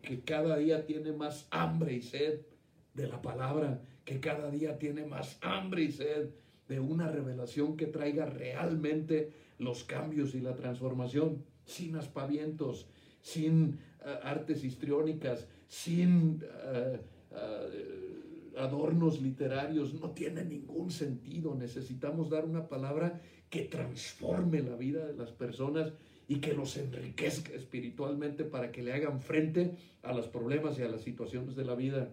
que 0.01 0.23
cada 0.23 0.57
día 0.57 0.87
tiene 0.87 1.13
más 1.13 1.47
hambre 1.51 1.93
y 1.93 2.01
sed 2.01 2.47
de 2.95 3.07
la 3.07 3.21
palabra, 3.21 3.83
que 4.07 4.19
cada 4.19 4.51
día 4.51 4.79
tiene 4.79 5.05
más 5.05 5.37
hambre 5.43 5.83
y 5.83 5.93
sed 5.93 6.31
de 6.69 6.81
una 6.81 7.11
revelación 7.11 7.77
que 7.77 7.85
traiga 7.85 8.25
realmente 8.25 9.31
los 9.59 9.85
cambios 9.85 10.35
y 10.35 10.41
la 10.41 10.55
transformación, 10.55 11.45
sin 11.67 11.97
aspavientos, 11.97 12.89
sin 13.21 13.79
artes 14.23 14.65
histriónicas, 14.65 15.47
sin 15.69 16.43
eh, 16.43 17.01
eh, 17.33 18.53
adornos 18.57 19.21
literarios, 19.21 19.95
no 19.95 20.11
tiene 20.11 20.45
ningún 20.45 20.91
sentido. 20.91 21.55
Necesitamos 21.55 22.31
dar 22.31 22.45
una 22.45 22.69
palabra 22.69 23.21
que 23.51 23.63
transforme 23.63 24.63
la 24.63 24.77
vida 24.77 25.07
de 25.07 25.15
las 25.15 25.31
personas 25.31 25.93
y 26.29 26.37
que 26.37 26.55
los 26.55 26.77
enriquezca 26.77 27.53
espiritualmente 27.53 28.45
para 28.45 28.73
que 28.73 28.83
le 28.83 28.93
hagan 28.93 29.21
frente 29.21 29.77
a 30.03 30.13
los 30.13 30.27
problemas 30.27 30.79
y 30.79 30.83
a 30.83 30.89
las 30.89 31.03
situaciones 31.03 31.55
de 31.55 31.65
la 31.65 31.75
vida. 31.75 32.11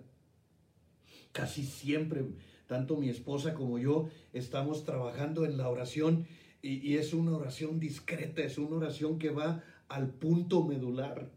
Casi 1.32 1.64
siempre, 1.64 2.24
tanto 2.68 2.98
mi 2.98 3.10
esposa 3.10 3.56
como 3.56 3.80
yo, 3.80 4.10
estamos 4.34 4.84
trabajando 4.84 5.46
en 5.46 5.58
la 5.58 5.70
oración 5.70 6.28
y, 6.62 6.96
es 6.96 7.14
una 7.14 7.36
oración 7.36 7.80
discreta, 7.80 8.42
es 8.42 8.58
una 8.58 8.78
oración 8.78 9.20
que 9.20 9.32
va 9.32 9.64
al 9.90 10.10
punto 10.10 10.64
medular, 10.64 11.30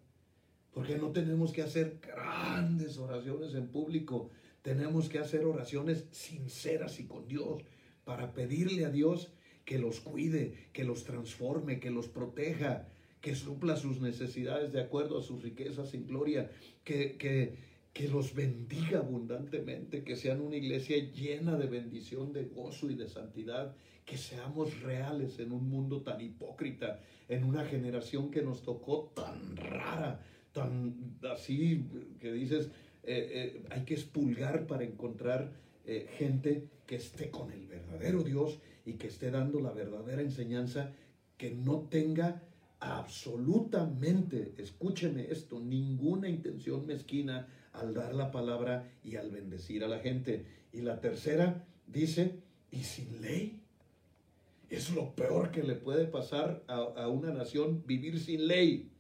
porque 0.77 0.99
no 0.99 1.11
tenemos 1.11 1.55
que 1.55 1.63
hacer 1.63 2.01
grandes 2.03 2.99
oraciones 2.99 3.55
en 3.55 3.69
público, 3.69 4.29
tenemos 4.61 5.09
que 5.09 5.19
hacer 5.19 5.47
oraciones 5.47 6.05
sinceras 6.11 7.01
y 7.01 7.07
con 7.07 7.27
Dios 7.27 7.63
para 8.05 8.35
pedirle 8.35 8.85
a 8.85 8.91
Dios 8.91 9.33
que 9.65 9.79
los 9.79 10.01
cuide, 10.01 10.69
que 10.75 10.85
los 10.85 11.05
transforme, 11.05 11.81
que 11.81 11.91
los 11.91 12.09
proteja, 12.09 12.89
que 13.23 13.35
supla 13.35 13.77
sus 13.77 14.03
necesidades 14.03 14.71
de 14.75 14.83
acuerdo 14.83 15.19
a 15.19 15.23
sus 15.23 15.43
riquezas 15.43 15.95
en 15.95 16.07
gloria, 16.07 16.51
que, 16.85 17.17
que, 17.17 17.57
que 17.95 18.09
los 18.09 18.35
bendiga 18.35 18.99
abundantemente, 18.99 20.05
que 20.05 20.15
sean 20.15 20.43
una 20.43 20.57
iglesia 20.57 20.99
llena 21.11 21.57
de 21.57 21.69
bendición, 21.69 22.35
de 22.35 22.45
gozo 22.45 22.91
y 22.91 22.97
de 22.97 23.09
santidad, 23.09 23.75
que 24.05 24.19
seamos 24.19 24.79
reales 24.83 25.39
en 25.39 25.53
un 25.53 25.71
mundo 25.71 26.03
tan 26.03 26.21
hipócrita, 26.21 27.01
en 27.31 27.45
una 27.45 27.65
generación 27.65 28.31
que 28.31 28.43
nos 28.43 28.63
tocó 28.63 29.11
tan 29.17 29.57
rara, 29.57 30.21
tan 30.57 31.19
así, 31.31 31.85
que 32.19 32.33
dices, 32.33 32.71
eh, 33.03 33.29
eh, 33.63 33.63
hay 33.71 33.85
que 33.85 33.93
expulgar 33.93 34.67
para 34.67 34.85
encontrar 34.85 35.53
eh, 35.85 36.09
gente 36.17 36.71
que 36.87 36.97
esté 36.97 37.31
con 37.31 37.53
el 37.53 37.67
verdadero 37.67 38.23
Dios 38.23 38.59
y 38.87 38.95
que 38.95 39.09
esté 39.09 39.31
dando 39.31 39.61
la 39.61 39.73
verdadera 39.73 40.23
enseñanza, 40.23 40.93
que 41.37 41.51
no 41.51 41.81
tenga 41.91 42.43
absolutamente, 42.81 44.55
escúcheme 44.57 45.31
esto, 45.31 45.61
ninguna 45.61 46.31
intención 46.31 46.87
mezquina 46.87 47.49
al 47.75 47.93
dar 47.93 48.15
la 48.15 48.31
palabra 48.31 48.91
y 49.05 49.17
al 49.17 49.31
bendecir 49.31 49.85
a 49.85 49.89
la 49.89 49.99
gente. 49.99 50.47
Y 50.73 50.81
la 50.81 51.03
tercera 51.03 51.67
dice, 51.87 52.41
y 52.71 52.83
sin 52.85 53.21
ley. 53.21 53.61
Es 54.71 54.91
lo 54.91 55.15
peor 55.15 55.51
que 55.51 55.63
le 55.63 55.75
puede 55.75 56.07
pasar 56.07 56.65
a, 56.67 56.77
a, 56.77 57.09
una 57.09 57.31
nación 57.31 57.85
vivir 57.87 58.19
sin 58.19 58.49
ley. 58.49 58.91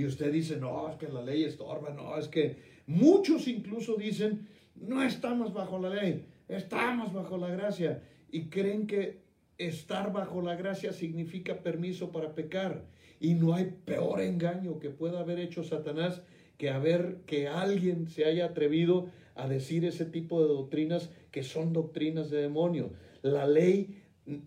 Y 0.00 0.06
usted 0.06 0.32
dice, 0.32 0.56
no, 0.56 0.88
es 0.88 0.96
que 0.96 1.08
la 1.08 1.20
ley 1.20 1.44
estorba, 1.44 1.90
no, 1.90 2.16
es 2.16 2.26
que 2.28 2.56
muchos 2.86 3.46
incluso 3.46 3.96
dicen, 3.96 4.48
no 4.74 5.02
estamos 5.02 5.52
bajo 5.52 5.78
la 5.78 5.90
ley, 5.90 6.24
estamos 6.48 7.12
bajo 7.12 7.36
la 7.36 7.50
gracia 7.50 8.02
y 8.32 8.48
creen 8.48 8.86
que 8.86 9.20
estar 9.58 10.10
bajo 10.10 10.40
la 10.40 10.54
gracia 10.54 10.94
significa 10.94 11.62
permiso 11.62 12.12
para 12.12 12.34
pecar. 12.34 12.86
Y 13.20 13.34
no 13.34 13.52
hay 13.52 13.74
peor 13.84 14.22
engaño 14.22 14.78
que 14.78 14.88
pueda 14.88 15.20
haber 15.20 15.38
hecho 15.38 15.64
Satanás 15.64 16.22
que 16.56 16.70
haber 16.70 17.18
que 17.26 17.46
alguien 17.46 18.08
se 18.08 18.24
haya 18.24 18.46
atrevido 18.46 19.10
a 19.34 19.48
decir 19.48 19.84
ese 19.84 20.06
tipo 20.06 20.40
de 20.40 20.48
doctrinas 20.48 21.10
que 21.30 21.42
son 21.42 21.74
doctrinas 21.74 22.30
de 22.30 22.40
demonio. 22.40 22.94
La 23.20 23.46
ley, 23.46 23.98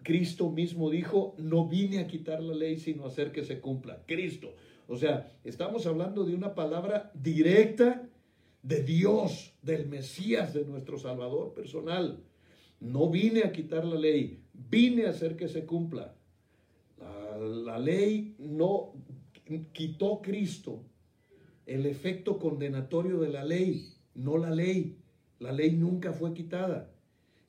Cristo 0.01 0.49
mismo 0.49 0.89
dijo, 0.89 1.35
no 1.37 1.67
vine 1.67 1.99
a 1.99 2.07
quitar 2.07 2.41
la 2.41 2.55
ley 2.55 2.79
sino 2.79 3.03
a 3.03 3.09
hacer 3.09 3.31
que 3.31 3.43
se 3.43 3.59
cumpla. 3.59 4.01
Cristo. 4.07 4.55
O 4.87 4.97
sea, 4.97 5.31
estamos 5.43 5.85
hablando 5.85 6.25
de 6.25 6.35
una 6.35 6.55
palabra 6.55 7.11
directa 7.13 8.09
de 8.61 8.83
Dios, 8.83 9.53
del 9.61 9.87
Mesías, 9.87 10.53
de 10.53 10.65
nuestro 10.65 10.97
Salvador 10.97 11.53
personal. 11.53 12.23
No 12.79 13.09
vine 13.09 13.43
a 13.43 13.51
quitar 13.51 13.85
la 13.85 13.95
ley, 13.95 14.43
vine 14.53 15.05
a 15.05 15.11
hacer 15.11 15.35
que 15.35 15.47
se 15.47 15.65
cumpla. 15.65 16.15
La, 17.39 17.79
ley 17.79 18.35
no 18.39 18.93
quitó 19.73 20.21
Cristo 20.21 20.83
el 21.65 21.85
efecto 21.85 22.39
condenatorio 22.39 23.19
de 23.19 23.29
la 23.29 23.43
ley, 23.43 23.93
no 24.15 24.37
la 24.37 24.51
ley. 24.51 24.97
La 25.39 25.51
ley 25.51 25.71
nunca 25.71 26.13
fue 26.13 26.33
quitada. 26.33 26.91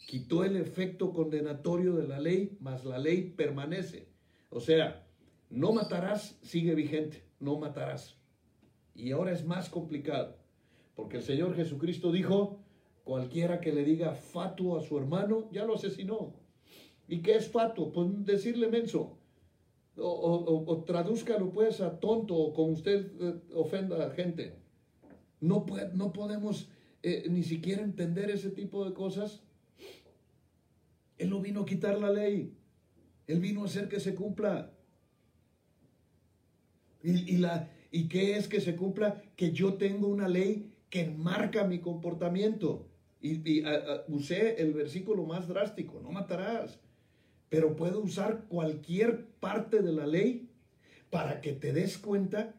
Quitó 0.06 0.44
el 0.44 0.56
efecto 0.56 1.12
condenatorio 1.12 1.94
de 1.94 2.08
la 2.08 2.20
ley, 2.20 2.56
mas 2.60 2.84
la 2.84 2.98
ley 2.98 3.32
permanece. 3.36 4.08
O 4.50 4.60
sea, 4.60 5.03
no 5.54 5.72
matarás 5.72 6.36
sigue 6.42 6.74
vigente, 6.74 7.22
no 7.38 7.58
matarás. 7.58 8.16
Y 8.94 9.12
ahora 9.12 9.32
es 9.32 9.44
más 9.44 9.70
complicado. 9.70 10.36
Porque 10.96 11.18
el 11.18 11.22
Señor 11.22 11.54
Jesucristo 11.54 12.10
dijo, 12.10 12.58
cualquiera 13.04 13.60
que 13.60 13.72
le 13.72 13.84
diga 13.84 14.14
fatuo 14.14 14.76
a 14.76 14.82
su 14.82 14.98
hermano, 14.98 15.48
ya 15.52 15.64
lo 15.64 15.74
asesinó. 15.74 16.34
¿Y 17.06 17.20
qué 17.22 17.36
es 17.36 17.48
fatuo? 17.48 17.92
Pues 17.92 18.08
decirle 18.24 18.68
menso. 18.68 19.16
O, 19.96 20.08
o, 20.08 20.72
o, 20.72 20.84
tradúzcalo 20.84 21.52
pues 21.52 21.80
a 21.80 22.00
tonto 22.00 22.34
o 22.34 22.52
como 22.52 22.72
usted 22.72 23.12
eh, 23.20 23.40
ofenda 23.54 24.04
a 24.04 24.10
gente. 24.10 24.56
No, 25.40 25.66
puede, 25.66 25.94
no 25.94 26.12
podemos 26.12 26.68
eh, 27.04 27.26
ni 27.30 27.44
siquiera 27.44 27.82
entender 27.82 28.28
ese 28.28 28.50
tipo 28.50 28.84
de 28.84 28.92
cosas. 28.92 29.44
Él 31.16 31.30
no 31.30 31.40
vino 31.40 31.60
a 31.60 31.66
quitar 31.66 31.96
la 32.00 32.10
ley. 32.10 32.56
Él 33.28 33.38
vino 33.38 33.62
a 33.62 33.66
hacer 33.66 33.88
que 33.88 34.00
se 34.00 34.16
cumpla. 34.16 34.73
Y, 37.04 37.34
y, 37.34 37.36
la, 37.36 37.70
¿Y 37.94 38.08
qué 38.08 38.36
es 38.36 38.48
que 38.48 38.60
se 38.60 38.74
cumpla? 38.74 39.22
Que 39.36 39.52
yo 39.52 39.74
tengo 39.74 40.08
una 40.08 40.26
ley 40.26 40.72
que 40.90 41.02
enmarca 41.02 41.62
mi 41.62 41.78
comportamiento. 41.78 42.88
Y, 43.22 43.62
usé 44.08 44.60
el 44.60 44.72
versículo 44.72 45.24
más 45.24 45.46
drástico, 45.46 46.00
no 46.02 46.10
matarás. 46.10 46.80
Pero 47.50 47.76
puedo 47.76 48.00
usar 48.00 48.46
cualquier 48.48 49.26
parte 49.38 49.80
de 49.80 49.92
la 49.92 50.08
ley 50.08 50.48
para 51.10 51.40
que 51.40 51.52
te 51.52 51.72
des 51.72 51.96
cuenta 51.96 52.56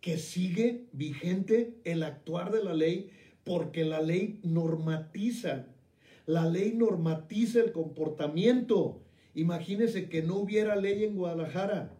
que 0.00 0.16
sigue 0.16 0.86
vigente 0.92 1.74
el 1.84 2.02
actuar 2.02 2.50
de 2.50 2.64
la 2.64 2.72
ley 2.72 3.10
porque 3.44 3.84
la 3.84 4.00
ley 4.00 4.40
normatiza. 4.42 5.66
La 6.24 6.46
ley 6.46 6.72
normatiza 6.72 7.60
el 7.60 7.72
comportamiento. 7.72 9.02
Imagínese 9.34 10.08
que 10.08 10.22
no 10.22 10.36
hubiera 10.36 10.76
ley 10.76 11.04
en 11.04 11.14
Guadalajara. 11.14 11.97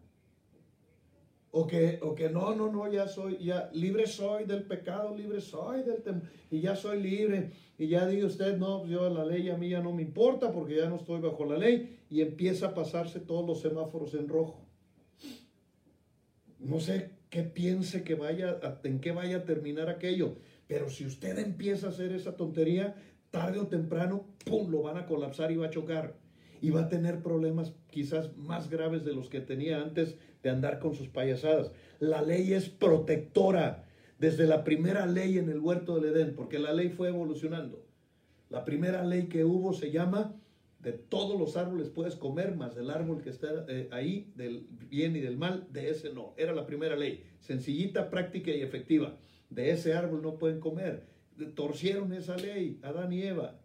O 1.60 1.66
que, 1.66 1.98
o 2.02 2.14
que 2.14 2.28
no, 2.30 2.54
no, 2.54 2.70
no, 2.70 2.88
ya 2.88 3.08
soy, 3.08 3.36
ya 3.38 3.68
libre 3.72 4.06
soy 4.06 4.44
del 4.44 4.62
pecado, 4.62 5.12
libre 5.16 5.40
soy 5.40 5.82
del 5.82 6.02
temor, 6.04 6.22
y 6.52 6.60
ya 6.60 6.76
soy 6.76 7.02
libre. 7.02 7.50
Y 7.76 7.88
ya 7.88 8.06
dice 8.06 8.26
usted, 8.26 8.56
no, 8.56 8.78
pues 8.78 8.92
yo 8.92 9.10
la 9.10 9.24
ley 9.24 9.48
a 9.50 9.56
mí 9.56 9.70
ya 9.70 9.80
no 9.80 9.92
me 9.92 10.02
importa 10.02 10.52
porque 10.52 10.76
ya 10.76 10.88
no 10.88 10.94
estoy 10.94 11.20
bajo 11.20 11.44
la 11.44 11.58
ley. 11.58 11.98
Y 12.10 12.20
empieza 12.20 12.68
a 12.68 12.74
pasarse 12.74 13.18
todos 13.18 13.44
los 13.44 13.60
semáforos 13.60 14.14
en 14.14 14.28
rojo. 14.28 14.68
No 16.60 16.78
sé 16.78 17.10
qué 17.28 17.42
piense 17.42 18.04
que 18.04 18.14
vaya, 18.14 18.60
en 18.84 19.00
qué 19.00 19.10
vaya 19.10 19.38
a 19.38 19.44
terminar 19.44 19.88
aquello. 19.88 20.36
Pero 20.68 20.88
si 20.88 21.06
usted 21.06 21.40
empieza 21.40 21.88
a 21.88 21.90
hacer 21.90 22.12
esa 22.12 22.36
tontería, 22.36 22.94
tarde 23.32 23.58
o 23.58 23.66
temprano, 23.66 24.26
¡pum!, 24.44 24.70
lo 24.70 24.82
van 24.82 24.96
a 24.96 25.06
colapsar 25.06 25.50
y 25.50 25.56
va 25.56 25.66
a 25.66 25.70
chocar. 25.70 26.14
Y 26.60 26.70
va 26.70 26.82
a 26.82 26.88
tener 26.88 27.20
problemas 27.20 27.72
quizás 27.90 28.36
más 28.36 28.70
graves 28.70 29.04
de 29.04 29.14
los 29.14 29.28
que 29.28 29.40
tenía 29.40 29.80
antes 29.82 30.16
andar 30.50 30.78
con 30.78 30.94
sus 30.94 31.08
payasadas. 31.08 31.70
La 32.00 32.22
ley 32.22 32.52
es 32.52 32.68
protectora 32.68 33.84
desde 34.18 34.46
la 34.46 34.64
primera 34.64 35.06
ley 35.06 35.38
en 35.38 35.48
el 35.48 35.60
huerto 35.60 35.98
del 35.98 36.14
Edén, 36.14 36.34
porque 36.34 36.58
la 36.58 36.72
ley 36.72 36.88
fue 36.88 37.08
evolucionando. 37.08 37.84
La 38.50 38.64
primera 38.64 39.04
ley 39.04 39.26
que 39.26 39.44
hubo 39.44 39.72
se 39.72 39.90
llama 39.90 40.34
de 40.80 40.92
todos 40.92 41.38
los 41.38 41.56
árboles 41.56 41.88
puedes 41.88 42.14
comer, 42.14 42.54
más 42.54 42.74
del 42.74 42.90
árbol 42.90 43.20
que 43.20 43.30
está 43.30 43.48
eh, 43.68 43.88
ahí, 43.90 44.32
del 44.36 44.66
bien 44.70 45.16
y 45.16 45.20
del 45.20 45.36
mal, 45.36 45.66
de 45.70 45.90
ese 45.90 46.12
no. 46.12 46.34
Era 46.36 46.52
la 46.52 46.66
primera 46.66 46.96
ley, 46.96 47.24
sencillita, 47.40 48.10
práctica 48.10 48.50
y 48.52 48.62
efectiva. 48.62 49.16
De 49.50 49.70
ese 49.70 49.94
árbol 49.94 50.22
no 50.22 50.38
pueden 50.38 50.60
comer. 50.60 51.06
Torcieron 51.54 52.12
esa 52.12 52.36
ley, 52.36 52.78
Adán 52.82 53.12
y 53.12 53.22
Eva. 53.22 53.60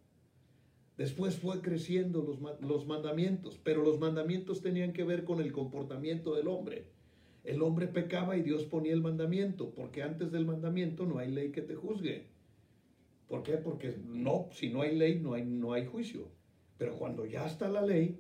Después 0.98 1.38
fue 1.38 1.62
creciendo 1.62 2.22
los, 2.22 2.39
los 2.62 2.86
mandamientos, 2.86 3.60
pero 3.64 3.84
los 3.84 4.00
mandamientos 4.00 4.62
tenían 4.62 4.94
que 4.94 5.04
ver 5.04 5.24
con 5.24 5.41
el 5.41 5.52
comportamiento 5.52 6.36
del 6.36 6.48
hombre. 6.48 6.86
El 7.44 7.62
hombre 7.62 7.88
pecaba 7.88 8.38
y 8.38 8.44
Dios 8.44 8.64
ponía 8.64 8.94
el 8.94 9.02
mandamiento, 9.02 9.72
porque 9.72 10.04
antes 10.04 10.32
del 10.32 10.46
mandamiento 10.46 11.06
no 11.06 11.18
hay 11.18 11.32
ley 11.32 11.52
que 11.52 11.62
te 11.62 11.76
juzgue. 11.76 12.28
¿Por 13.28 13.44
qué? 13.44 13.54
Porque 13.54 13.98
no, 14.06 14.50
si 14.52 14.70
no 14.70 14.82
hay 14.82 14.96
ley 14.96 15.20
no 15.20 15.34
hay, 15.34 15.44
no 15.44 15.74
hay 15.74 15.86
juicio. 15.86 16.28
Pero 16.78 16.96
cuando 16.98 17.26
ya 17.26 17.46
está 17.48 17.70
la 17.70 17.82
ley, 17.82 18.20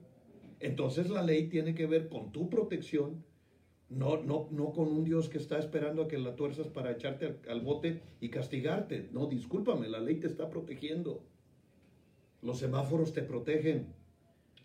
entonces 0.59 1.09
la 1.09 1.21
ley 1.21 1.49
tiene 1.49 1.75
que 1.75 1.85
ver 1.85 2.09
con 2.09 2.31
tu 2.31 2.49
protección, 2.49 3.23
no, 3.89 4.23
no, 4.23 4.47
no 4.51 4.71
con 4.71 4.87
un 4.87 5.03
Dios 5.03 5.29
que 5.29 5.37
está 5.37 5.59
esperando 5.59 6.03
a 6.03 6.07
que 6.07 6.17
la 6.17 6.35
tuerzas 6.35 6.67
para 6.67 6.91
echarte 6.91 7.27
al, 7.27 7.39
al 7.47 7.61
bote 7.61 8.01
y 8.19 8.29
castigarte. 8.29 9.09
No, 9.11 9.27
discúlpame, 9.27 9.87
la 9.87 9.99
ley 9.99 10.15
te 10.15 10.27
está 10.27 10.49
protegiendo. 10.49 11.23
Los 12.43 12.59
semáforos 12.59 13.13
te 13.13 13.21
protegen. 13.21 13.93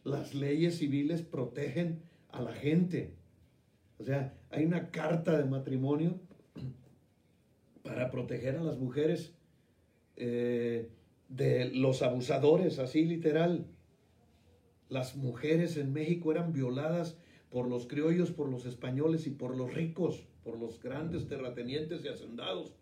Las 0.05 0.35
leyes 0.35 0.79
civiles 0.79 1.22
protegen 1.22 2.03
a 2.31 2.43
la 2.43 2.53
gente. 2.53 3.14
O 3.99 4.05
sea, 4.05 4.37
hay 4.51 4.64
una 4.64 4.91
carta 4.91 5.39
de 5.39 5.45
matrimonio 5.45 6.18
para 7.85 8.11
proteger 8.11 8.57
a 8.57 8.62
las 8.62 8.79
mujeres 8.79 9.33
eh, 10.16 10.91
de 11.29 11.70
los 11.70 12.03
abusadores, 12.03 12.81
así 12.81 13.05
literal. 13.05 13.66
Las 14.89 15.14
mujeres 15.16 15.76
en 15.76 15.93
México 15.93 16.33
eran 16.33 16.53
violadas 16.53 17.16
por 17.51 17.68
los 17.68 17.87
criollos, 17.87 18.33
por 18.33 18.49
los 18.49 18.66
españoles 18.66 19.26
y 19.26 19.31
por 19.31 19.57
los 19.57 19.72
ricos, 19.72 20.26
por 20.43 20.59
los 20.59 20.81
grandes 20.81 21.29
terratenientes 21.29 22.05
y 22.05 22.09
hacendados. 22.09 22.74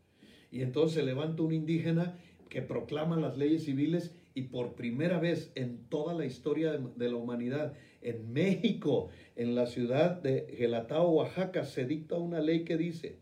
Y 0.50 0.62
entonces 0.62 0.94
se 0.94 1.02
levanta 1.02 1.42
un 1.42 1.52
indígena 1.52 2.16
que 2.48 2.62
proclama 2.62 3.16
las 3.16 3.36
leyes 3.36 3.64
civiles 3.64 4.14
y 4.36 4.42
por 4.42 4.74
primera 4.74 5.18
vez 5.18 5.50
en 5.54 5.88
toda 5.88 6.12
la 6.12 6.26
historia 6.26 6.76
de, 6.76 7.08
la 7.08 7.16
humanidad, 7.16 7.72
en 8.02 8.34
México, 8.34 9.08
en 9.34 9.54
la 9.54 9.66
ciudad 9.66 10.20
de 10.20 10.54
Gelatao, 10.58 11.08
Oaxaca, 11.08 11.64
se 11.64 11.86
dicta 11.86 12.16
una 12.16 12.40
ley 12.40 12.62
que 12.62 12.76
dice, 12.76 13.18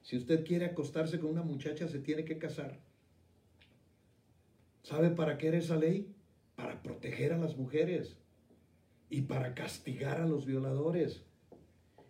si 0.00 0.16
usted 0.16 0.42
quiere 0.42 0.64
acostarse 0.64 1.20
con 1.20 1.28
una 1.28 1.42
muchacha, 1.42 1.86
se 1.86 1.98
tiene 1.98 2.24
que 2.24 2.38
casar. 2.38 2.80
¿Sabe 4.82 5.10
para 5.10 5.36
qué 5.36 5.48
era 5.48 5.58
esa 5.58 5.76
ley? 5.76 6.14
Para 6.56 6.82
proteger 6.82 7.34
a 7.34 7.38
las 7.38 7.58
mujeres 7.58 8.16
y 9.10 9.20
para 9.20 9.54
castigar 9.54 10.22
a 10.22 10.26
los 10.26 10.46
violadores. 10.46 11.24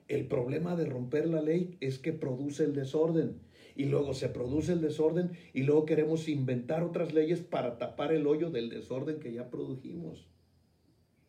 El 0.06 0.28
problema 0.28 0.76
de 0.76 0.86
romper 0.86 1.26
la 1.28 1.42
ley 1.42 1.76
es 1.80 1.98
que 1.98 2.12
produce 2.12 2.62
el 2.62 2.72
desorden 2.72 3.40
y 3.76 3.86
luego 3.86 4.14
se 4.14 4.28
produce 4.28 4.72
el 4.72 4.80
desorden 4.80 5.32
y 5.52 5.62
luego 5.62 5.84
queremos 5.84 6.28
inventar 6.28 6.82
otras 6.82 7.12
leyes 7.12 7.40
para 7.40 7.78
tapar 7.78 8.12
el 8.12 8.26
hoyo 8.26 8.50
del 8.50 8.68
desorden 8.68 9.18
que 9.18 9.32
ya 9.32 9.50
produjimos. 9.50 10.28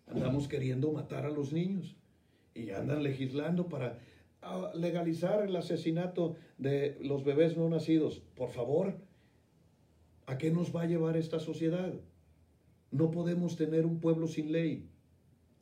Andamos 0.08 0.48
queriendo 0.48 0.92
matar 0.92 1.26
a 1.26 1.32
los 1.32 1.52
niños 1.52 1.96
y 2.54 2.70
andan 2.70 3.02
legislando 3.02 3.68
para 3.68 4.00
ah, 4.42 4.72
legalizar 4.76 5.44
el 5.44 5.56
asesinato 5.56 6.36
de 6.58 6.98
los 7.02 7.24
bebés 7.24 7.58
no 7.58 7.68
nacidos. 7.68 8.20
Por 8.36 8.52
favor, 8.52 8.96
¿a 10.28 10.38
qué 10.38 10.52
nos 10.52 10.76
va 10.76 10.84
a 10.84 10.88
llevar 10.88 11.18
esta 11.18 11.40
sociedad? 11.40 11.94
No 12.92 13.10
podemos 13.10 13.56
tener 13.56 13.86
un 13.86 14.00
pueblo 14.00 14.28
sin 14.28 14.52
ley. 14.52 14.88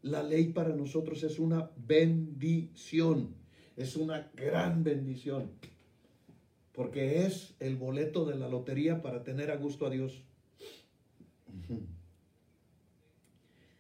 La 0.02 0.22
ley 0.22 0.50
para 0.50 0.76
nosotros 0.76 1.24
es 1.24 1.40
una 1.40 1.72
bendición, 1.78 3.36
es 3.78 3.96
una 3.96 4.30
gran 4.36 4.84
bendición 4.84 5.52
porque 6.74 7.26
es 7.26 7.54
el 7.60 7.78
boleto 7.78 8.26
de 8.26 8.36
la 8.36 8.50
lotería 8.50 9.02
para 9.02 9.24
tener 9.24 9.52
a 9.52 9.58
gusto 9.58 9.86
a 9.86 9.90
Dios. 9.90 10.24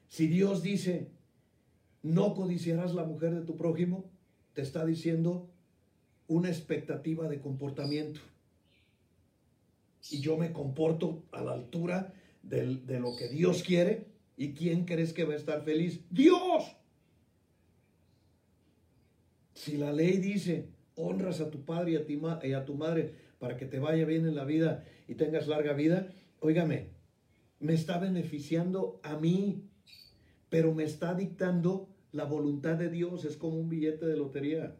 Si 0.08 0.28
Dios 0.28 0.62
dice, 0.62 1.10
no 2.04 2.36
codiciarás 2.36 2.94
la 2.94 3.04
mujer 3.04 3.34
de 3.34 3.42
tu 3.42 3.58
prójimo, 3.58 4.06
te 4.54 4.62
está 4.62 4.86
diciendo 4.86 5.50
una 6.28 6.50
expectativa 6.50 7.28
de 7.28 7.42
comportamiento. 7.42 8.20
Y 10.12 10.20
yo 10.20 10.38
me 10.38 10.54
comporto 10.54 11.24
a 11.32 11.42
la 11.42 11.54
altura 11.54 12.14
de, 12.44 12.76
de 12.76 13.00
lo 13.00 13.16
que 13.16 13.28
Dios 13.28 13.64
quiere. 13.64 14.06
¿Y 14.38 14.54
quién 14.54 14.86
crees 14.86 15.14
que 15.14 15.24
va 15.24 15.34
a 15.34 15.38
estar 15.38 15.64
feliz? 15.64 16.02
Dios. 16.12 16.76
Si 19.54 19.78
la 19.78 19.92
ley 19.92 20.18
dice, 20.18 20.68
honras 20.96 21.42
a 21.42 21.50
tu 21.50 21.66
padre 21.66 21.92
y 21.92 21.96
a, 21.96 22.06
ti, 22.06 22.22
y 22.44 22.54
a 22.54 22.66
tu 22.66 22.76
madre 22.76 23.14
para 23.40 23.58
que 23.58 23.66
te 23.66 23.80
vaya 23.80 24.06
bien 24.06 24.26
en 24.26 24.36
la 24.36 24.46
vida 24.46 24.86
y 25.08 25.16
tengas 25.16 25.48
larga 25.48 25.74
vida, 25.74 26.10
óigame, 26.40 26.90
me 27.60 27.74
está 27.74 27.98
beneficiando 27.98 29.00
a 29.04 29.18
mí, 29.18 29.70
pero 30.50 30.74
me 30.74 30.84
está 30.84 31.14
dictando 31.14 31.90
la 32.12 32.26
voluntad 32.26 32.78
de 32.78 32.90
Dios, 32.90 33.26
es 33.26 33.38
como 33.38 33.60
un 33.60 33.70
billete 33.70 34.06
de 34.06 34.18
lotería. 34.18 34.76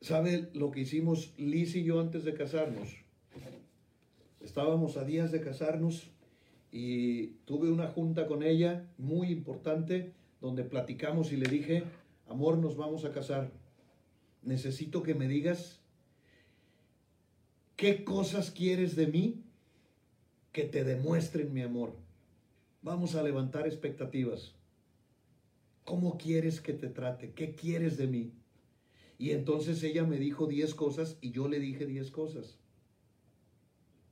¿Sabe 0.00 0.50
lo 0.54 0.70
que 0.70 0.80
hicimos 0.80 1.34
Liz 1.36 1.76
y 1.76 1.84
yo 1.84 2.00
antes 2.00 2.24
de 2.24 2.34
casarnos? 2.34 2.88
Estábamos 4.40 4.96
a 4.96 5.04
días 5.04 5.30
de 5.32 5.40
casarnos 5.40 6.10
y 6.72 7.28
tuve 7.44 7.70
una 7.70 7.88
junta 7.88 8.26
con 8.26 8.42
ella 8.42 8.88
muy 8.96 9.30
importante 9.30 10.12
donde 10.40 10.64
platicamos 10.64 11.32
y 11.32 11.36
le 11.36 11.48
dije, 11.48 11.84
amor, 12.28 12.58
nos 12.58 12.76
vamos 12.76 13.04
a 13.04 13.12
casar 13.12 13.50
necesito 14.42 15.02
que 15.02 15.14
me 15.14 15.28
digas 15.28 15.80
qué 17.76 18.04
cosas 18.04 18.50
quieres 18.50 18.96
de 18.96 19.06
mí 19.06 19.42
que 20.52 20.64
te 20.64 20.84
demuestren 20.84 21.52
mi 21.52 21.62
amor. 21.62 21.94
Vamos 22.82 23.14
a 23.14 23.22
levantar 23.22 23.66
expectativas. 23.66 24.54
¿Cómo 25.84 26.18
quieres 26.18 26.60
que 26.60 26.72
te 26.72 26.88
trate? 26.88 27.32
¿Qué 27.32 27.54
quieres 27.54 27.96
de 27.96 28.06
mí? 28.06 28.32
Y 29.18 29.32
entonces 29.32 29.82
ella 29.82 30.04
me 30.04 30.18
dijo 30.18 30.46
diez 30.46 30.74
cosas 30.74 31.18
y 31.20 31.30
yo 31.30 31.48
le 31.48 31.58
dije 31.60 31.86
diez 31.86 32.10
cosas. 32.10 32.58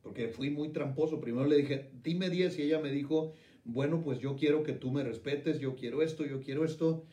porque 0.02 0.28
fui 0.28 0.50
muy 0.50 0.70
tramposo. 0.70 1.20
Primero 1.20 1.46
le 1.46 1.58
dije, 1.58 1.90
dime 2.02 2.30
10 2.30 2.58
y 2.58 2.62
ella 2.62 2.80
me 2.80 2.90
dijo, 2.90 3.32
bueno, 3.64 4.00
pues 4.02 4.18
yo 4.20 4.36
quiero 4.36 4.62
que 4.62 4.72
tú 4.72 4.90
me 4.90 5.04
respetes, 5.04 5.60
yo 5.60 5.76
quiero 5.76 6.02
esto, 6.02 6.24
yo 6.24 6.40
quiero 6.40 6.64
esto. 6.64 7.04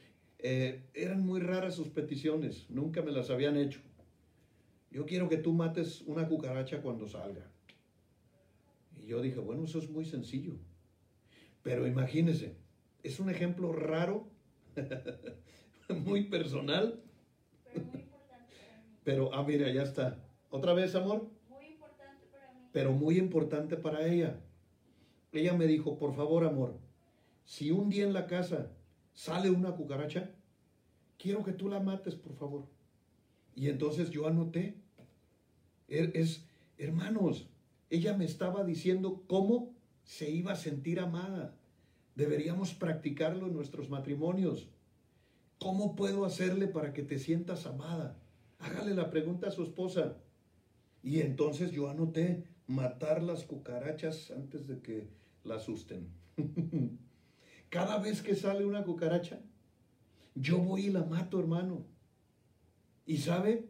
Eh, 0.47 0.91
eran 0.93 1.25
muy 1.25 1.39
raras 1.39 1.73
sus 1.73 1.89
peticiones, 1.89 2.69
nunca 2.69 3.01
me 3.01 3.11
las 3.11 3.31
habían 3.31 3.57
hecho. 3.57 3.79
Yo 4.91 5.07
quiero 5.07 5.27
que 5.27 5.37
tú 5.37 5.53
mates 5.53 6.01
una 6.01 6.27
cucaracha 6.27 6.83
cuando 6.83 7.07
salga. 7.07 7.49
Y 8.95 9.07
yo 9.07 9.23
dije, 9.23 9.39
bueno, 9.39 9.63
eso 9.63 9.79
es 9.79 9.89
muy 9.89 10.05
sencillo. 10.05 10.53
Pero 11.63 11.87
imagínese, 11.87 12.57
es 13.01 13.19
un 13.19 13.31
ejemplo 13.31 13.73
raro, 13.73 14.29
muy 16.05 16.25
personal. 16.25 17.01
Pero 17.73 17.81
muy 17.81 17.97
importante 17.97 18.37
para 18.53 18.77
mí. 18.83 18.99
Pero, 19.03 19.33
ah, 19.33 19.43
mira, 19.43 19.71
ya 19.71 19.81
está. 19.81 20.23
¿Otra 20.51 20.73
vez, 20.75 20.93
amor? 20.93 21.27
Muy 21.49 21.65
importante 21.65 22.27
para 22.31 22.53
mí. 22.53 22.59
Pero 22.71 22.91
muy 22.91 23.17
importante 23.17 23.77
para 23.77 24.07
ella. 24.07 24.39
Ella 25.31 25.53
me 25.53 25.65
dijo, 25.65 25.97
por 25.97 26.13
favor, 26.13 26.45
amor, 26.45 26.77
si 27.45 27.71
un 27.71 27.89
día 27.89 28.03
en 28.03 28.13
la 28.13 28.27
casa 28.27 28.71
sale 29.15 29.49
una 29.49 29.71
cucaracha, 29.71 30.34
quiero 31.25 31.43
que 31.43 31.53
tú 31.53 31.67
la 31.67 31.79
mates, 31.79 32.13
por 32.13 32.35
favor. 32.35 32.67
Y 33.55 33.69
entonces 33.69 34.11
yo 34.11 34.27
anoté. 34.27 34.75
Er, 35.87 36.11
es, 36.13 36.45
hermanos, 36.77 37.49
ella 37.89 38.15
me 38.15 38.25
estaba 38.25 38.63
diciendo 38.63 39.23
cómo 39.25 39.73
se 40.03 40.29
iba 40.29 40.51
a 40.51 40.55
sentir 40.55 40.99
amada. 40.99 41.57
Deberíamos 42.13 42.75
practicarlo 42.75 43.47
en 43.47 43.53
nuestros 43.53 43.89
matrimonios. 43.89 44.69
¿Cómo 45.57 45.95
puedo 45.95 46.25
hacerle 46.25 46.67
para 46.67 46.93
que 46.93 47.01
te 47.01 47.17
sientas 47.17 47.65
amada? 47.65 48.19
Hágale 48.59 48.93
la 48.93 49.09
pregunta 49.09 49.47
a 49.47 49.51
su 49.51 49.63
esposa. 49.63 50.17
Y 51.01 51.21
entonces 51.21 51.71
yo 51.71 51.89
anoté 51.89 52.43
matar 52.67 53.23
las 53.23 53.45
cucarachas 53.45 54.29
antes 54.29 54.67
de 54.67 54.79
que 54.79 55.09
la 55.43 55.55
asusten. 55.55 56.07
Cada 57.69 57.97
vez 57.97 58.21
que 58.21 58.35
sale 58.35 58.63
una 58.63 58.83
cucaracha, 58.83 59.41
yo 60.35 60.59
voy 60.59 60.87
y 60.87 60.91
la 60.91 61.03
mato, 61.03 61.39
hermano. 61.39 61.85
Y 63.05 63.17
sabe, 63.17 63.65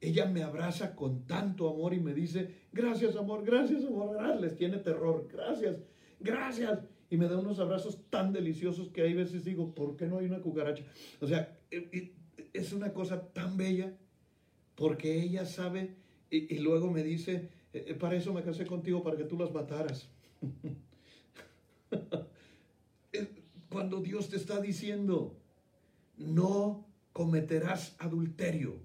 ella 0.00 0.26
me 0.26 0.42
abraza 0.42 0.94
con 0.94 1.26
tanto 1.26 1.68
amor 1.68 1.94
y 1.94 2.00
me 2.00 2.14
dice, 2.14 2.54
gracias 2.72 3.16
amor, 3.16 3.44
gracias 3.44 3.84
amor, 3.84 4.14
gracias. 4.14 4.40
Les 4.40 4.56
tiene 4.56 4.78
terror, 4.78 5.28
gracias, 5.30 5.76
gracias. 6.20 6.80
Y 7.10 7.16
me 7.16 7.28
da 7.28 7.38
unos 7.38 7.58
abrazos 7.58 7.98
tan 8.10 8.32
deliciosos 8.32 8.88
que 8.88 9.02
hay 9.02 9.14
veces 9.14 9.44
digo, 9.44 9.74
¿por 9.74 9.96
qué 9.96 10.06
no 10.06 10.18
hay 10.18 10.26
una 10.26 10.40
cucaracha? 10.40 10.84
O 11.20 11.26
sea, 11.26 11.58
e, 11.70 11.88
e, 11.92 12.14
es 12.52 12.72
una 12.72 12.92
cosa 12.92 13.32
tan 13.32 13.56
bella 13.56 13.96
porque 14.74 15.22
ella 15.22 15.44
sabe 15.44 15.96
y, 16.30 16.58
luego 16.58 16.90
me 16.90 17.04
dice, 17.04 17.50
eh, 17.72 17.84
eh, 17.88 17.94
para 17.94 18.16
eso 18.16 18.32
me 18.32 18.42
casé 18.42 18.66
contigo, 18.66 19.04
para 19.04 19.16
que 19.16 19.24
tú 19.24 19.38
las 19.38 19.52
mataras. 19.52 20.08
Cuando 23.68 24.00
Dios 24.00 24.28
te 24.28 24.36
está 24.36 24.60
diciendo, 24.60 25.36
no 26.16 26.86
cometerás 27.12 27.96
adulterio, 27.98 28.80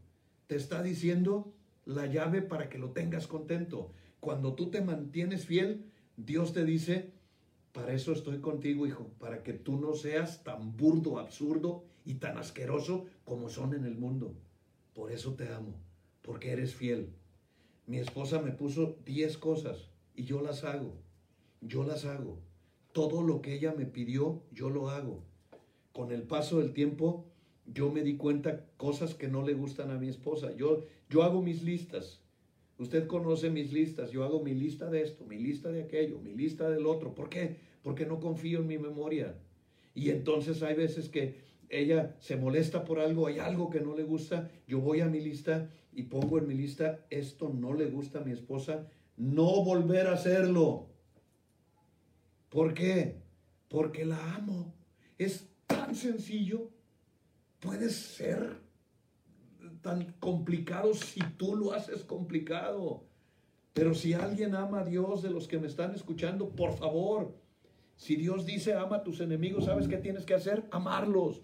te 0.47 0.55
está 0.55 0.81
diciendo 0.81 1.53
la 1.85 2.05
llave 2.05 2.41
para 2.41 2.69
que 2.69 2.77
lo 2.77 2.91
tengas 2.91 3.27
contento. 3.27 3.91
Cuando 4.19 4.53
tú 4.53 4.69
te 4.69 4.81
mantienes 4.81 5.45
fiel, 5.45 5.85
Dios 6.17 6.53
te 6.53 6.65
dice, 6.65 7.13
para 7.71 7.93
eso 7.93 8.11
estoy 8.11 8.39
contigo, 8.39 8.85
hijo, 8.85 9.11
para 9.19 9.43
que 9.43 9.53
tú 9.53 9.79
no 9.79 9.93
seas 9.93 10.43
tan 10.43 10.75
burdo, 10.75 11.19
absurdo 11.19 11.85
y 12.05 12.15
tan 12.15 12.37
asqueroso 12.37 13.05
como 13.23 13.49
son 13.49 13.73
en 13.73 13.85
el 13.85 13.95
mundo. 13.95 14.35
Por 14.93 15.11
eso 15.11 15.35
te 15.35 15.53
amo, 15.53 15.75
porque 16.21 16.51
eres 16.51 16.75
fiel. 16.75 17.13
Mi 17.85 17.97
esposa 17.97 18.41
me 18.41 18.51
puso 18.51 18.97
10 19.05 19.37
cosas 19.37 19.89
y 20.15 20.23
yo 20.25 20.41
las 20.41 20.63
hago. 20.63 20.93
Yo 21.61 21.83
las 21.83 22.05
hago. 22.05 22.39
Todo 22.91 23.23
lo 23.23 23.41
que 23.41 23.53
ella 23.53 23.73
me 23.75 23.85
pidió, 23.85 24.43
yo 24.51 24.69
lo 24.69 24.89
hago. 24.89 25.23
Con 25.99 26.13
el 26.13 26.23
paso 26.23 26.59
del 26.59 26.71
tiempo, 26.71 27.25
yo 27.65 27.91
me 27.91 28.03
di 28.03 28.15
cuenta 28.15 28.63
cosas 28.77 29.15
que 29.15 29.27
no 29.27 29.45
le 29.45 29.53
gustan 29.53 29.91
a 29.91 29.97
mi 29.97 30.07
esposa. 30.07 30.55
Yo, 30.55 30.85
yo 31.09 31.23
hago 31.23 31.41
mis 31.41 31.61
listas. 31.61 32.21
Usted 32.77 33.05
conoce 33.05 33.49
mis 33.49 33.73
listas. 33.73 34.09
Yo 34.11 34.23
hago 34.23 34.41
mi 34.41 34.53
lista 34.53 34.89
de 34.89 35.01
esto, 35.01 35.25
mi 35.25 35.37
lista 35.37 35.73
de 35.73 35.83
aquello, 35.83 36.21
mi 36.21 36.33
lista 36.33 36.69
del 36.69 36.85
otro. 36.85 37.13
¿Por 37.13 37.27
qué? 37.27 37.57
Porque 37.83 38.05
no 38.05 38.21
confío 38.21 38.59
en 38.59 38.67
mi 38.67 38.77
memoria. 38.77 39.35
Y 39.93 40.11
entonces 40.11 40.63
hay 40.63 40.73
veces 40.73 41.09
que 41.09 41.41
ella 41.67 42.15
se 42.21 42.37
molesta 42.37 42.85
por 42.85 43.01
algo, 43.01 43.27
hay 43.27 43.39
algo 43.39 43.69
que 43.69 43.81
no 43.81 43.93
le 43.93 44.03
gusta, 44.03 44.49
yo 44.67 44.79
voy 44.79 45.01
a 45.01 45.07
mi 45.07 45.19
lista 45.19 45.69
y 45.91 46.03
pongo 46.03 46.37
en 46.37 46.47
mi 46.47 46.53
lista, 46.53 47.05
esto 47.09 47.49
no 47.49 47.73
le 47.73 47.87
gusta 47.87 48.19
a 48.19 48.23
mi 48.23 48.31
esposa, 48.31 48.87
no 49.17 49.65
volver 49.65 50.07
a 50.07 50.13
hacerlo. 50.13 50.91
¿Por 52.47 52.73
qué? 52.73 53.17
Porque 53.67 54.05
la 54.05 54.35
amo. 54.35 54.73
Es 55.17 55.48
tan 55.69 55.95
sencillo. 55.95 56.69
Puede 57.59 57.89
ser 57.89 58.57
tan 59.81 60.13
complicado 60.19 60.93
si 60.93 61.21
tú 61.37 61.55
lo 61.55 61.71
haces 61.71 62.03
complicado. 62.03 63.05
Pero 63.73 63.93
si 63.93 64.13
alguien 64.13 64.55
ama 64.55 64.81
a 64.81 64.85
Dios 64.85 65.21
de 65.21 65.29
los 65.29 65.47
que 65.47 65.59
me 65.59 65.67
están 65.67 65.93
escuchando, 65.93 66.49
por 66.49 66.75
favor, 66.77 67.33
si 67.95 68.15
Dios 68.15 68.45
dice 68.45 68.73
ama 68.73 68.97
a 68.97 69.03
tus 69.03 69.21
enemigos, 69.21 69.65
¿sabes 69.65 69.87
qué 69.87 69.97
tienes 69.97 70.25
que 70.25 70.33
hacer? 70.33 70.67
Amarlos. 70.71 71.41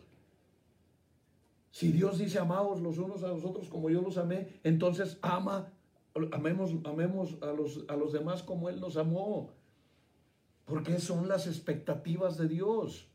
Si 1.72 1.92
Dios 1.92 2.18
dice 2.18 2.40
amaos 2.40 2.82
los 2.82 2.98
unos 2.98 3.24
a 3.24 3.28
los 3.28 3.44
otros 3.44 3.68
como 3.68 3.90
yo 3.90 4.02
los 4.02 4.18
amé, 4.18 4.60
entonces 4.64 5.18
ama, 5.22 5.74
amemos, 6.32 6.72
amemos 6.86 7.38
a 7.42 7.48
los, 7.48 7.84
a 7.90 7.98
los 7.98 8.14
demás 8.14 8.44
como 8.44 8.70
Él 8.70 8.80
nos 8.80 8.96
amó. 8.96 9.52
Porque 10.64 11.00
son 11.00 11.28
las 11.28 11.48
expectativas 11.48 12.38
de 12.38 12.48
Dios. 12.48 13.10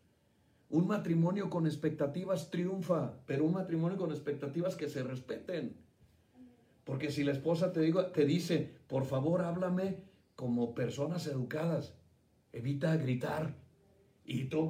Un 0.71 0.87
matrimonio 0.87 1.51
con 1.51 1.67
expectativas 1.67 2.51
triunfa, 2.51 3.15
pero 3.27 3.45
un 3.45 3.55
matrimonio 3.55 3.99
con 3.99 4.13
expectativas 4.13 4.77
que 4.77 4.89
se 4.89 5.03
respeten. 5.03 5.77
Porque 6.85 7.11
si 7.11 7.25
la 7.25 7.33
esposa 7.33 7.73
te, 7.73 7.81
digo, 7.81 8.07
te 8.07 8.25
dice, 8.25 8.77
por 8.87 9.05
favor 9.05 9.43
háblame 9.43 10.05
como 10.37 10.75
personas 10.75 11.27
educadas, 11.27 11.95
evita 12.53 12.97
gritar. 12.97 13.57
Y 14.25 14.45
tú, 14.45 14.69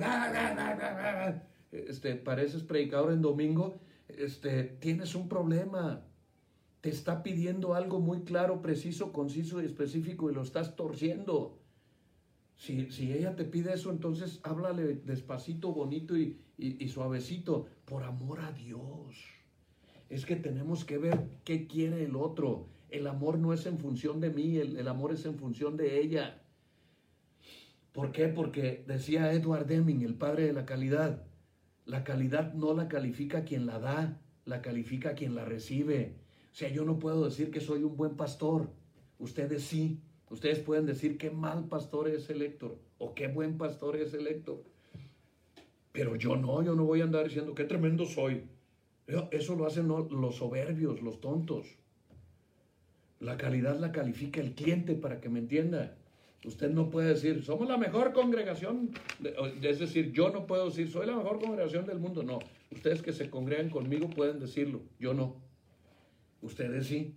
este, 1.70 2.16
pareces 2.16 2.62
predicador 2.62 3.12
en 3.12 3.20
domingo, 3.20 3.78
este, 4.08 4.64
tienes 4.64 5.14
un 5.14 5.28
problema. 5.28 6.06
Te 6.80 6.88
está 6.88 7.22
pidiendo 7.22 7.74
algo 7.74 8.00
muy 8.00 8.22
claro, 8.22 8.62
preciso, 8.62 9.12
conciso 9.12 9.60
y 9.60 9.66
específico 9.66 10.30
y 10.30 10.34
lo 10.34 10.42
estás 10.42 10.76
torciendo. 10.76 11.59
Si, 12.60 12.90
si 12.90 13.10
ella 13.10 13.36
te 13.36 13.46
pide 13.46 13.72
eso, 13.72 13.90
entonces 13.90 14.38
háblale 14.42 14.96
despacito, 14.96 15.72
bonito 15.72 16.14
y, 16.14 16.36
suavecito, 16.90 17.68
por 17.86 18.02
amor 18.02 18.40
a 18.40 18.52
Dios. 18.52 19.16
Es 20.10 20.26
que 20.26 20.36
tenemos 20.36 20.84
que 20.84 20.98
ver 20.98 21.30
qué 21.44 21.66
quiere 21.66 22.04
el 22.04 22.16
otro. 22.16 22.68
El 22.90 23.06
amor 23.06 23.38
no 23.38 23.54
es 23.54 23.64
en 23.64 23.78
función 23.78 24.20
de 24.20 24.28
mí, 24.28 24.58
el, 24.58 24.76
el 24.76 24.88
amor 24.88 25.14
es 25.14 25.24
en 25.24 25.38
función 25.38 25.78
de 25.78 26.02
ella. 26.02 26.42
¿Por 27.92 28.12
qué? 28.12 28.28
Porque 28.28 28.84
decía 28.86 29.32
Edward 29.32 29.64
Deming, 29.64 30.02
el 30.02 30.16
padre 30.16 30.44
de 30.44 30.52
la 30.52 30.66
calidad, 30.66 31.24
la 31.86 32.04
calidad 32.04 32.52
no 32.52 32.74
la 32.74 32.88
califica 32.88 33.46
quien 33.46 33.64
la 33.64 33.78
da, 33.78 34.20
la 34.44 34.60
califica 34.60 35.14
quien 35.14 35.34
la 35.34 35.46
recibe. 35.46 36.18
O 36.52 36.54
sea, 36.54 36.68
yo 36.68 36.84
no 36.84 36.98
puedo 36.98 37.24
decir 37.24 37.50
que 37.50 37.62
soy 37.62 37.84
un 37.84 37.96
buen 37.96 38.16
pastor. 38.18 38.70
Ustedes 39.18 39.62
sí. 39.62 40.02
Ustedes 40.30 40.60
pueden 40.60 40.86
decir 40.86 41.18
qué 41.18 41.30
mal 41.30 41.66
pastor 41.68 42.08
es 42.08 42.30
el 42.30 42.40
Héctor 42.42 42.78
o 42.98 43.14
qué 43.14 43.26
buen 43.26 43.58
pastor 43.58 43.96
es 43.96 44.14
el 44.14 44.28
Héctor. 44.28 44.62
Pero 45.92 46.14
yo 46.14 46.36
no, 46.36 46.62
yo 46.62 46.76
no 46.76 46.84
voy 46.84 47.00
a 47.00 47.04
andar 47.04 47.24
diciendo 47.24 47.54
qué 47.54 47.64
tremendo 47.64 48.06
soy. 48.06 48.44
Eso 49.32 49.56
lo 49.56 49.66
hacen 49.66 49.88
los 49.88 50.36
soberbios, 50.36 51.02
los 51.02 51.20
tontos. 51.20 51.66
La 53.18 53.36
calidad 53.36 53.78
la 53.80 53.90
califica 53.90 54.40
el 54.40 54.54
cliente 54.54 54.94
para 54.94 55.20
que 55.20 55.28
me 55.28 55.40
entienda. 55.40 55.96
Usted 56.44 56.70
no 56.70 56.88
puede 56.88 57.08
decir, 57.08 57.42
somos 57.42 57.68
la 57.68 57.76
mejor 57.76 58.12
congregación, 58.14 58.92
es 59.62 59.78
decir, 59.78 60.12
yo 60.12 60.30
no 60.30 60.46
puedo 60.46 60.66
decir, 60.66 60.90
soy 60.90 61.06
la 61.06 61.16
mejor 61.16 61.38
congregación 61.38 61.84
del 61.86 61.98
mundo. 61.98 62.22
No, 62.22 62.38
ustedes 62.70 63.02
que 63.02 63.12
se 63.12 63.28
congregan 63.28 63.68
conmigo 63.68 64.08
pueden 64.08 64.38
decirlo, 64.38 64.80
yo 64.98 65.12
no. 65.12 65.36
Ustedes 66.40 66.86
sí. 66.86 67.16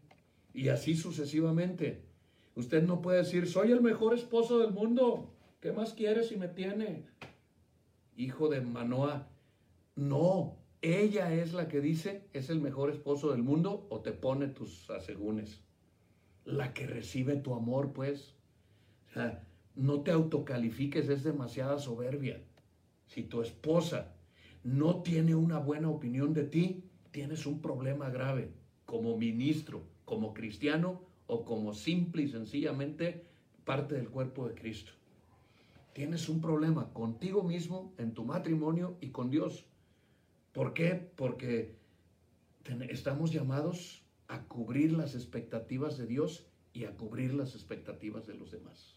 Y 0.53 0.67
así 0.69 0.95
sucesivamente. 0.95 2.12
Usted 2.55 2.83
no 2.83 3.01
puede 3.01 3.19
decir, 3.19 3.47
soy 3.47 3.71
el 3.71 3.81
mejor 3.81 4.13
esposo 4.13 4.59
del 4.59 4.71
mundo. 4.71 5.33
¿Qué 5.59 5.71
más 5.71 5.93
quiere 5.93 6.23
si 6.23 6.37
me 6.37 6.47
tiene? 6.47 7.05
Hijo 8.15 8.49
de 8.49 8.61
Manoa. 8.61 9.27
No, 9.95 10.57
ella 10.81 11.33
es 11.33 11.53
la 11.53 11.67
que 11.67 11.81
dice, 11.81 12.27
es 12.33 12.49
el 12.49 12.59
mejor 12.59 12.89
esposo 12.89 13.31
del 13.31 13.41
mundo 13.41 13.87
o 13.89 14.01
te 14.01 14.11
pone 14.11 14.47
tus 14.47 14.89
asegúnes. 14.89 15.61
La 16.45 16.73
que 16.73 16.85
recibe 16.85 17.37
tu 17.37 17.55
amor, 17.55 17.93
pues 17.93 18.35
no 19.75 20.01
te 20.01 20.11
autocalifiques, 20.11 21.09
es 21.09 21.23
demasiada 21.23 21.79
soberbia. 21.79 22.43
Si 23.07 23.23
tu 23.23 23.41
esposa 23.41 24.15
no 24.63 25.01
tiene 25.01 25.35
una 25.35 25.59
buena 25.59 25.89
opinión 25.89 26.33
de 26.33 26.43
ti, 26.43 26.83
tienes 27.11 27.45
un 27.45 27.61
problema 27.61 28.09
grave 28.09 28.51
como 28.85 29.17
ministro, 29.17 29.83
como 30.05 30.33
cristiano 30.33 31.01
o 31.33 31.45
como 31.45 31.73
simple 31.73 32.23
y 32.23 32.27
sencillamente 32.27 33.25
parte 33.65 33.95
del 33.95 34.09
cuerpo 34.09 34.47
de 34.47 34.53
Cristo. 34.53 34.91
Tienes 35.93 36.29
un 36.29 36.41
problema 36.41 36.93
contigo 36.93 37.43
mismo, 37.43 37.93
en 37.97 38.13
tu 38.13 38.23
matrimonio 38.23 38.97
y 39.01 39.09
con 39.09 39.29
Dios. 39.29 39.65
¿Por 40.51 40.73
qué? 40.73 41.11
Porque 41.15 41.75
estamos 42.89 43.31
llamados 43.31 44.03
a 44.27 44.43
cubrir 44.43 44.93
las 44.93 45.15
expectativas 45.15 45.97
de 45.97 46.05
Dios 46.05 46.45
y 46.71 46.85
a 46.85 46.95
cubrir 46.95 47.33
las 47.33 47.55
expectativas 47.55 48.27
de 48.27 48.35
los 48.35 48.51
demás. 48.51 48.95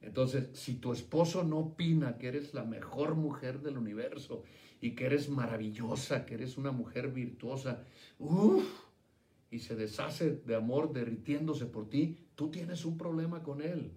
Entonces, 0.00 0.50
si 0.52 0.74
tu 0.74 0.92
esposo 0.92 1.44
no 1.44 1.58
opina 1.58 2.18
que 2.18 2.28
eres 2.28 2.52
la 2.52 2.64
mejor 2.64 3.14
mujer 3.14 3.60
del 3.60 3.78
universo 3.78 4.42
y 4.82 4.90
que 4.90 5.06
eres 5.06 5.30
maravillosa, 5.30 6.26
que 6.26 6.34
eres 6.34 6.58
una 6.58 6.72
mujer 6.72 7.08
virtuosa, 7.08 7.84
y 9.54 9.60
se 9.60 9.76
deshace 9.76 10.32
de 10.32 10.56
amor 10.56 10.92
derritiéndose 10.92 11.66
por 11.66 11.88
ti, 11.88 12.18
tú 12.34 12.50
tienes 12.50 12.84
un 12.84 12.98
problema 12.98 13.44
con 13.44 13.62
él. 13.62 13.92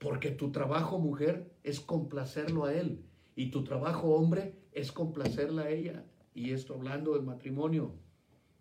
Porque 0.00 0.32
tu 0.32 0.50
trabajo 0.50 0.98
mujer 0.98 1.48
es 1.62 1.78
complacerlo 1.78 2.64
a 2.64 2.74
él 2.74 3.04
y 3.36 3.52
tu 3.52 3.62
trabajo 3.62 4.08
hombre 4.16 4.56
es 4.72 4.90
complacerla 4.90 5.62
a 5.62 5.70
ella. 5.70 6.04
Y 6.34 6.50
esto 6.50 6.74
hablando 6.74 7.14
del 7.14 7.22
matrimonio. 7.22 7.94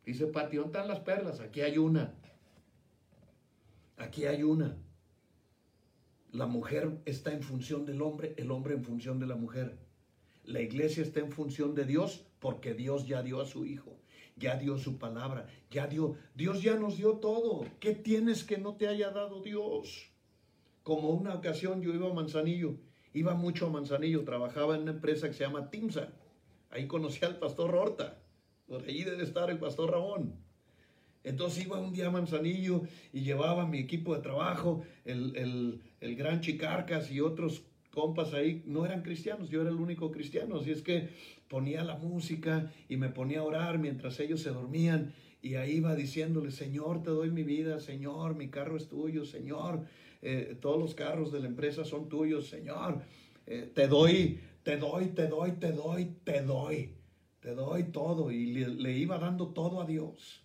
Dice 0.05 0.27
Pati, 0.27 0.57
¿dónde 0.57 0.77
están 0.77 0.87
las 0.87 0.99
perlas? 0.99 1.39
Aquí 1.39 1.61
hay 1.61 1.79
una. 1.79 2.13
Aquí 3.97 4.27
hay 4.27 4.43
una. 4.43 4.77
La 6.31 6.45
mujer 6.45 7.01
está 7.05 7.33
en 7.33 7.41
función 7.41 7.87
del 7.87 8.03
hombre, 8.03 8.35
el 8.37 8.51
hombre 8.51 8.75
en 8.75 8.83
función 8.83 9.17
de 9.17 9.25
la 9.25 9.35
mujer. 9.35 9.79
La 10.43 10.61
iglesia 10.61 11.01
está 11.01 11.21
en 11.21 11.31
función 11.31 11.73
de 11.73 11.85
Dios 11.85 12.27
porque 12.39 12.75
Dios 12.75 13.07
ya 13.07 13.23
dio 13.23 13.41
a 13.41 13.47
su 13.47 13.65
Hijo, 13.65 13.97
ya 14.35 14.55
dio 14.55 14.77
su 14.77 14.97
palabra, 14.97 15.47
ya 15.69 15.87
dio, 15.87 16.15
Dios 16.35 16.61
ya 16.61 16.75
nos 16.75 16.97
dio 16.97 17.13
todo. 17.17 17.65
¿Qué 17.79 17.93
tienes 17.93 18.43
que 18.43 18.57
no 18.57 18.75
te 18.75 18.87
haya 18.87 19.11
dado 19.11 19.41
Dios? 19.41 20.09
Como 20.83 21.09
una 21.09 21.35
ocasión 21.35 21.81
yo 21.81 21.93
iba 21.93 22.09
a 22.09 22.13
Manzanillo, 22.13 22.75
iba 23.13 23.35
mucho 23.35 23.67
a 23.67 23.69
Manzanillo, 23.69 24.23
trabajaba 24.23 24.75
en 24.75 24.83
una 24.83 24.91
empresa 24.91 25.27
que 25.27 25.33
se 25.33 25.43
llama 25.43 25.69
Timsa. 25.69 26.09
Ahí 26.69 26.87
conocí 26.87 27.23
al 27.23 27.37
pastor 27.37 27.75
Horta, 27.75 28.17
por 28.67 28.83
allí 28.83 29.03
debe 29.03 29.23
estar 29.23 29.49
el 29.49 29.59
pastor 29.59 29.91
Ramón. 29.91 30.35
Entonces 31.23 31.65
iba 31.65 31.79
un 31.79 31.93
día 31.93 32.07
a 32.07 32.11
Manzanillo 32.11 32.81
y 33.13 33.21
llevaba 33.21 33.65
mi 33.65 33.79
equipo 33.79 34.13
de 34.13 34.21
trabajo, 34.21 34.83
el, 35.05 35.81
el 36.01 36.15
gran 36.15 36.41
Chicarcas 36.41 37.11
y 37.11 37.21
otros 37.21 37.63
compas 37.93 38.33
ahí 38.33 38.63
no 38.65 38.85
eran 38.85 39.03
cristianos, 39.03 39.49
yo 39.49 39.61
era 39.61 39.69
el 39.69 39.75
único 39.75 40.11
cristiano, 40.11 40.57
así 40.57 40.71
es 40.71 40.81
que 40.81 41.09
ponía 41.53 41.83
la 41.83 41.97
música 41.97 42.73
y 42.89 42.97
me 42.97 43.09
ponía 43.09 43.41
a 43.41 43.43
orar 43.43 43.77
mientras 43.77 44.19
ellos 44.19 44.41
se 44.41 44.49
dormían 44.49 45.13
y 45.39 45.53
ahí 45.53 45.73
iba 45.73 45.93
diciéndole, 45.93 46.49
Señor, 46.49 47.03
te 47.03 47.11
doy 47.11 47.29
mi 47.29 47.43
vida, 47.43 47.79
Señor, 47.79 48.33
mi 48.33 48.49
carro 48.49 48.75
es 48.75 48.87
tuyo, 48.87 49.23
Señor, 49.23 49.85
eh, 50.23 50.57
todos 50.59 50.79
los 50.79 50.95
carros 50.95 51.31
de 51.31 51.41
la 51.41 51.45
empresa 51.45 51.85
son 51.85 52.09
tuyos, 52.09 52.47
Señor, 52.47 53.03
eh, 53.45 53.71
te 53.71 53.87
doy, 53.87 54.39
te 54.63 54.77
doy, 54.77 55.09
te 55.09 55.27
doy, 55.27 55.51
te 55.51 55.71
doy, 55.73 56.05
te 56.23 56.41
doy, 56.41 56.89
te 57.39 57.53
doy 57.53 57.83
todo 57.83 58.31
y 58.31 58.47
le, 58.47 58.97
iba 58.97 59.19
dando 59.19 59.49
todo 59.49 59.79
a 59.79 59.85
Dios. 59.85 60.43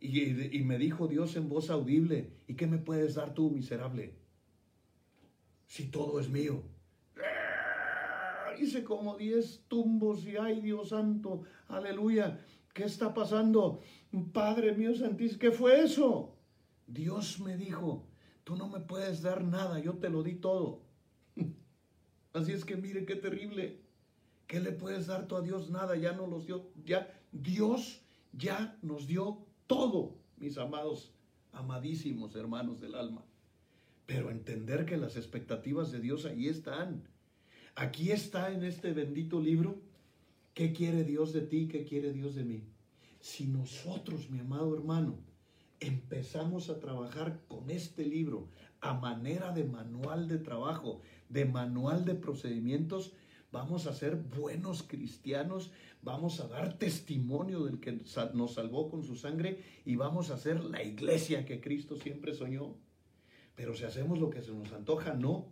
Y, 0.00 0.56
y 0.56 0.62
me 0.62 0.78
dijo 0.78 1.08
Dios 1.08 1.34
en 1.34 1.48
voz 1.48 1.68
audible, 1.68 2.30
¿y 2.46 2.54
qué 2.54 2.68
me 2.68 2.78
puedes 2.78 3.16
dar 3.16 3.34
tú, 3.34 3.50
miserable? 3.50 4.12
Si 5.66 5.86
todo 5.86 6.20
es 6.20 6.28
mío 6.28 6.62
hice 8.58 8.84
como 8.84 9.16
diez 9.16 9.64
tumbos 9.68 10.24
y 10.24 10.36
ay 10.36 10.60
Dios 10.60 10.90
santo, 10.90 11.42
aleluya, 11.68 12.40
¿qué 12.72 12.84
está 12.84 13.14
pasando? 13.14 13.80
Padre 14.32 14.74
mío 14.74 14.94
santísimo, 14.94 15.40
¿qué 15.40 15.50
fue 15.50 15.82
eso? 15.82 16.36
Dios 16.86 17.40
me 17.40 17.56
dijo, 17.56 18.06
tú 18.44 18.56
no 18.56 18.68
me 18.68 18.80
puedes 18.80 19.22
dar 19.22 19.44
nada, 19.44 19.78
yo 19.78 19.94
te 19.94 20.10
lo 20.10 20.22
di 20.22 20.34
todo. 20.34 20.82
Así 22.32 22.52
es 22.52 22.64
que 22.64 22.76
mire 22.76 23.04
qué 23.04 23.16
terrible. 23.16 23.82
¿Qué 24.46 24.60
le 24.60 24.72
puedes 24.72 25.06
dar 25.06 25.26
tú 25.26 25.36
a 25.36 25.40
Dios? 25.40 25.70
Nada, 25.70 25.96
ya 25.96 26.12
no 26.12 26.26
los 26.26 26.46
dio, 26.46 26.70
ya 26.84 27.08
Dios 27.32 28.02
ya 28.32 28.76
nos 28.82 29.06
dio 29.06 29.46
todo, 29.66 30.16
mis 30.36 30.58
amados, 30.58 31.12
amadísimos 31.52 32.34
hermanos 32.34 32.80
del 32.80 32.94
alma. 32.94 33.24
Pero 34.06 34.30
entender 34.30 34.84
que 34.84 34.96
las 34.96 35.16
expectativas 35.16 35.90
de 35.92 36.00
Dios 36.00 36.26
ahí 36.26 36.48
están. 36.48 37.08
Aquí 37.76 38.12
está 38.12 38.52
en 38.52 38.62
este 38.62 38.92
bendito 38.92 39.40
libro 39.40 39.80
qué 40.54 40.72
quiere 40.72 41.02
Dios 41.02 41.32
de 41.32 41.40
ti, 41.40 41.66
qué 41.66 41.84
quiere 41.84 42.12
Dios 42.12 42.36
de 42.36 42.44
mí. 42.44 42.62
Si 43.18 43.46
nosotros, 43.46 44.30
mi 44.30 44.38
amado 44.38 44.74
hermano, 44.74 45.18
empezamos 45.80 46.70
a 46.70 46.78
trabajar 46.78 47.40
con 47.48 47.70
este 47.70 48.06
libro 48.06 48.48
a 48.80 48.94
manera 48.94 49.50
de 49.50 49.64
manual 49.64 50.28
de 50.28 50.38
trabajo, 50.38 51.00
de 51.28 51.46
manual 51.46 52.04
de 52.04 52.14
procedimientos, 52.14 53.12
vamos 53.50 53.88
a 53.88 53.94
ser 53.94 54.16
buenos 54.16 54.84
cristianos, 54.84 55.72
vamos 56.02 56.38
a 56.38 56.46
dar 56.46 56.78
testimonio 56.78 57.64
del 57.64 57.80
que 57.80 58.00
nos 58.34 58.54
salvó 58.54 58.88
con 58.88 59.02
su 59.02 59.16
sangre 59.16 59.64
y 59.84 59.96
vamos 59.96 60.30
a 60.30 60.38
ser 60.38 60.62
la 60.62 60.84
iglesia 60.84 61.44
que 61.44 61.60
Cristo 61.60 61.96
siempre 61.96 62.34
soñó. 62.34 62.76
Pero 63.56 63.74
si 63.74 63.84
hacemos 63.84 64.20
lo 64.20 64.30
que 64.30 64.42
se 64.42 64.52
nos 64.52 64.72
antoja, 64.72 65.14
no. 65.14 65.46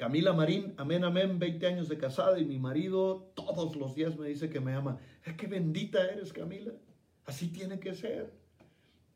Camila 0.00 0.32
Marín, 0.32 0.72
amén, 0.78 1.04
amén, 1.04 1.38
20 1.38 1.66
años 1.66 1.90
de 1.90 1.98
casada 1.98 2.40
y 2.40 2.46
mi 2.46 2.58
marido 2.58 3.30
todos 3.34 3.76
los 3.76 3.94
días 3.94 4.16
me 4.16 4.28
dice 4.28 4.48
que 4.48 4.58
me 4.58 4.72
ama. 4.72 4.98
Es 5.26 5.34
que 5.34 5.46
bendita 5.46 6.02
eres, 6.10 6.32
Camila. 6.32 6.72
Así 7.26 7.48
tiene 7.48 7.78
que 7.78 7.94
ser. 7.94 8.32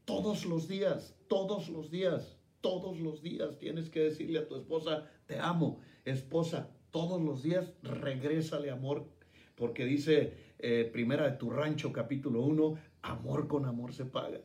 Todos 0.04 0.44
los 0.44 0.68
días, 0.68 1.16
todos 1.26 1.70
los 1.70 1.90
días, 1.90 2.36
todos 2.60 3.00
los 3.00 3.22
días 3.22 3.58
tienes 3.58 3.88
que 3.88 4.00
decirle 4.00 4.40
a 4.40 4.46
tu 4.46 4.56
esposa, 4.56 5.08
te 5.24 5.40
amo. 5.40 5.80
Esposa, 6.04 6.68
todos 6.90 7.18
los 7.22 7.42
días 7.42 7.72
regrésale 7.82 8.70
amor, 8.70 9.08
porque 9.54 9.86
dice 9.86 10.34
eh, 10.58 10.90
Primera 10.92 11.30
de 11.30 11.38
tu 11.38 11.48
rancho, 11.48 11.94
capítulo 11.94 12.42
1, 12.42 12.74
amor 13.00 13.48
con 13.48 13.64
amor 13.64 13.94
se 13.94 14.04
paga. 14.04 14.42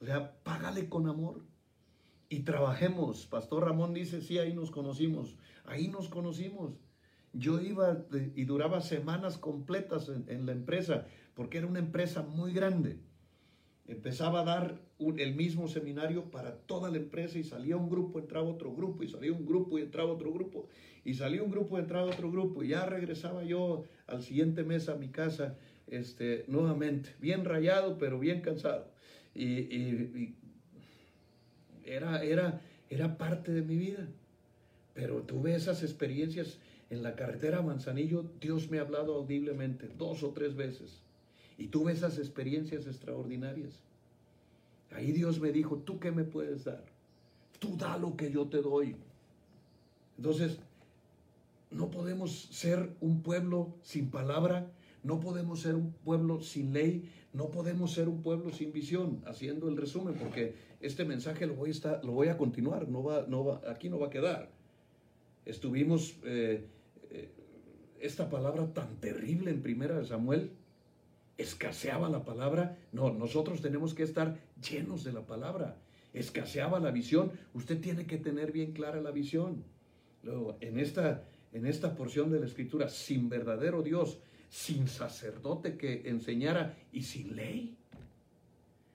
O 0.00 0.06
sea, 0.06 0.42
págale 0.42 0.88
con 0.88 1.06
amor 1.06 1.42
y 2.28 2.40
trabajemos. 2.40 3.26
Pastor 3.26 3.64
Ramón 3.64 3.94
dice, 3.94 4.20
sí, 4.20 4.38
ahí 4.38 4.52
nos 4.52 4.70
conocimos, 4.70 5.36
ahí 5.64 5.88
nos 5.88 6.08
conocimos. 6.08 6.72
Yo 7.32 7.60
iba 7.60 8.04
y 8.34 8.44
duraba 8.44 8.80
semanas 8.80 9.36
completas 9.36 10.08
en, 10.08 10.46
la 10.46 10.52
empresa, 10.52 11.06
porque 11.34 11.58
era 11.58 11.66
una 11.66 11.80
empresa 11.80 12.22
muy 12.22 12.52
grande. 12.52 12.98
Empezaba 13.86 14.40
a 14.40 14.44
dar 14.44 14.80
el 14.98 15.34
mismo 15.34 15.68
seminario 15.68 16.30
para 16.30 16.56
toda 16.56 16.90
la 16.90 16.96
empresa 16.96 17.38
y 17.38 17.44
salía 17.44 17.76
un 17.76 17.90
grupo, 17.90 18.18
entraba 18.18 18.48
otro 18.48 18.74
grupo, 18.74 19.02
y 19.02 19.08
salía 19.08 19.32
un 19.32 19.44
grupo 19.44 19.78
y 19.78 19.82
entraba 19.82 20.12
otro 20.12 20.32
grupo, 20.32 20.66
y 21.04 21.14
salía 21.14 21.42
un 21.42 21.50
grupo, 21.50 21.78
entraba 21.78 22.06
otro 22.06 22.30
grupo, 22.30 22.64
y 22.64 22.68
ya 22.68 22.86
regresaba 22.86 23.44
yo 23.44 23.84
al 24.06 24.22
siguiente 24.22 24.64
mes 24.64 24.88
a 24.88 24.96
mi 24.96 25.08
casa, 25.08 25.56
este, 25.86 26.44
nuevamente, 26.48 27.14
bien 27.20 27.44
rayado, 27.44 27.98
pero 27.98 28.18
bien 28.18 28.40
cansado. 28.40 28.90
y 29.34 30.34
era, 31.86 32.22
era, 32.22 32.60
era 32.90 33.16
parte 33.18 33.52
de 33.52 33.62
mi 33.62 33.76
vida. 33.76 34.06
Pero 34.94 35.22
tuve 35.22 35.54
esas 35.54 35.82
experiencias 35.82 36.58
en 36.90 37.02
la 37.02 37.16
carretera 37.16 37.62
Manzanillo, 37.62 38.24
Dios 38.40 38.70
me 38.70 38.78
ha 38.78 38.82
hablado 38.82 39.14
audiblemente 39.14 39.90
dos 39.98 40.22
o 40.22 40.30
tres 40.30 40.54
veces. 40.54 41.00
Y 41.58 41.68
tuve 41.68 41.92
esas 41.92 42.18
experiencias 42.18 42.86
extraordinarias. 42.86 43.82
Ahí 44.92 45.12
Dios 45.12 45.40
me 45.40 45.52
dijo, 45.52 45.76
¿tú 45.78 45.98
qué 45.98 46.12
me 46.12 46.24
puedes 46.24 46.64
dar? 46.64 46.84
Tú 47.58 47.76
da 47.76 47.98
lo 47.98 48.16
que 48.16 48.30
yo 48.30 48.46
te 48.46 48.62
doy. 48.62 48.96
Entonces, 50.16 50.58
no 51.70 51.90
podemos 51.90 52.48
ser 52.52 52.90
un 53.00 53.22
pueblo 53.22 53.74
sin 53.82 54.10
palabra, 54.10 54.70
no 55.02 55.20
podemos 55.20 55.60
ser 55.60 55.74
un 55.74 55.92
pueblo 55.92 56.40
sin 56.40 56.72
ley, 56.72 57.10
no 57.32 57.50
podemos 57.50 57.92
ser 57.92 58.08
un 58.08 58.22
pueblo 58.22 58.50
sin 58.52 58.72
visión, 58.72 59.22
haciendo 59.26 59.68
el 59.68 59.76
resumen, 59.76 60.14
porque 60.14 60.54
este 60.86 61.04
mensaje 61.04 61.46
lo 61.46 61.54
voy 61.54 62.28
a, 62.28 62.36
continuar, 62.36 62.88
no 62.88 63.02
va, 63.02 63.26
no 63.28 63.44
va, 63.44 63.60
aquí 63.68 63.88
no 63.88 63.98
va 63.98 64.06
a 64.06 64.10
quedar. 64.10 64.50
Estuvimos, 65.44 66.16
eh, 66.24 66.64
eh, 67.10 67.28
esta 68.00 68.30
palabra 68.30 68.72
tan 68.72 68.96
terrible 68.96 69.50
en 69.50 69.62
primera 69.62 69.98
de 69.98 70.04
Samuel, 70.04 70.50
escaseaba 71.38 72.08
la 72.08 72.24
palabra. 72.24 72.78
No, 72.92 73.12
nosotros 73.12 73.60
tenemos 73.60 73.94
que 73.94 74.02
estar 74.02 74.38
llenos 74.68 75.04
de 75.04 75.12
la 75.12 75.26
palabra. 75.26 75.76
Escaseaba 76.14 76.80
la 76.80 76.90
visión. 76.90 77.32
Usted 77.54 77.80
tiene 77.80 78.06
que 78.06 78.18
tener 78.18 78.52
bien 78.52 78.72
clara 78.72 79.00
la 79.00 79.10
visión. 79.10 79.64
Luego, 80.22 80.56
en 80.60 80.78
esta, 80.78 81.24
en 81.52 81.66
esta 81.66 81.94
porción 81.94 82.30
de 82.30 82.40
la 82.40 82.46
escritura, 82.46 82.88
sin 82.88 83.28
verdadero 83.28 83.82
Dios, 83.82 84.18
sin 84.48 84.88
sacerdote 84.88 85.76
que 85.76 86.08
enseñara 86.08 86.76
y 86.92 87.02
sin 87.02 87.36
ley. 87.36 87.76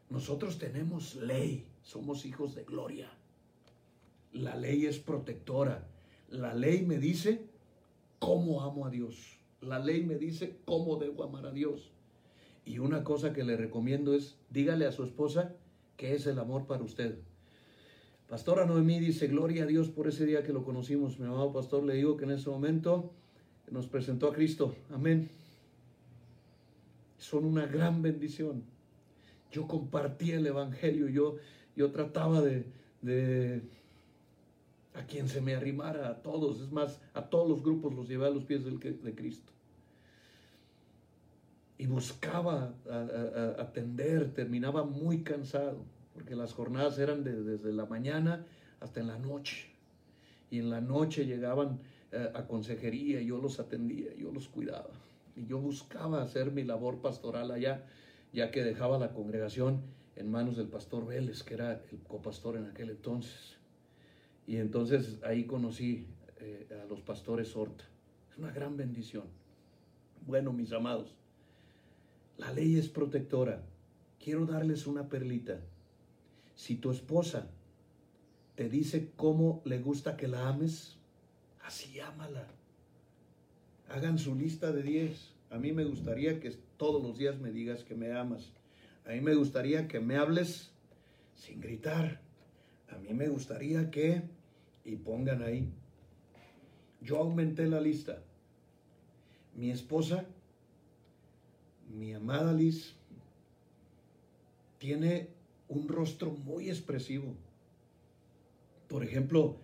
Nosotros 0.10 0.58
tenemos 0.58 1.16
ley, 1.16 1.66
somos 1.84 2.26
hijos 2.26 2.56
de 2.56 2.64
gloria. 2.64 3.12
La 4.34 4.56
ley 4.56 4.86
es 4.86 5.00
protectora. 5.00 5.88
La 6.30 6.54
ley 6.54 6.86
me 6.86 6.98
dice 6.98 7.46
cómo 8.20 8.62
amo 8.62 8.86
a 8.86 8.90
Dios. 8.90 9.38
La 9.62 9.80
ley 9.80 10.04
me 10.04 10.16
dice 10.16 10.58
cómo 10.66 10.96
debo 10.96 11.24
amar 11.24 11.46
a 11.46 11.52
Dios. 11.52 11.92
Y 12.66 12.80
una 12.80 13.04
cosa 13.04 13.34
que 13.34 13.44
le 13.44 13.58
recomiendo 13.58 14.14
es, 14.14 14.38
dígale 14.50 14.86
a 14.86 14.92
su 14.92 15.04
esposa 15.04 15.56
que 15.98 16.16
es 16.16 16.26
el 16.26 16.40
amor 16.40 16.66
para 16.66 16.84
usted. 16.84 17.18
Pastora 18.30 18.66
Noemí 18.66 19.00
dice, 19.00 19.28
gloria 19.28 19.64
a 19.64 19.68
Dios 19.68 19.90
por 19.90 20.08
ese 20.08 20.26
día 20.26 20.44
que 20.44 20.54
lo 20.54 20.64
conocimos. 20.64 21.20
Mi 21.20 21.26
amado 21.26 21.52
pastor, 21.52 21.84
le 21.84 21.96
digo 21.96 22.16
que 22.16 22.24
en 22.24 22.32
ese 22.32 22.50
momento 22.50 23.12
nos 23.70 23.88
presentó 23.88 24.30
a 24.30 24.34
Cristo. 24.34 24.74
Amén. 24.90 25.30
Son 27.18 27.46
una 27.46 27.66
gran 27.66 28.02
bendición. 28.02 28.64
Yo 29.52 29.68
compartí 29.68 30.32
el 30.32 30.48
Evangelio, 30.48 31.10
yo, 31.10 31.36
yo 31.76 31.92
trataba 31.92 32.42
de, 32.42 32.66
de 33.02 33.62
a 34.94 35.06
quien 35.06 35.28
se 35.28 35.42
me 35.42 35.56
arrimara, 35.56 36.10
a 36.10 36.22
todos, 36.22 36.62
es 36.62 36.72
más, 36.72 37.00
a 37.14 37.24
todos 37.24 37.50
los 37.50 37.64
grupos 37.64 37.94
los 37.94 38.08
llevé 38.08 38.28
a 38.28 38.30
los 38.30 38.44
pies 38.44 38.64
de 38.66 39.16
Cristo. 39.16 39.52
Y 41.78 41.88
buscaba 41.88 42.74
atender, 43.58 44.34
terminaba 44.34 44.84
muy 44.84 45.24
cansado, 45.24 45.84
porque 46.14 46.36
las 46.36 46.54
jornadas 46.54 47.00
eran 47.00 47.24
desde 47.24 47.74
la 47.74 47.86
mañana 47.86 48.46
hasta 48.82 49.00
en 49.00 49.08
la 49.08 49.18
noche. 49.18 49.68
Y 50.52 50.60
en 50.60 50.70
la 50.70 50.82
noche 50.82 51.26
llegaban 51.26 51.80
eh, 52.12 52.30
a 52.36 52.46
consejería, 52.46 53.22
yo 53.22 53.38
los 53.38 53.60
atendía, 53.60 54.14
yo 54.16 54.32
los 54.32 54.50
cuidaba. 54.50 54.90
Y 55.36 55.46
yo 55.46 55.60
buscaba 55.60 56.22
hacer 56.22 56.52
mi 56.52 56.64
labor 56.64 56.98
pastoral 56.98 57.52
allá, 57.52 57.86
ya 58.34 58.52
que 58.52 58.64
dejaba 58.64 59.00
la 59.00 59.14
congregación 59.14 59.82
en 60.16 60.30
manos 60.30 60.58
del 60.58 60.68
pastor 60.68 61.06
Vélez, 61.06 61.44
que 61.44 61.54
era 61.54 61.84
el 61.92 62.00
copastor 62.08 62.58
en 62.58 62.66
aquel 62.66 62.90
entonces. 62.90 63.58
Y 64.48 64.58
entonces 64.58 65.20
ahí 65.24 65.46
conocí 65.46 66.08
eh, 66.40 66.68
a 66.84 66.86
los 66.88 67.02
pastores 67.02 67.56
Horta. 67.56 67.86
Es 68.32 68.38
una 68.38 68.52
gran 68.52 68.78
bendición. 68.78 69.26
Bueno, 70.26 70.54
mis 70.54 70.72
amados, 70.72 71.16
la 72.38 72.52
ley 72.54 72.78
es 72.78 72.90
protectora. 72.90 73.64
Quiero 74.24 74.46
darles 74.46 74.88
una 74.88 75.10
perlita. 75.10 75.60
Si 76.56 76.76
tu 76.76 76.92
esposa 76.92 77.48
te 78.56 78.70
dice 78.70 79.12
cómo 79.16 79.62
le 79.66 79.80
gusta 79.80 80.18
que 80.18 80.28
la 80.28 80.50
ames, 80.50 80.98
así 81.64 82.00
ámala. 82.00 82.48
Hagan 83.90 84.20
su 84.20 84.36
lista 84.36 84.72
de 84.72 84.84
10. 84.84 85.34
A 85.50 85.58
mí 85.58 85.72
me 85.72 85.84
gustaría 85.84 86.40
que 86.40 86.52
todos 86.78 87.02
los 87.02 87.18
días 87.18 87.40
me 87.40 87.52
digas 87.52 87.84
que 87.84 87.96
me 87.96 88.14
amas. 88.14 88.52
A 89.06 89.10
mí 89.10 89.22
me 89.22 89.36
gustaría 89.36 89.88
que 89.88 90.00
me 90.00 90.18
hables 90.18 90.72
sin 91.36 91.60
gritar. 91.60 92.22
A 92.90 92.98
mí 92.98 93.14
me 93.14 93.28
gustaría 93.30 93.90
que, 93.90 94.22
y 94.86 94.96
pongan 94.96 95.42
ahí, 95.42 95.72
yo 97.02 97.18
aumenté 97.18 97.68
la 97.68 97.82
lista. 97.82 98.22
Mi 99.56 99.72
esposa, 99.72 100.26
mi 101.90 102.14
amada 102.14 102.54
Liz, 102.54 102.96
tiene 104.78 105.30
un 105.68 105.88
rostro 105.88 106.32
muy 106.32 106.70
expresivo. 106.70 107.36
Por 108.88 109.04
ejemplo, 109.04 109.58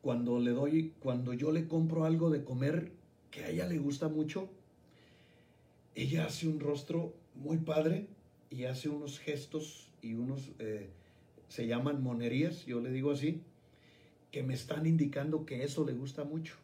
cuando 0.00 0.38
le 0.38 0.52
doy, 0.52 0.94
cuando 1.00 1.34
yo 1.34 1.52
le 1.52 1.68
compro 1.68 2.04
algo 2.04 2.30
de 2.30 2.44
comer 2.44 2.92
que 3.30 3.44
a 3.44 3.50
ella 3.50 3.66
le 3.66 3.78
gusta 3.78 4.08
mucho, 4.08 4.48
ella 5.94 6.26
hace 6.26 6.48
un 6.48 6.60
rostro 6.60 7.14
muy 7.34 7.58
padre 7.58 8.08
y 8.50 8.64
hace 8.64 8.88
unos 8.88 9.18
gestos 9.20 9.88
y 10.02 10.14
unos 10.14 10.50
eh, 10.58 10.90
se 11.48 11.66
llaman 11.66 12.02
monerías, 12.02 12.66
yo 12.66 12.80
le 12.80 12.90
digo 12.90 13.12
así, 13.12 13.42
que 14.30 14.42
me 14.42 14.54
están 14.54 14.86
indicando 14.86 15.46
que 15.46 15.64
eso 15.64 15.84
le 15.84 15.92
gusta 15.92 16.24
mucho. 16.24 16.56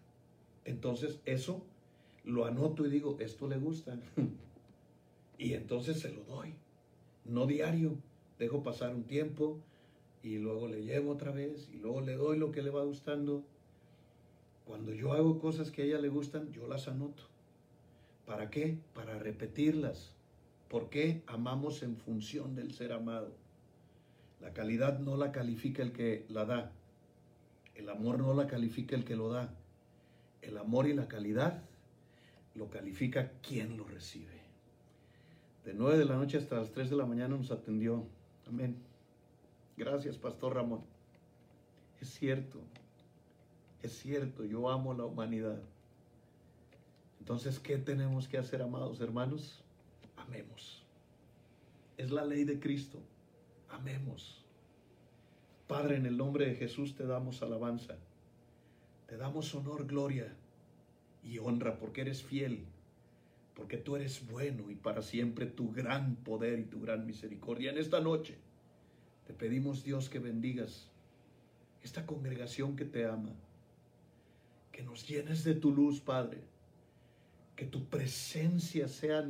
Entonces 0.65 1.21
eso 1.25 1.65
lo 2.25 2.45
anoto 2.45 2.87
y 2.87 2.91
digo, 2.91 3.17
esto 3.21 3.49
le 3.49 3.57
gusta. 3.57 3.99
y 5.39 5.55
entonces 5.55 6.01
se 6.01 6.13
lo 6.13 6.25
doy. 6.25 6.55
No 7.25 7.47
diario, 7.47 7.97
dejo 8.39 8.63
pasar 8.63 8.95
un 8.95 9.05
tiempo 9.05 9.59
y 10.23 10.39
luego 10.39 10.69
le 10.69 10.85
llevo 10.85 11.13
otra 11.13 11.31
vez 11.31 11.69
y 11.73 11.79
luego 11.79 12.01
le 12.01 12.15
doy 12.15 12.39
lo 12.39 12.51
que 12.51 12.63
le 12.63 12.71
va 12.71 12.85
gustando. 12.85 13.45
Cuando 14.67 14.93
yo 14.93 15.13
hago 15.13 15.39
cosas 15.39 15.71
que 15.71 15.83
a 15.83 15.85
ella 15.85 15.99
le 15.99 16.09
gustan, 16.09 16.53
yo 16.53 16.67
las 16.67 16.89
anoto. 16.89 17.23
¿Para 18.27 18.51
qué? 18.51 18.79
Para 18.95 19.19
repetirlas. 19.19 20.16
¿Por 20.69 20.91
qué 20.91 21.23
amamos 21.27 21.83
en 21.83 21.97
función 21.97 22.55
del 22.55 22.73
ser 22.73 22.93
amado? 22.93 23.33
La 24.41 24.53
calidad 24.53 24.99
no 24.99 25.17
la 25.17 25.33
califica 25.33 25.83
el 25.83 25.93
que 25.93 26.27
la 26.29 26.45
da. 26.45 26.73
El 27.75 27.89
amor 27.89 28.19
no 28.19 28.35
la 28.35 28.47
califica 28.47 28.97
el 28.97 29.05
que 29.05 29.17
lo 29.17 29.31
da. 29.31 29.55
El 30.43 30.59
amor 30.59 30.89
y 30.89 30.95
la 30.95 31.09
calidad 31.09 31.63
lo 32.55 32.69
califica 32.69 33.33
quien 33.43 33.77
lo 33.77 33.85
recibe. 33.85 34.41
De 35.65 35.75
9 35.75 35.99
de 35.99 36.05
la 36.05 36.17
noche 36.17 36.39
hasta 36.39 36.57
las 36.57 36.71
3 36.73 36.91
de 36.91 36.97
la 36.97 37.07
mañana 37.07 37.37
nos 37.37 37.51
atendió. 37.51 38.05
Amén. 38.47 38.77
Gracias, 39.77 40.17
Pastor 40.17 40.55
Ramón. 40.55 40.81
Es 42.01 42.09
cierto. 42.09 42.61
Es 43.83 43.99
cierto, 43.99 44.45
yo 44.45 44.71
amo 44.71 44.95
la 44.95 45.05
humanidad. 45.05 45.61
Entonces, 47.19 47.59
¿qué 47.59 47.79
tenemos 47.79 48.29
que 48.29 48.39
hacer, 48.39 48.63
amados 48.63 49.01
hermanos? 49.01 49.66
Amemos. 50.27 50.85
Es 51.97 52.11
la 52.11 52.25
ley 52.25 52.45
de 52.45 52.59
Cristo 52.59 53.01
amemos. 53.71 54.45
Padre, 55.67 55.97
en 55.97 56.07
el 56.07 56.17
nombre 56.17 56.47
de 56.47 56.55
Jesús 56.55 56.95
te 56.95 57.07
damos 57.07 57.43
alabanza, 57.43 57.97
te 59.07 59.17
damos 59.17 59.55
honor, 59.55 59.87
gloria 59.87 60.33
y 61.25 61.39
honra 61.39 61.79
porque 61.79 62.03
eres 62.03 62.23
fiel, 62.23 62.65
porque 63.55 63.77
tú 63.77 63.97
eres 63.97 64.27
bueno 64.31 64.71
y 64.71 64.77
para 64.77 65.03
siempre 65.03 65.47
tu 65.47 65.73
gran 65.73 66.17
poder 66.17 66.61
y 66.61 66.65
tu 66.65 66.81
gran 66.81 67.07
misericordia. 67.07 67.71
En 67.71 67.79
esta 67.79 68.01
noche 68.01 68.37
te 69.27 69.33
pedimos, 69.33 69.83
Dios, 69.83 70.09
que 70.09 70.21
bendigas 70.21 70.89
esta 71.83 72.07
congregación 72.07 72.77
que 72.77 72.85
te 72.85 73.07
ama, 73.07 73.35
que 74.71 74.83
nos 74.83 75.07
llenes 75.09 75.43
de 75.43 75.55
tu 75.55 75.73
luz, 75.73 76.01
Padre, 76.01 76.39
que 77.57 77.65
tu 77.65 77.87
presencia 77.87 78.87
sea 78.87 79.23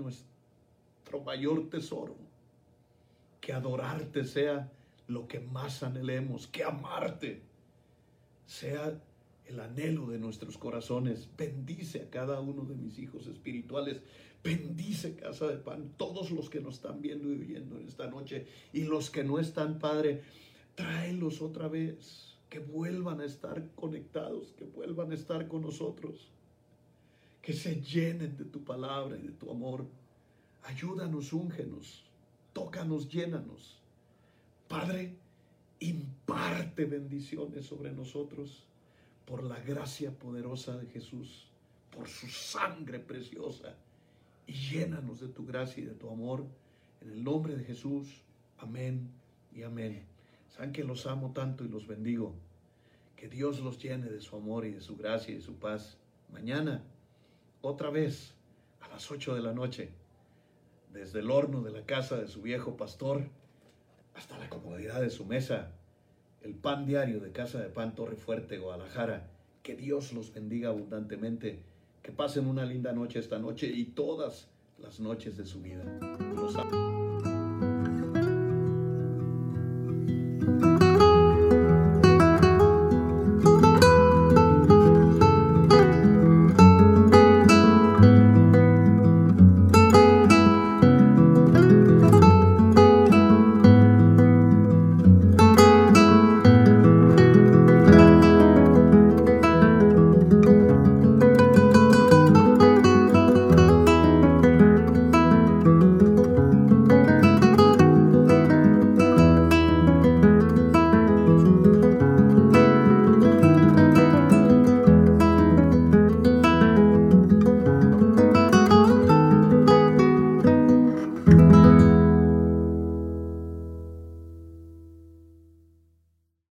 nuestro 1.07 1.21
mayor 1.21 1.71
tesoro 1.71 2.17
que 3.41 3.53
adorarte 3.53 4.25
sea 4.25 4.73
lo 5.07 5.29
que 5.29 5.39
más 5.39 5.85
anhelemos, 5.85 6.49
que 6.49 6.65
amarte 6.65 7.43
sea 8.45 9.01
el 9.45 9.61
anhelo 9.61 10.09
de 10.09 10.19
nuestros 10.19 10.59
corazones. 10.59 11.29
Bendice 11.39 12.03
a 12.03 12.11
cada 12.11 12.41
uno 12.41 12.65
de 12.65 12.75
mis 12.75 12.99
hijos 12.99 13.29
espirituales. 13.29 14.01
Bendice 14.43 15.15
Casa 15.15 15.47
de 15.47 15.59
Pan, 15.59 15.93
todos 15.97 16.33
los 16.33 16.51
que 16.51 16.61
nos 16.61 16.75
están 16.75 17.01
viendo 17.01 17.33
y 17.33 17.41
oyendo 17.41 17.79
en 17.79 17.87
esta 17.87 18.09
noche 18.09 18.49
y 18.73 18.83
los 18.83 19.09
que 19.09 19.23
no 19.23 19.39
están, 19.39 19.79
Padre, 19.79 20.23
tráelos 20.75 21.41
otra 21.41 21.69
vez, 21.69 22.37
que 22.49 22.59
vuelvan 22.59 23.21
a 23.21 23.27
estar 23.27 23.71
conectados, 23.77 24.55
que 24.59 24.65
vuelvan 24.65 25.13
a 25.13 25.15
estar 25.15 25.47
con 25.47 25.63
nosotros, 25.63 26.33
que 27.43 27.53
se 27.53 27.81
llenen 27.81 28.37
de 28.37 28.45
tu 28.45 28.65
palabra 28.65 29.17
y 29.17 29.23
de 29.23 29.33
tu 29.33 29.53
amor. 29.53 29.87
Ayúdanos, 30.65 31.33
úngenos, 31.33 32.05
tócanos, 32.53 33.09
llénanos. 33.09 33.81
Padre, 34.69 35.17
imparte 35.81 36.85
bendiciones 36.87 37.67
sobre 37.67 37.93
nosotros 37.93 38.65
por 39.27 39.45
la 39.45 39.59
gracia 39.61 40.11
poderosa 40.11 40.77
de 40.77 40.87
Jesús, 40.87 41.49
por 41.91 42.09
su 42.09 42.29
sangre 42.29 42.99
preciosa, 42.99 43.75
y 44.47 44.53
llénanos 44.53 45.21
de 45.21 45.29
tu 45.29 45.45
gracia 45.45 45.83
y 45.83 45.87
de 45.87 45.95
tu 45.95 46.09
amor. 46.09 46.45
En 47.01 47.11
el 47.11 47.23
nombre 47.23 47.57
de 47.57 47.65
Jesús, 47.65 48.23
amén 48.59 49.11
y 49.55 49.63
amén. 49.63 50.05
Saben 50.49 50.73
que 50.73 50.85
los 50.85 51.07
amo 51.07 51.33
tanto 51.33 51.65
y 51.65 51.69
los 51.69 51.87
bendigo. 51.87 52.35
Que 53.17 53.29
Dios 53.29 53.61
los 53.61 53.79
llene 53.83 54.09
de 54.09 54.21
su 54.21 54.37
amor 54.37 54.67
y 54.67 54.73
de 54.73 54.81
su 54.81 54.97
gracia 54.97 55.33
y 55.33 55.37
de 55.37 55.43
su 55.43 55.55
paz. 55.57 55.99
Mañana, 56.33 56.83
otra 57.63 57.91
vez, 57.91 58.35
a 58.81 58.89
las 58.89 59.11
8 59.11 59.35
de 59.35 59.43
la 59.43 59.53
noche 59.53 59.91
desde 60.97 61.21
el 61.21 61.31
horno 61.31 61.63
de 61.63 61.71
la 61.71 61.85
casa 61.85 62.17
de 62.17 62.27
su 62.27 62.41
viejo 62.41 62.77
pastor 62.77 63.29
hasta 64.15 64.39
la 64.39 64.49
comodidad 64.49 65.03
de 65.03 65.11
su 65.11 65.27
mesa, 65.27 65.73
el 66.41 66.55
pan 66.55 66.87
diario 66.87 67.21
de 67.21 67.33
Casa 67.33 67.61
de 67.61 67.69
Pan 67.69 67.95
Torre 67.95 68.17
Fuerte, 68.17 68.59
Guadalajara. 68.59 69.31
Que 69.63 69.77
Dios 69.77 70.13
los 70.13 70.33
bendiga 70.33 70.71
abundantemente, 70.71 71.61
que 72.03 72.13
pasen 72.13 72.47
una 72.47 72.65
linda 72.65 72.93
noche 72.93 73.19
esta 73.19 73.39
noche 73.39 73.67
y 73.67 73.85
todas 73.85 74.49
las 74.79 75.01
noches 75.01 75.37
de 75.37 75.45
su 75.45 75.61
vida. 75.61 75.85